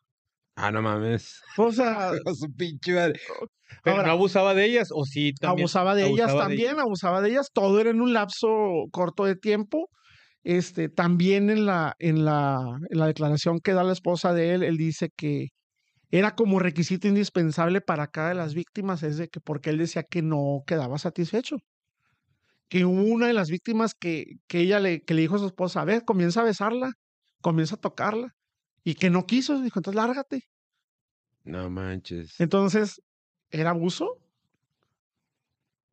[0.55, 1.41] Ah, no mames.
[1.57, 3.19] O sea, Su pinche madre.
[3.83, 5.63] Pero Ahora- no abusaba de ellas, o sí también.
[5.65, 7.49] abusaba de ellas de también, abusaba de ellas.
[7.53, 8.47] Todo era en un lapso
[8.91, 9.89] corto de tiempo.
[10.43, 12.57] Este, también en la, en la,
[12.89, 15.47] en la declaración que da la esposa de él, él dice que
[16.11, 20.03] era como requisito indispensable para cada de las víctimas, es de que porque él decía
[20.03, 21.57] que no quedaba satisfecho.
[22.69, 25.47] Que hubo una de las víctimas que, que ella le, que le dijo a su
[25.47, 26.91] esposa, a ver, comienza a besarla,
[27.41, 28.29] comienza a tocarla,
[28.85, 30.43] y que no quiso, dijo, entonces lárgate.
[31.43, 32.39] No manches.
[32.39, 33.01] Entonces,
[33.51, 34.17] ¿era abuso?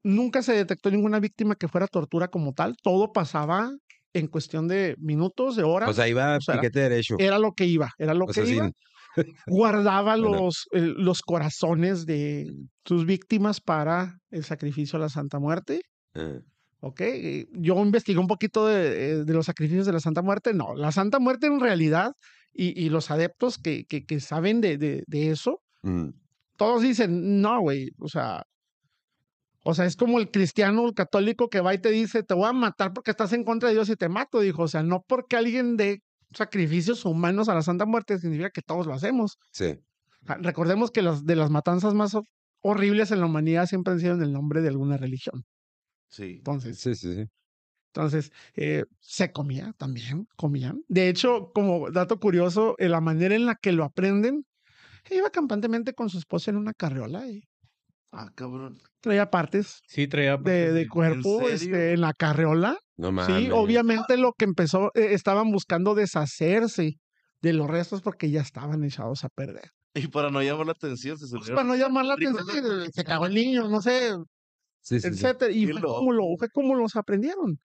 [0.05, 2.77] Nunca se detectó ninguna víctima que fuera tortura como tal.
[2.83, 3.71] Todo pasaba
[4.13, 5.89] en cuestión de minutos, de horas.
[5.89, 7.17] O sea, iba a o sea, piquete derecho.
[7.19, 8.65] era lo que iba, era lo O que sea, iba.
[8.65, 8.75] sin-
[9.47, 10.31] Guardaba Bueno.
[10.45, 12.51] los, el- los corazones de
[12.85, 15.83] sus víctimas para el sacrificio a la Santa Muerte.
[16.15, 16.39] Ah,
[16.81, 17.01] ¿ok?
[17.03, 20.53] Eh, Yo investigué un poquito de, eh, de los sacrificios de la Santa Muerte.
[20.53, 22.13] No, la Santa Muerte en realidad,
[22.53, 26.09] y, y los adeptos que, que, que saben de, de, de eso, mm,
[26.57, 28.45] todos dicen, no, güey, o sea,
[29.65, 32.47] o sea, es como el cristiano, el católico que va y te dice, te voy
[32.49, 35.03] a matar porque estás en contra de Dios y te mato, dijo, o sea, no
[35.07, 36.01] porque alguien dé
[36.33, 39.39] sacrificios humanos a la Santa Muerte significa que todos lo hacemos.
[39.53, 39.79] Sí.
[40.23, 42.27] Recordemos que las de las matanzas más hor-
[42.61, 45.45] horribles en la humanidad siempre han sido en el nombre de alguna religión.
[46.09, 46.35] Sí.
[46.39, 47.25] Entonces, Sí, sí, sí.
[47.95, 50.83] Entonces, eh, se comía también, comían.
[50.89, 54.45] De hecho, como dato curioso, eh, la manera en la que lo aprenden,
[55.11, 57.43] iba campantemente con su esposa en una carriola y
[58.13, 58.79] Ah, cabrón.
[59.01, 60.37] traía partes Sí, traía.
[60.37, 61.55] de, de cuerpo serio?
[61.55, 62.79] este, en la carriola.
[62.97, 63.45] No mames.
[63.45, 66.99] Sí, obviamente lo que empezó, eh, estaban buscando deshacerse
[67.43, 69.71] de los restos porque ya estaban echados a perder.
[69.95, 73.27] Y para no llamar la atención, se Pues para no llamar la atención, se cagó
[73.27, 74.11] el niño, no sé,
[74.81, 75.09] Sí, sí, sí.
[75.09, 75.53] etcétera.
[75.53, 77.59] Y fue como, lo, fue como los aprendieron.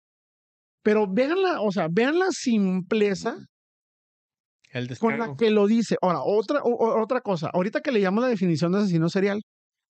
[0.87, 3.35] Pero vean la, o sea, vean la simpleza
[4.71, 5.97] El con la que lo dice.
[6.01, 7.49] Ahora, otra, o- otra cosa.
[7.53, 9.41] Ahorita que le llamo la definición de asesino serial,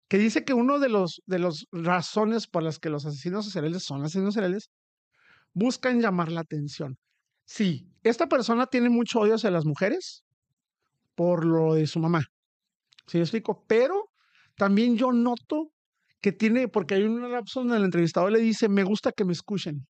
[0.08, 3.84] que dice que uno de los de las razones por las que los asesinos seriales
[3.84, 4.70] son asesinos seriales,
[5.54, 6.96] buscan llamar la atención.
[7.46, 10.24] Sí, esta persona tiene mucho odio hacia las mujeres
[11.16, 12.22] por lo de su mamá.
[13.08, 13.64] ¿Sí me explico?
[13.68, 14.10] Pero
[14.56, 15.70] también yo noto
[16.22, 19.32] que tiene, porque hay un lapso donde el entrevistador le dice, me gusta que me
[19.34, 19.86] escuchen.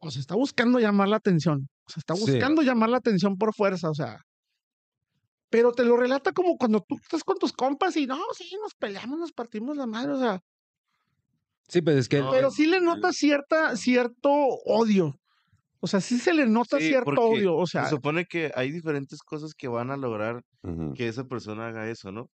[0.00, 1.68] O sea, está buscando llamar la atención.
[1.86, 2.20] O sea, está Sí.
[2.32, 4.20] buscando llamar la atención por fuerza, o sea.
[5.50, 8.74] Pero te lo relata como cuando tú estás con tus compas y no, sí, nos
[8.74, 10.40] peleamos, nos partimos la madre, o sea.
[11.68, 12.20] Sí, pues es que.
[12.20, 15.14] No, Pero sí le nota cierta, cierto odio.
[15.80, 17.56] O sea, sí se le nota Sí, cierto odio.
[17.56, 20.42] O Se sea, supone que hay diferentes cosas que van a lograr
[20.94, 22.28] que esa persona haga eso, ¿no?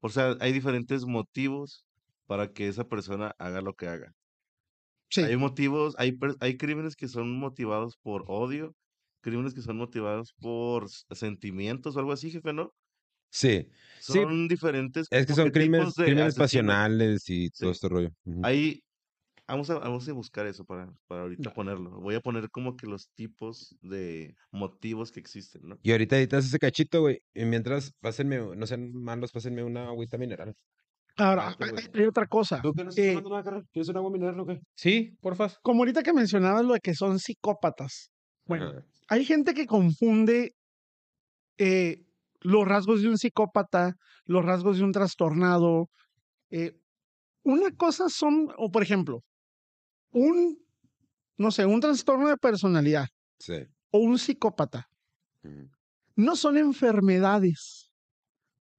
[0.00, 1.84] O sea, hay diferentes motivos
[2.26, 4.12] para que esa persona haga lo que haga.
[5.10, 5.22] Sí.
[5.22, 8.74] Hay motivos, hay, hay crímenes que son motivados por odio,
[9.22, 12.72] crímenes que son motivados por sentimientos o algo así, jefe, ¿no?
[13.30, 13.66] Sí,
[14.00, 15.06] Sí, Son diferentes.
[15.10, 18.10] es que son crímenes, crímenes pasionales y todo este rollo.
[18.42, 18.80] Ahí,
[19.48, 22.00] vamos a, vamos a buscar eso para, para ahorita ponerlo.
[22.00, 25.78] Voy a poner como que los tipos de motivos que existen, ¿no?
[25.82, 27.20] Y ahorita editas ese cachito, güey.
[27.34, 30.54] Y mientras, pásenme, no sean malos, pásenme una agüita mineral.
[31.18, 32.60] Ahora, Ah, hay, otra cosa.
[32.60, 33.62] ¿Tú que no Eh, nada?
[33.72, 34.60] ¿Quieres un agua mineral o qué?
[34.74, 35.58] Sí, porfas.
[35.62, 38.10] como ahorita que mencionabas lo de que son psicópatas.
[38.46, 38.72] Bueno,
[39.08, 40.52] hay gente que confunde
[41.58, 42.04] eh,
[42.40, 43.94] los rasgos de un psicópata,
[44.26, 45.88] los rasgos de un trastornado.
[46.50, 46.78] eh,
[47.44, 49.22] una cosa son, o por ejemplo,
[50.12, 50.58] un,
[51.38, 53.06] no sé, un trastorno de personalidad
[53.38, 53.54] Sí.
[53.92, 54.86] o un psicópata.
[56.16, 57.85] No son enfermedades,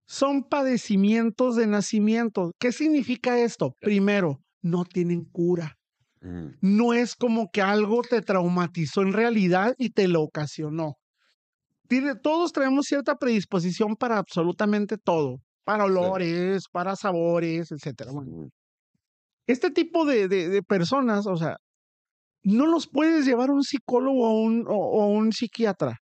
[0.07, 2.51] son padecimientos de nacimiento.
[2.59, 3.73] ¿Qué significa esto?
[3.81, 5.73] Primero, no tienen cura.
[6.19, 6.55] Ujú.
[6.61, 10.95] no es como que algo te traumatizó en realidad y te lo ocasionó.
[11.87, 17.69] Tiene, todos traemos cierta predisposición para absolutamente todo, para olores, para sabores.
[18.11, 18.49] Bueno, Ujú.
[19.47, 21.57] este tipo de, de- de personas, o sea,
[22.43, 25.99] no los puedes llevar a un psicólogo o un, o- o un psiquiatra.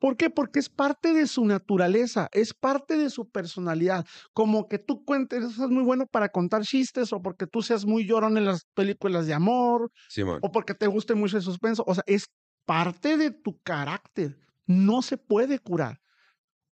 [0.00, 0.30] ¿Por qué?
[0.30, 4.06] Porque es parte de su naturaleza, es parte de su personalidad.
[4.32, 8.06] Como que tú cuentes, es muy bueno para contar chistes o porque tú seas muy
[8.06, 9.92] llorón en las películas de amor
[10.40, 11.84] o porque te guste mucho el suspenso.
[11.86, 12.24] O sea, es
[12.64, 14.38] parte de tu carácter.
[14.66, 16.00] No se puede curar.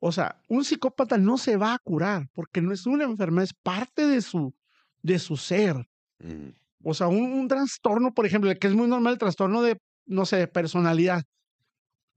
[0.00, 3.54] O sea, un psicópata no se va a curar porque no es una enfermedad, es
[3.54, 4.54] parte de su,
[5.02, 5.76] de su ser.
[6.20, 6.54] Ujú.
[6.82, 9.76] O sea, un, un trastorno, por ejemplo, que es muy normal, el trastorno de,
[10.06, 11.24] no sé, de personalidad.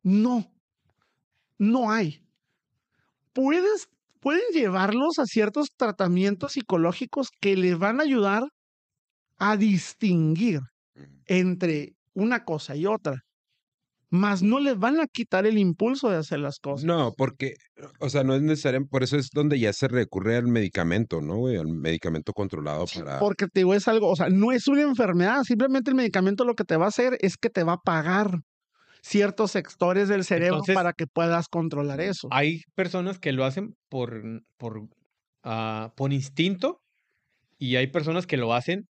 [0.03, 0.51] No,
[1.61, 2.23] no hay.
[3.33, 3.87] Puedes,
[4.19, 8.43] pueden llevarlos a ciertos tratamientos psicológicos que les van a ayudar
[9.37, 10.59] a distinguir
[11.27, 13.21] entre una cosa y otra.
[14.09, 16.83] Mas no les van a quitar el impulso de hacer las cosas.
[16.83, 17.53] No, porque,
[17.99, 21.37] o sea, no es necesario, por eso es donde ya se recurre al medicamento, ¿no,
[21.37, 21.57] güey?
[21.57, 23.19] Al medicamento controlado para...
[23.19, 26.55] Porque te digo, es algo, o sea, no es una enfermedad, simplemente el medicamento lo
[26.55, 28.41] que te va a hacer es que te va a apagar
[29.01, 32.27] ciertos sectores del cerebro Entonces, para que puedas controlar eso.
[32.31, 34.21] Hay personas que lo hacen por,
[34.57, 34.87] por,
[35.43, 36.81] ah, por instinto
[37.57, 38.87] y hay personas que lo hacen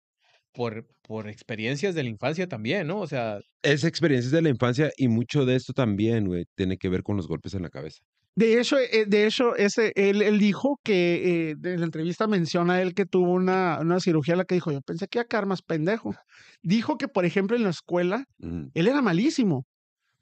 [0.54, 3.00] por, por experiencias de la infancia también, ¿no?
[3.00, 6.90] O sea, Es experiencias de la infancia y mucho de esto también, güey, tiene que
[6.90, 8.02] ver con los golpes en la cabeza.
[8.36, 12.82] De hecho, eh, de hecho, ese, él, él dijo que eh, en la entrevista menciona
[12.82, 15.46] él que tuvo una, una cirugía, la que dijo, yo pensé que iba a quedar
[15.46, 16.16] más pendejo.
[16.64, 19.66] Dijo que, por ejemplo, en la escuela, él era malísimo,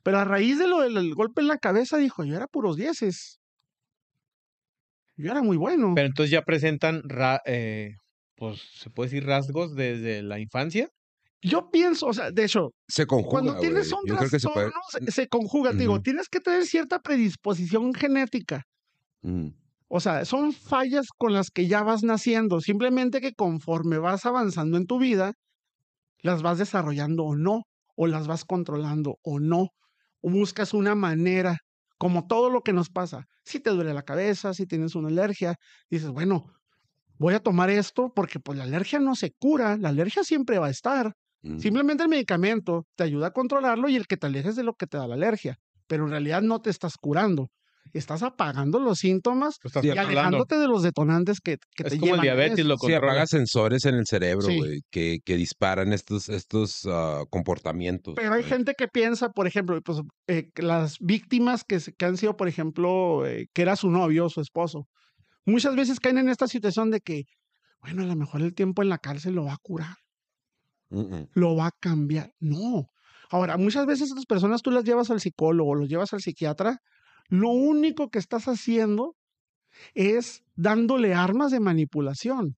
[0.03, 3.39] pero a raíz de lo del golpe en la cabeza, dijo, yo era puros dieces.
[5.17, 5.93] Yo era muy bueno.
[5.95, 7.95] pero entonces ya presentan, ra- eh,
[8.35, 10.87] pues, se puede decir rasgos desde la infancia.
[11.41, 14.29] Yo pienso, o sea, de hecho, Se conjuga, cuando tienes un se puede...
[14.29, 18.63] trastorno, se, se conjuga, te digo, tienes que tener cierta predisposición genética.
[19.21, 19.53] Ujú.
[19.87, 24.77] O sea, son fallas con las que ya vas naciendo, simplemente que conforme vas avanzando
[24.77, 25.33] en tu vida,
[26.21, 27.63] las vas desarrollando o no,
[27.95, 29.69] o las vas controlando o no,
[30.21, 31.57] buscas una manera,
[31.97, 33.25] como todo lo que nos pasa.
[33.43, 35.55] Si te duele la cabeza, si tienes una alergia,
[35.89, 36.53] dices, bueno,
[37.17, 40.67] voy a tomar esto porque pues la alergia no se cura, la alergia siempre va
[40.67, 41.13] a estar.
[41.57, 44.87] Simplemente el medicamento te ayuda a controlarlo y el que te alejes de lo que
[44.87, 45.57] te da la alergia,
[45.87, 47.49] pero en realidad no te estás curando.
[47.93, 52.15] Estás apagando los síntomas estás y alejándote de los detonantes que, que Es te como
[52.15, 54.57] el llevan diabetes, lo Sí, apaga sensores en el cerebro, Sí.
[54.57, 58.13] güey, que, que disparan estos, estos ah, comportamientos.
[58.15, 62.17] Pero hay gente que piensa, por ejemplo, pues, eh, las víctimas que, se- que han
[62.17, 64.87] sido, por ejemplo, eh, que era su novio o su esposo,
[65.45, 67.23] muchas veces caen en esta situación de que,
[67.81, 69.95] bueno, a lo mejor el tiempo en la cárcel lo va a curar,
[71.33, 72.31] lo va a cambiar.
[72.39, 72.87] No.
[73.31, 76.77] Ahora, muchas veces estas personas tú las llevas al psicólogo, los llevas al psiquiatra,
[77.29, 79.15] lo único que estás haciendo
[79.93, 82.55] es dándole armas de manipulación.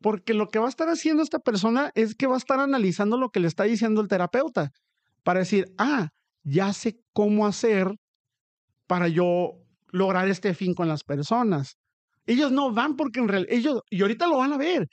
[0.00, 3.16] Porque lo que va a estar haciendo esta persona es que va a estar analizando
[3.16, 4.70] lo que le está diciendo el terapeuta
[5.22, 6.08] para decir, ah,
[6.44, 7.94] ya sé cómo hacer
[8.86, 9.52] para yo
[9.90, 11.76] lograr este fin con las personas.
[12.26, 14.88] Ellos no van porque en realidad, ellos, y ahorita lo van a ver.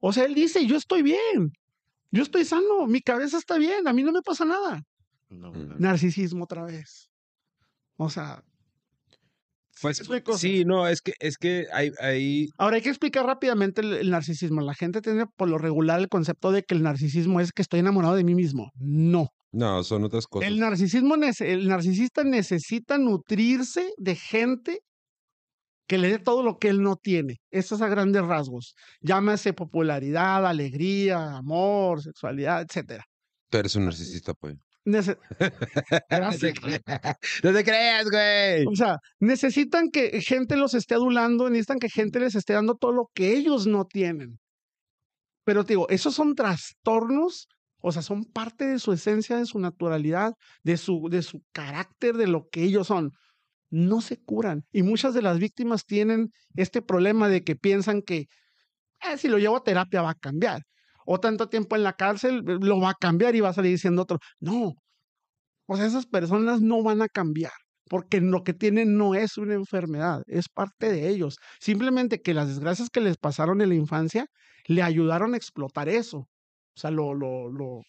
[0.00, 1.52] O sea, él dice, yo estoy bien,
[2.10, 4.82] yo estoy sano, mi cabeza está bien, a mí no me pasa nada.
[5.28, 5.52] No.
[5.52, 5.76] ¿verdad?
[5.78, 7.07] Narcisismo otra vez.
[7.98, 8.42] O sea,
[9.82, 10.02] Pues,
[10.36, 14.10] sí, no, es que, es que hay, hay, Ahora hay que explicar rápidamente el, el
[14.10, 14.60] narcisismo.
[14.60, 17.80] La gente tiene por lo regular el concepto de que el narcisismo es que estoy
[17.80, 18.70] enamorado de mí mismo.
[18.76, 19.28] No.
[19.52, 20.48] no, son otras cosas.
[20.48, 24.80] El narcisismo, el narcisista necesita nutrirse de gente
[25.88, 27.38] que le dé todo lo que él no tiene.
[27.50, 28.74] Eso es a grandes rasgos.
[29.00, 33.04] Llámase popularidad, alegría, amor, sexualidad, etcétera.
[33.50, 34.56] Tú eres un narcisista, pues.
[34.88, 35.18] Nece-
[36.10, 36.54] Gracias.
[37.42, 38.66] no te creas, güey.
[38.66, 42.92] O sea, necesitan que gente los esté adulando, necesitan que gente les esté dando todo
[42.92, 44.38] lo que ellos no tienen.
[45.44, 47.48] Pero te digo, esos son trastornos,
[47.80, 52.16] o sea, son parte de su esencia, de su naturalidad, de su, de su carácter,
[52.16, 53.12] de lo que ellos son.
[53.70, 54.64] No se curan.
[54.72, 58.26] Y muchas de las víctimas tienen este problema de que piensan que
[59.00, 60.62] "Ah, si lo llevo a terapia va a cambiar.
[61.14, 63.78] O tanto tiempo en la cárcel eh, lo va a cambiar y va a salir
[63.78, 64.18] siendo otro.
[64.40, 64.74] No.
[65.66, 67.52] O sea, esas personas no van a cambiar
[67.88, 71.36] porque lo que tienen no es una enfermedad, es parte de ellos.
[71.60, 74.26] Simplemente que las desgracias que les pasaron en la infancia
[74.66, 76.18] le ayudaron a explotar eso.
[76.18, 77.82] O sea, lo, lo, lo,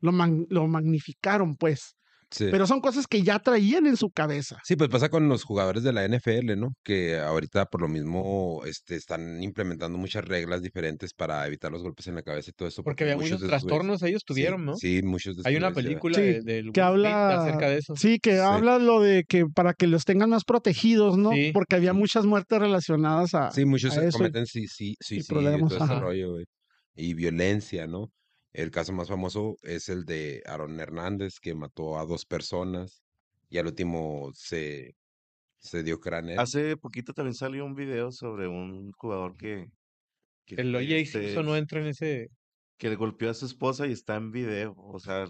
[0.00, 0.12] lo,
[0.50, 1.96] lo magnificaron, pues.
[2.34, 2.46] Sí.
[2.50, 4.58] Pero son cosas que ya traían en su cabeza.
[4.64, 6.74] Sí, pues pasa con los jugadores de la NFL, ¿no?
[6.82, 12.08] Que ahorita por lo mismo este, están implementando muchas reglas diferentes para evitar los golpes
[12.08, 12.82] en la cabeza y todo eso.
[12.82, 14.74] Porque había muchos trastornos ellos sí, tuvieron, ¿no?
[14.76, 17.94] Sí, muchos de Hay una película Sí, de, del que habla acerca de eso.
[17.96, 18.38] Sí, que Sí.
[18.38, 21.30] habla lo de que para que los tengan más protegidos, ¿no?
[21.32, 21.50] Sí.
[21.52, 24.18] Porque había muchas muertes relacionadas a, Sí, muchos a se eso.
[24.18, 26.00] cometen sí, sí, suicidio y problemas, todo ese ajá.
[26.00, 26.44] rollo, güey.
[26.96, 28.10] Y violencia, ¿no?
[28.54, 33.02] El caso más famoso es el de Aaron Hernández, que mató a dos personas
[33.50, 34.94] y al último se,
[35.58, 36.40] se dio cráneo.
[36.40, 39.66] Hace poquito también salió un video sobre un jugador que.
[40.46, 40.94] que El O.J.
[40.96, 42.28] este, Simpson no entra en ese...
[42.76, 44.74] Que le golpeó a su esposa y está en video.
[44.76, 45.26] O sea,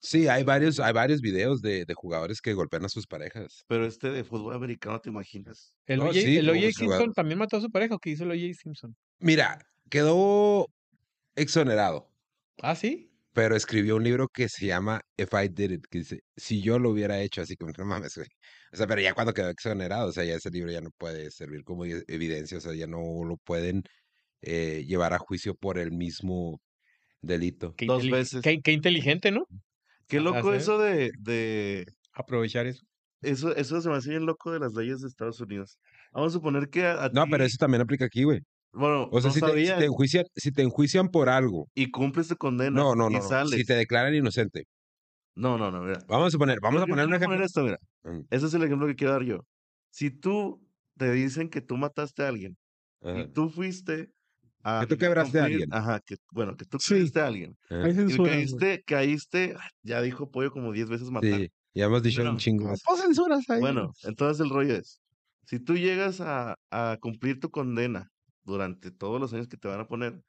[0.00, 3.64] Sí, hay varios, hay varios videos de, de jugadores que golpean a sus parejas.
[3.68, 5.74] pero este de fútbol americano, ¿te imaginas?
[5.86, 6.20] El No, O.J.
[6.20, 6.66] sí, el como O.J.
[6.66, 7.14] que Simpson jugador.
[7.14, 7.94] también mató a su pareja.
[7.94, 8.54] ¿o ¿Qué hizo el O.J.
[8.54, 8.96] Simpson?
[9.20, 10.66] Mira, quedó
[11.36, 12.07] exonerado,
[12.62, 13.10] ¿Ah, sí?
[13.32, 16.78] pero escribió un libro que se llama If I Did It, que dice, si yo
[16.78, 18.26] lo hubiera hecho, así como, no mames, güey.
[18.72, 21.30] O sea, pero ya cuando quedó exonerado, o sea, ya ese libro ya no puede
[21.30, 23.82] servir como evidencia, o sea, ya no lo pueden
[24.42, 26.60] eh, llevar a juicio por el mismo
[27.22, 27.74] delito.
[27.76, 28.42] Qué, Dos veces.
[28.42, 29.46] qué- qué inteligente, ¿no?
[30.08, 31.86] Qué loco eso de, de.
[32.14, 32.84] Aprovechar eso.
[33.20, 35.78] Eso, eso se me hace bien loco de las leyes de Estados Unidos.
[36.12, 38.40] Vamos a suponer que a, a No, pero eso también aplica aquí, güey.
[38.72, 41.68] Bueno, O sea, no si, te, si sabía te enjuician, si te enjuician por algo,
[41.74, 43.50] y cumples tu condena no, no, y no, no, sales.
[43.50, 44.64] si te declaran inocente,
[45.36, 46.00] No, no, no, mira.
[46.08, 47.44] vamos a suponer, vamos Yo- a yo poner un quiero ejemplo.
[47.46, 47.78] esto, mira.
[48.04, 49.40] Mm, Ese es el ejemplo que quiero dar yo.
[49.90, 50.66] Si tú
[50.98, 52.56] te dicen que tú mataste a alguien
[53.02, 54.10] ajá, y tú fuiste
[54.64, 54.80] a.
[54.80, 55.72] Que tú quebraste a alguien.
[55.72, 56.94] Ajá, que, bueno, que tú Sí.
[56.94, 57.56] quebraste a alguien.
[57.70, 61.40] Hay Y caíste, caíste, ah, ya dijo pollo como 10 veces matar.
[61.40, 62.80] Sí, ya hemos dicho Bueno, un chingo más.
[62.84, 63.60] Pues censuras ahí.
[63.60, 65.00] Bueno, entonces el rollo es,
[65.46, 68.08] si tú llegas a, a cumplir tu condena
[68.48, 70.22] durante todos los años que te van a poner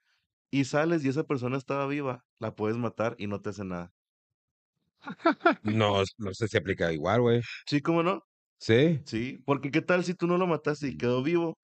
[0.51, 3.93] y sales y esa persona estaba viva, la puedes matar y no te hace nada.
[5.63, 7.41] No, no sé si aplica igual, güey.
[7.65, 8.23] ¿Sí, cómo no?
[8.59, 8.99] ¿Sí?
[9.05, 11.57] Sí, porque qué tal si tú no lo mataste y quedó vivo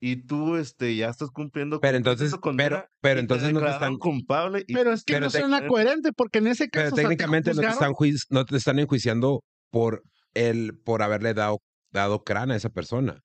[0.00, 3.70] y tú este ya estás cumpliendo Pero entonces, tu condena pero, pero entonces no te
[3.70, 6.84] están, culpable y Pero es que pero no te- suena coherente porque en ese pero
[6.86, 6.96] caso.
[6.96, 7.92] o sea, te técnicamente no te están
[8.30, 10.02] no te están enjuiciando por
[10.34, 11.58] el, por haberle dado,
[11.92, 13.20] dado cráneo a esa persona.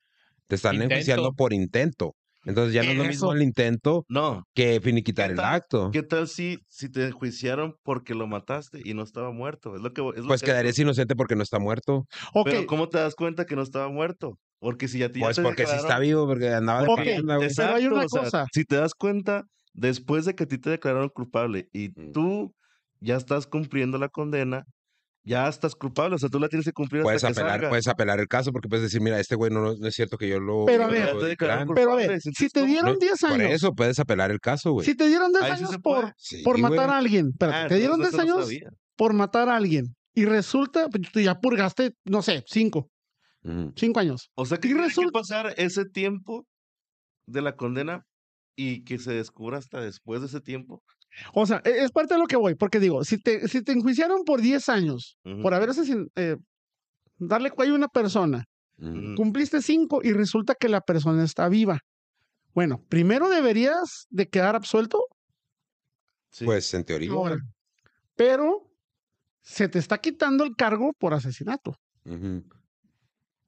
[0.47, 2.15] Te están enjuiciando por intento.
[2.46, 5.98] Entonces ya no es lo mismo el intento no, que finiquitar ¿Qué el acto.
[6.02, 9.76] ¿qué tal si si te enjuiciaron porque lo mataste y no estaba muerto?
[9.76, 12.06] Es lo que es lo Pues que- quedarías inocente porque no está muerto.
[12.44, 14.40] Pero ¿cómo te das cuenta que no estaba muerto?
[14.60, 16.92] Porque si ya te, ya Pues te porque sí está vivo, porque andaba de Ok,
[16.92, 17.50] parranda, güey.
[17.56, 18.48] pero hay una o sea, cosa.
[18.52, 22.14] si te das cuenta, después de que a ti te declararon culpable y Mm.
[22.14, 22.56] tú
[23.02, 24.66] ya estás cumpliendo la condena,
[25.24, 27.70] ya estás culpable, o sea, tú la tienes que cumplir Puedes hasta que apelar, salga.
[27.70, 30.28] puedes apelar el caso porque puedes decir, mira, este güey no, no es cierto que
[30.30, 30.65] yo lo.
[30.65, 31.76] Pero a ver, lo Ya te di declararon cráneo".
[31.76, 34.72] pero a ver, si te dieron No, 10 Por años, eso puedes apelar el caso,
[34.72, 34.86] güey.
[34.86, 36.13] si te dieron 10 Ahí sí años por.
[36.17, 36.72] Sí, por güey.
[36.72, 38.70] matar a alguien, espérate, Ah, te dieron entonces 10 eso no años sabía.
[38.95, 42.89] por matar a alguien y resulta, pues, tú ya purgaste, no sé, 5,
[43.43, 43.74] Ujú.
[43.76, 44.32] 5 años.
[44.36, 46.45] O sea, que Y tiene que resulta- pasar ese tiempo
[47.28, 48.03] de la condena
[48.55, 50.82] y que se descubra hasta después de ese tiempo.
[51.34, 53.72] O sea, e- es parte de lo que voy, porque digo, si te, si te
[53.74, 56.38] enjuiciaron por 10 años, por haber asesin- eh,
[57.18, 58.45] darle cuello a una persona,
[59.18, 61.80] cumpliste 5 y resulta que la persona está viva.
[62.53, 65.05] Bueno, primero deberías de quedar absuelto
[66.32, 66.45] Sí.
[66.45, 67.12] Pues en teoría.
[67.12, 67.38] ahora,
[68.16, 68.72] pero
[69.41, 71.76] se te está quitando el cargo por asesinato.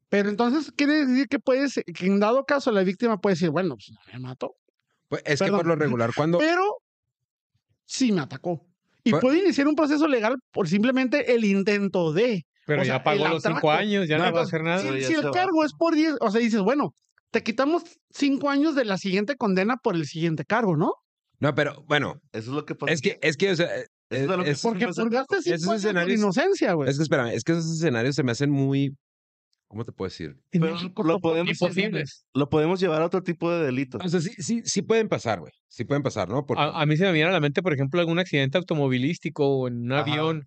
[0.10, 3.76] Pero entonces quiere decir que puedes, que en dado caso la víctima puede decir, bueno,
[3.76, 4.56] pues no me mató,
[5.08, 6.38] Pues es que por lo regular, cuando.
[6.40, 6.81] pero
[7.92, 8.66] sí me atacó.
[9.04, 12.46] Y Pues- puede iniciar un proceso legal por simplemente el intento de.
[12.66, 14.80] Pero O sea, ya pagó los cinco años, ya no, No, va a hacer nada.
[14.80, 15.32] Si, ya el va.
[15.32, 16.94] cargo es por 10, o sea, dices, bueno,
[17.32, 20.94] te quitamos cinco años de la siguiente condena por el siguiente cargo, ¿no?
[21.40, 22.94] No, pero bueno, Eso es lo que pasa.
[22.94, 25.42] es que, es que, o sea, Eso es, es a lo que es- Porque purgaste
[25.42, 26.90] cinco años por escenarios- inocencia, güey.
[26.90, 28.96] es que espérame, es que esos escenarios se me hacen muy.
[29.72, 30.36] ¿Cómo te puedo decir?
[30.52, 32.26] En Pero México lo podemos, Imposibles.
[32.34, 34.02] lo podemos llevar a otro tipo de delitos.
[34.04, 35.54] O sea, sí, sí, sí pueden pasar, güey.
[35.70, 36.46] Sí pueden pasar, ¿no?
[36.46, 39.48] Porque, A, a mí se me viene a la mente, por ejemplo, algún accidente automovilístico
[39.48, 40.02] o en un Ajá.
[40.02, 40.46] avión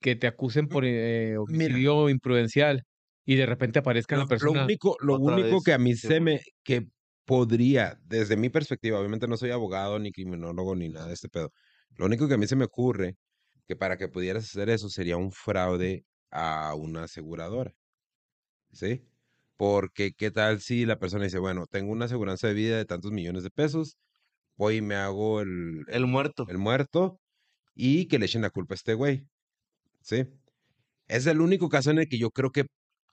[0.00, 1.78] que te acusen por eh, Mira.
[1.78, 2.84] homicidio imprudencial
[3.26, 4.62] y de repente aparezca Lo, la lo persona.
[4.62, 6.88] único, lo único vez, que a mí sí, se me, que
[7.26, 11.52] podría, desde mi perspectiva, obviamente no soy abogado, ni criminólogo, ni nada de este pedo.
[11.96, 13.16] Lo único que a mí se me ocurre
[13.66, 17.72] que para que pudieras hacer eso sería un fraude a una aseguradora.
[18.72, 19.04] ¿Sí?
[19.56, 23.10] Porque qué tal si la persona dice, bueno, tengo una aseguranza de vida de tantos
[23.12, 23.96] millones de pesos,
[24.56, 26.46] voy y me hago el, El muerto.
[26.48, 27.20] el muerto
[27.74, 29.26] y que le echen la culpa a este güey.
[30.00, 30.26] ¿Sí?
[31.08, 32.66] Es el único caso en el que yo creo que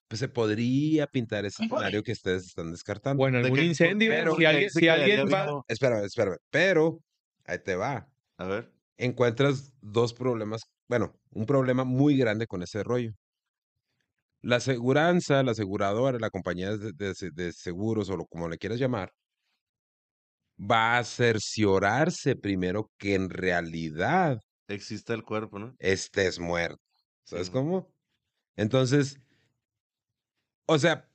[0.07, 3.17] pues, se podría pintar ese escenario que ustedes están descartando.
[3.17, 5.65] Bueno, De algún que- incendio, pero si que alguien, si alguien va, vivo.
[5.67, 6.37] Espérame, espérame.
[6.51, 6.99] Pero,
[7.45, 8.07] ahí te va.
[8.37, 8.71] A ver.
[8.97, 13.11] Encuentras dos problemas, bueno, un problema muy grande con ese rollo.
[14.45, 18.57] La aseguranza, la aseguradora, la compañía de, de se- de seguros o lo, como le
[18.57, 19.11] quieras llamar,
[20.59, 25.75] va a cerciorarse primero que en realidad Existe el cuerpo, ¿no?
[25.79, 26.81] estés muerto.
[27.23, 27.87] ¿Sabes cómo?
[28.55, 29.17] Entonces,
[30.67, 31.07] o sea,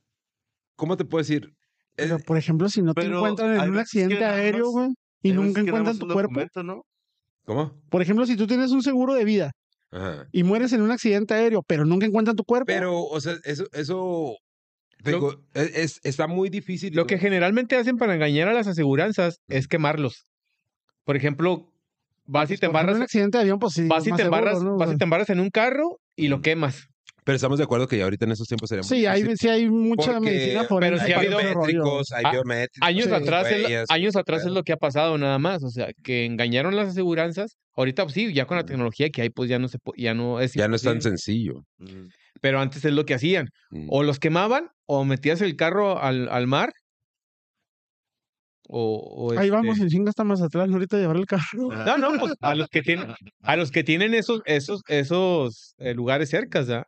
[0.75, 1.53] ¿cómo te puedo decir?
[1.95, 4.89] Pero, Es- por ejemplo, si no te encuentran en un que accidente aéreo, güey,
[5.23, 6.41] y nunca encuentran tu cuerpo.
[6.63, 6.83] ¿no?
[7.45, 7.81] ¿Cómo?
[7.89, 9.51] Por ejemplo, si tú tienes un seguro de vida
[9.91, 10.27] Ajá.
[10.31, 12.67] y mueres en un accidente aéreo, pero nunca encuentran tu cuerpo.
[12.67, 14.37] Pero, o sea, eso, eso,
[15.03, 16.95] Lo- digo, es, es- está muy difícil.
[16.95, 20.25] lo que generalmente hacen para engañar a las aseguranzas es quemarlos.
[21.03, 21.73] Por ejemplo,
[22.25, 23.87] vas y te embarras, en un accidente de avión, pues sí.
[23.87, 24.75] vas y más te seguro, embarras, ¿no?
[24.75, 26.87] O vas y te embarras en un carro y lo quemas.
[27.23, 29.47] Pero estamos de acuerdo que ya ahorita en estos tiempos sería muy Sí, hay, sí
[29.47, 32.87] hay mucha porque medicina pero sí ha habido hay Ah, biométricos.
[32.87, 33.13] Años Sí.
[33.13, 35.63] atrás, es, lo- huellas, años atrás es lo que ha pasado nada más.
[35.63, 37.57] O sea, que engañaron las aseguranzas.
[37.75, 38.69] Ahorita, pues, sí, ya con la Ujú.
[38.69, 41.61] tecnología que hay, pues ya no se ya no es Ya no es tan sencillo.
[41.77, 42.07] Mm.
[42.41, 43.49] Pero antes es lo que hacían.
[43.69, 43.87] Mm.
[43.91, 46.71] O los quemaban, o metías el carro al, al mar.
[48.67, 48.95] O,
[49.33, 51.69] o, Ahí vamos este, en chinga hasta Mazatlán, ahorita a llevar el carro.
[51.85, 53.13] No, no, pues a los que tienen,
[53.43, 56.85] a los que tienen esos, esos, esos eh, lugares cercas, ¿verdad?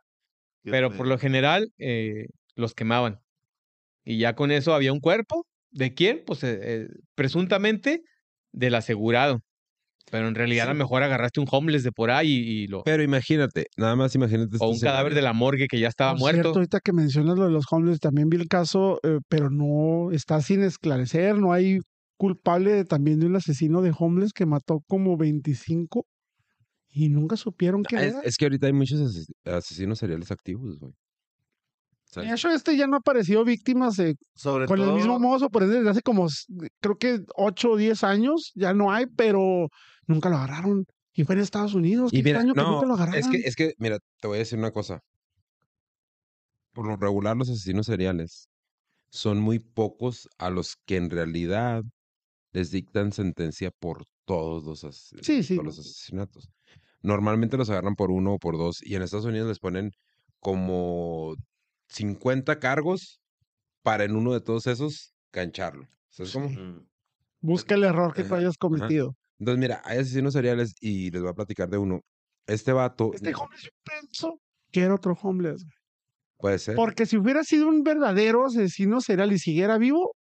[0.64, 3.20] Pero por lo general eh, los quemaban.
[4.04, 5.46] Y ya con eso había un cuerpo.
[5.70, 6.22] ¿De quién?
[6.26, 8.02] Pues eh, eh, presuntamente
[8.52, 9.40] del asegurado.
[10.10, 12.82] Pero en realidad a lo mejor agarraste un homeless de por ahí y, y lo.
[12.84, 14.56] Pero imagínate, nada más imagínate.
[14.60, 16.42] O un este cadáver de la morgue que ya estaba Por muerto.
[16.42, 20.12] cierto, ahorita que mencionas lo de los homeless, también vi el caso, eh, pero no
[20.12, 21.38] está sin esclarecer.
[21.38, 21.78] No hay
[22.18, 26.06] culpable de- también de un asesino de homeless que mató como 25
[26.94, 28.20] y nunca supieron quién Es, era.
[28.22, 30.92] es que ahorita hay muchos ases- asesinos seriales activos, güey.
[32.14, 35.46] De hecho, este ya no ha aparecido víctimas eh, Sobre con todo, el mismo modo
[35.46, 36.28] operandi desde hace como,
[36.80, 38.52] creo que 8 o 10 años.
[38.54, 39.68] Ya no hay, pero
[40.06, 40.84] nunca lo agarraron.
[41.12, 42.12] Y fue en Estados Unidos.
[42.12, 43.20] Qué Y mira, extraño que nunca lo agarraron.
[43.20, 45.00] es que, es que, mira, te voy a decir una cosa.
[46.72, 48.48] Por lo regular, los asesinos seriales
[49.10, 51.82] son muy pocos a los que en realidad
[52.52, 56.48] les dictan sentencia por todos los, ases- Sí, sí, todos los asesinatos.
[57.04, 59.92] Normalmente los agarran por uno o por dos, y en Estados Unidos les ponen
[60.40, 61.34] como
[61.88, 63.22] 50 cargos
[63.82, 65.88] para en uno de todos esos gancharlo.
[66.10, 66.50] ¿Sabes cómo?
[66.52, 66.86] mm,
[67.42, 68.94] Busca el error que tú hayas ajá.
[68.96, 69.16] cometido.
[69.38, 72.00] Entonces, mira, hay asesinos seriales y les voy a platicar de uno.
[72.46, 74.40] Este vato Este homeless, yo pienso
[74.70, 75.64] que era otro homeless.
[76.38, 76.80] puede ser.
[76.80, 80.14] Porque si hubiera sido un verdadero asesino serial y siguiera vivo,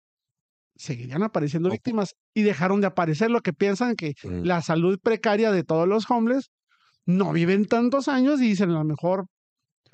[0.76, 3.32] seguirían apareciendo víctimas y dejaron de aparecer.
[3.32, 4.44] Lo que piensan que Mm.
[4.44, 6.50] la salud precaria de todos los homeless
[7.06, 9.26] no viven tantos años y dicen a lo mejor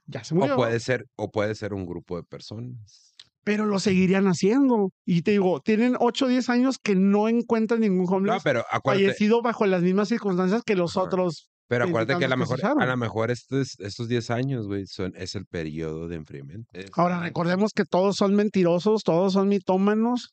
[0.05, 0.53] ya se murió.
[0.53, 3.14] O puede ser, o puede ser un grupo de personas.
[3.43, 4.89] Pero lo seguirían haciendo.
[5.05, 8.64] Y te digo, tienen 8 o 10 años que no encuentran ningún No, homeless pero
[8.70, 11.05] acuérdate, fallecido bajo las mismas circunstancias que los Ajá.
[11.05, 11.49] otros.
[11.70, 15.14] pero acuérdate que a lo mejor, a lo mejor estos, estos 10 años, güey, son,
[15.16, 16.68] es el periodo de enfriamiento.
[16.93, 20.29] Ahora recordemos que todos son mentirosos, todos son mitómanos.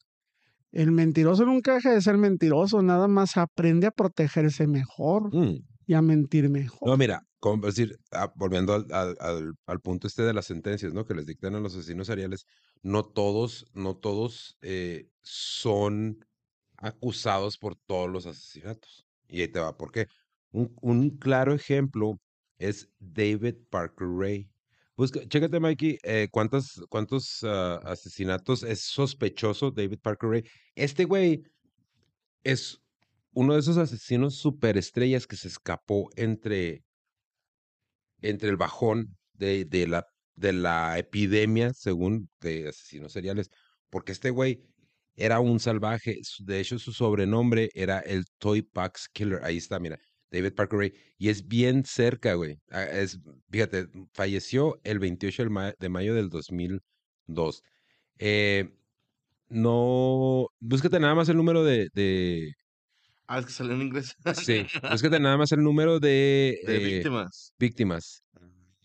[0.73, 5.59] El mentiroso nunca deja de ser mentiroso, nada más aprende a protegerse mejor Mm.
[5.87, 6.89] Y a mentir mejor.
[6.89, 9.17] No, mira, como decir, ah, volviendo al, al-
[9.67, 11.05] al- punto este de las sentencias, ¿no?
[11.05, 12.47] Que les dictan a los asesinos seriales,
[12.83, 16.25] no todos, no todos eh, son
[16.77, 19.07] acusados por todos los asesinatos.
[19.29, 20.07] Y ahí te va, ¿por qué?
[20.53, 22.21] Un, un claro ejemplo
[22.59, 24.49] es David Parker Ray.
[24.97, 30.45] Busca, chécate, Mikey, eh, cuántos, cuántos ah, asesinatos es sospechoso David Parker Ray.
[30.77, 31.43] Este güey
[32.43, 32.81] es
[33.35, 36.85] uno de esos asesinos superestrellas que se escapó entre,
[38.21, 43.51] entre el bajón de, de la, de la epidemia, según de asesinos seriales,
[43.91, 44.63] porque este güey
[45.17, 46.19] era un salvaje.
[46.41, 49.41] De hecho, su sobrenombre era el Toy Pax Killer.
[49.45, 49.99] Ahí está, mira,
[50.31, 50.93] David Parker Ray.
[51.19, 52.59] Y es bien cerca, güey.
[52.71, 53.19] Ah, Es,
[53.51, 57.63] fíjate, falleció el 28 del ma- de mayo del 2002.
[58.19, 58.71] Eh,
[59.49, 61.89] no, búscate nada más el número de,
[63.27, 64.15] Ah, es que salió en inglés.
[64.35, 67.53] Sí, búscate nada más el número de, de eh, víctimas.
[67.59, 68.23] víctimas.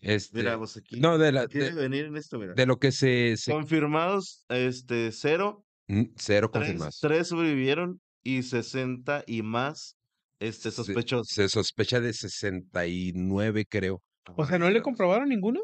[0.00, 0.98] Este, Mira, pues aquí.
[0.98, 2.38] no, de, la, ¿Quieres de, venir en esto?
[2.38, 2.54] Mira.
[2.54, 3.36] de lo que se...
[3.36, 5.62] se- Confirmados, este, cero.
[5.88, 6.98] Mm, cero Tres, confirmados.
[7.00, 9.96] tres sobrevivieron y 60 y más
[10.38, 11.28] este, Se- sospechosos.
[11.28, 14.02] Se, sospecha de 69, creo.
[14.36, 15.60] O sea, ¿no le comprobaron ninguno?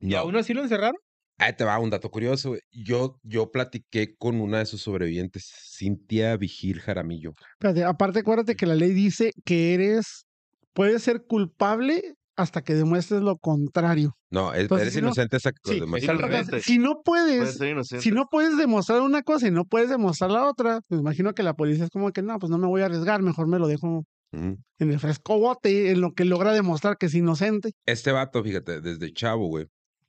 [0.00, 0.18] ¿Y No.
[0.18, 0.96] aún así lo encerraron?
[1.42, 2.50] Ahí te va un dato curioso.
[2.50, 2.60] güey.
[2.70, 7.32] Yo, yo platiqué con una de sus sobrevivientes, Cintia Vigil Jaramillo.
[7.54, 10.24] Espérate, aparte, acuérdate que la ley dice que eres,
[10.72, 14.16] puedes ser culpable hasta que demuestres lo contrario.
[14.30, 16.04] No, es- Entonces, eres si no- inocente hasta que lo Sí, demuestres.
[16.04, 16.40] es al revés.
[16.42, 18.02] Entonces, si no Puede puedes, ser inocente.
[18.02, 21.42] si no puedes demostrar una cosa y no puedes demostrar la otra, pues imagino que
[21.42, 23.66] la policía es como que no, pues no me voy a arriesgar, mejor me lo
[23.68, 24.04] dejo
[24.34, 27.72] en el fresco bote, en lo que logra demostrar que es inocente.
[27.84, 29.66] Este vato, fíjate, desde chavo, güey,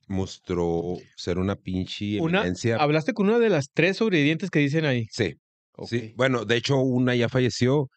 [0.08, 2.76] mostró ser una pinche Una, eminencia.
[2.76, 5.06] hablaste con una de las tres sobrevivientes que dicen ahí.
[5.10, 5.34] Sí,
[5.86, 6.12] sí.
[6.16, 7.88] Bueno, de hecho, una ya falleció.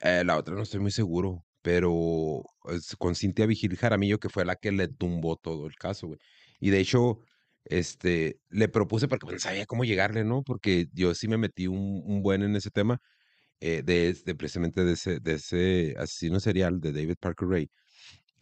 [0.00, 1.44] eh, la otra no estoy muy seguro.
[1.62, 2.42] Pero
[2.74, 6.18] es con Cintia Vigil Jaramillo, que fue la que le tumbó todo el caso, güey.
[6.58, 7.18] Y de hecho,
[7.64, 10.42] este, le propuse porque pues, no sabía cómo llegarle, ¿no?
[10.42, 12.98] Porque yo sí me metí un, un buen en ese tema,
[13.60, 17.68] eh, de, de precisamente de ese, de ese asesino serial de David Parker Ray.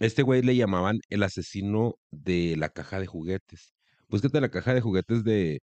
[0.01, 3.73] Este güey le llamaban el asesino de la caja de juguetes.
[4.09, 5.61] Búscate la caja de juguetes de,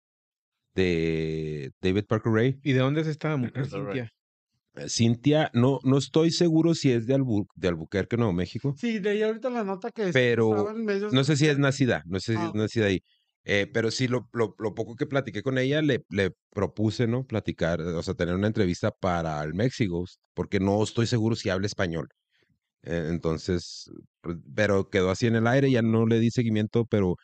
[0.74, 2.58] de David Parker Ray.
[2.62, 3.66] ¿Y de dónde es esta mujer.
[3.66, 4.10] Cintia?
[4.74, 8.74] Eh, Cintia, no, no estoy seguro si es de, Albu- de Albuquerque, Nuevo México.
[8.76, 11.62] Sí, leí ahorita la nota que Pero estaba en medios No sé si es de-
[11.62, 13.00] nacida, no sé si Ah, es nacida ahí.
[13.46, 17.24] Eh, pero sí, lo, lo, lo poco que platiqué con ella, le, le propuse, ¿no?
[17.26, 21.66] Platicar, o sea, tener una entrevista para el México, porque no estoy seguro si habla
[21.66, 22.08] español.
[22.84, 23.90] Eh, entonces,
[24.20, 27.16] pues, pero quedó así en el aire, ya no le di seguimiento, pero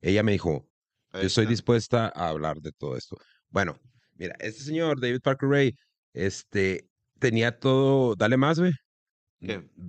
[0.00, 0.68] ella me dijo,
[1.12, 3.16] yo estoy dispuesta a hablar de todo esto.
[3.48, 3.78] Bueno,
[4.14, 5.74] mira, este señor, David Parker Ray,
[6.12, 6.88] este,
[7.18, 8.72] tenía todo, dale más, güey.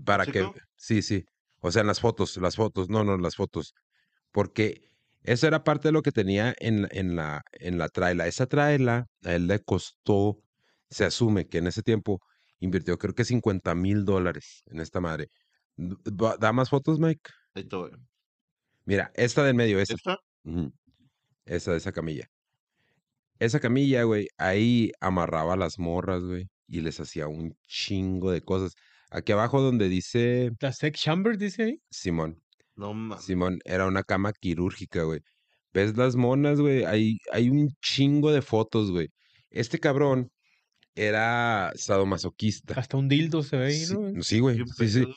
[0.05, 0.55] Para que, chico?
[0.75, 1.25] sí, sí.
[1.61, 3.73] O sea, en las fotos, las fotos, no, no, las fotos.
[4.31, 4.81] Porque
[5.23, 8.27] eso era parte de lo que tenía en, en la, en la traila.
[8.27, 10.37] Esa traila a él le costó,
[10.89, 12.19] se asume que en ese tiempo
[12.59, 15.29] invirtió creo que 50 mil dólares en esta madre.
[15.75, 17.31] ¿Da más fotos, Mike?
[17.55, 17.67] Ahí.
[18.85, 19.93] Mira, esta del medio, esa.
[19.93, 20.17] ¿Esta?
[21.45, 22.29] Esa de esa camilla.
[23.39, 28.73] Esa camilla, güey, ahí amarraba las morras, güey, y les hacía un chingo de cosas.
[29.09, 31.81] Aquí abajo donde dice ¿La sex chamber dice ahí?
[31.89, 32.41] Simón,
[32.75, 33.25] No mames.
[33.25, 35.21] Simón, era una cama quirúrgica, güey.
[35.73, 36.83] ¿Ves las monas, güey?
[36.83, 39.09] Hay, hay un chingo de fotos, güey.
[39.49, 40.31] Este cabrón
[41.07, 42.73] era sadomasoquista.
[42.79, 44.21] Hasta un dildo se ve ahí, Sí, ¿no?
[44.23, 45.07] sí, güey, sí, sí.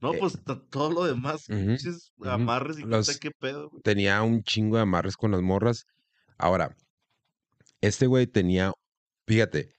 [0.00, 0.38] No, Eh, pues
[0.70, 1.46] todo lo demás,
[2.24, 3.82] amarres y Los- qué pedo, güey.
[3.82, 5.86] tenía un chingo de amarres con las morras.
[6.36, 6.76] Ahora,
[7.80, 8.72] este güey tenía,
[9.26, 9.72] fíjate,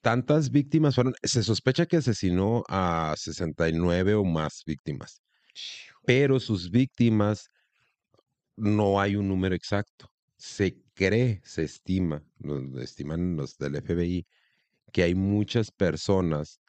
[0.00, 5.20] tantas víctimas fueron, se sospecha que asesinó a 69 o más víctimas,
[6.06, 7.48] pero sus víctimas
[8.56, 10.10] no hay un número exacto.
[10.36, 14.26] Se cree, se estima, lo estiman los del FBI,
[14.94, 16.60] que hay muchas personas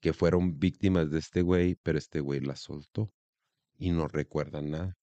[0.00, 3.12] que fueron víctimas de este güey, pero este güey las soltó
[3.78, 4.96] y no recuerdan nada.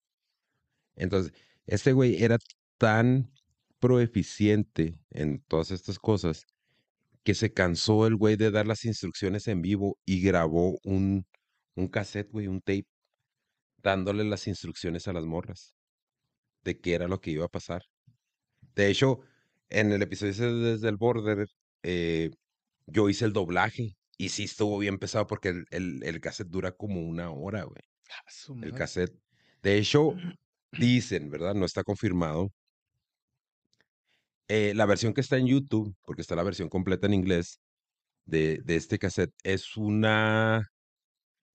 [0.97, 1.33] Entonces,
[1.67, 2.37] este güey era
[2.77, 3.31] tan
[3.79, 6.47] proeficiente en todas estas cosas
[7.23, 11.25] que se cansó el güey de dar las instrucciones en vivo y grabó un,
[11.75, 12.87] un cassette, güey, un tape,
[13.83, 15.75] dándole las instrucciones a las morras
[16.65, 17.83] de qué era lo que iba a pasar.
[18.75, 19.21] De hecho,
[19.69, 21.47] en el episodio desde el border,
[21.83, 22.31] eh,
[22.87, 26.71] yo hice el doblaje y sí estuvo bien pesado porque el, el, el cassette dura
[26.71, 27.81] como una hora, güey
[28.61, 29.13] el cassette.
[29.63, 30.13] De hecho,
[30.71, 31.53] dicen, ¿verdad?
[31.55, 32.51] No está confirmado.
[34.47, 37.59] eh, la versión que está en YouTube, porque está la versión completa en inglés
[38.25, 40.67] de, de este cassette, es una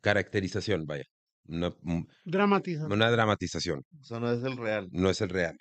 [0.01, 1.05] caracterización, vaya.
[1.47, 2.87] Una, un- Dramatiza.
[2.87, 4.89] una dramatización, O sea, no es el real.
[4.93, 5.57] no es el real.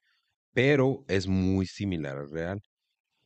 [0.53, 2.61] Pero es muy similar al real.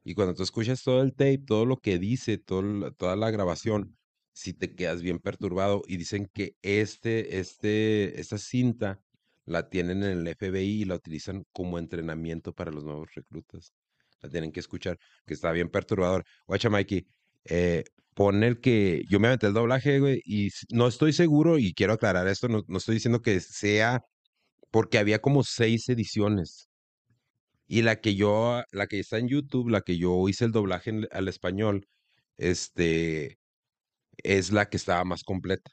[0.04, 3.98] Y cuando tú escuchas todo el tape, todo lo que dice, todo toda la grabación,
[4.34, 5.82] si te quedas bien perturbado.
[5.88, 9.02] Y dicen que este, este, esta cinta
[9.46, 13.74] la tienen en el FBI y la utilizan como entrenamiento para los nuevos reclutas.
[14.22, 16.24] La tienen que escuchar, que está bien perturbador.
[16.48, 17.06] Guacha, Mikey,
[17.46, 21.74] eh, pon el que yo me aventé el doblaje, güey, y no estoy seguro, y
[21.74, 24.02] quiero aclarar esto, no, no estoy diciendo que sea,
[24.72, 26.70] porque había como seis ediciones.
[27.68, 30.90] Y la que yo, la que está en YouTube, la que yo hice el doblaje
[30.92, 31.88] en- al español,
[32.38, 33.40] este,
[34.18, 35.72] es la que estaba más completa.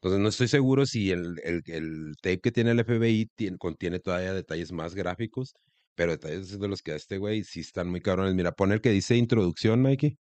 [0.00, 4.00] Entonces no estoy seguro si el, el, el tape que tiene el FBI tien- contiene
[4.00, 5.54] todavía detalles más gráficos,
[5.94, 8.34] pero detalles de los que da este güey sí están muy cabrones.
[8.34, 10.18] Mira, pon el que dice introducción, Mikey.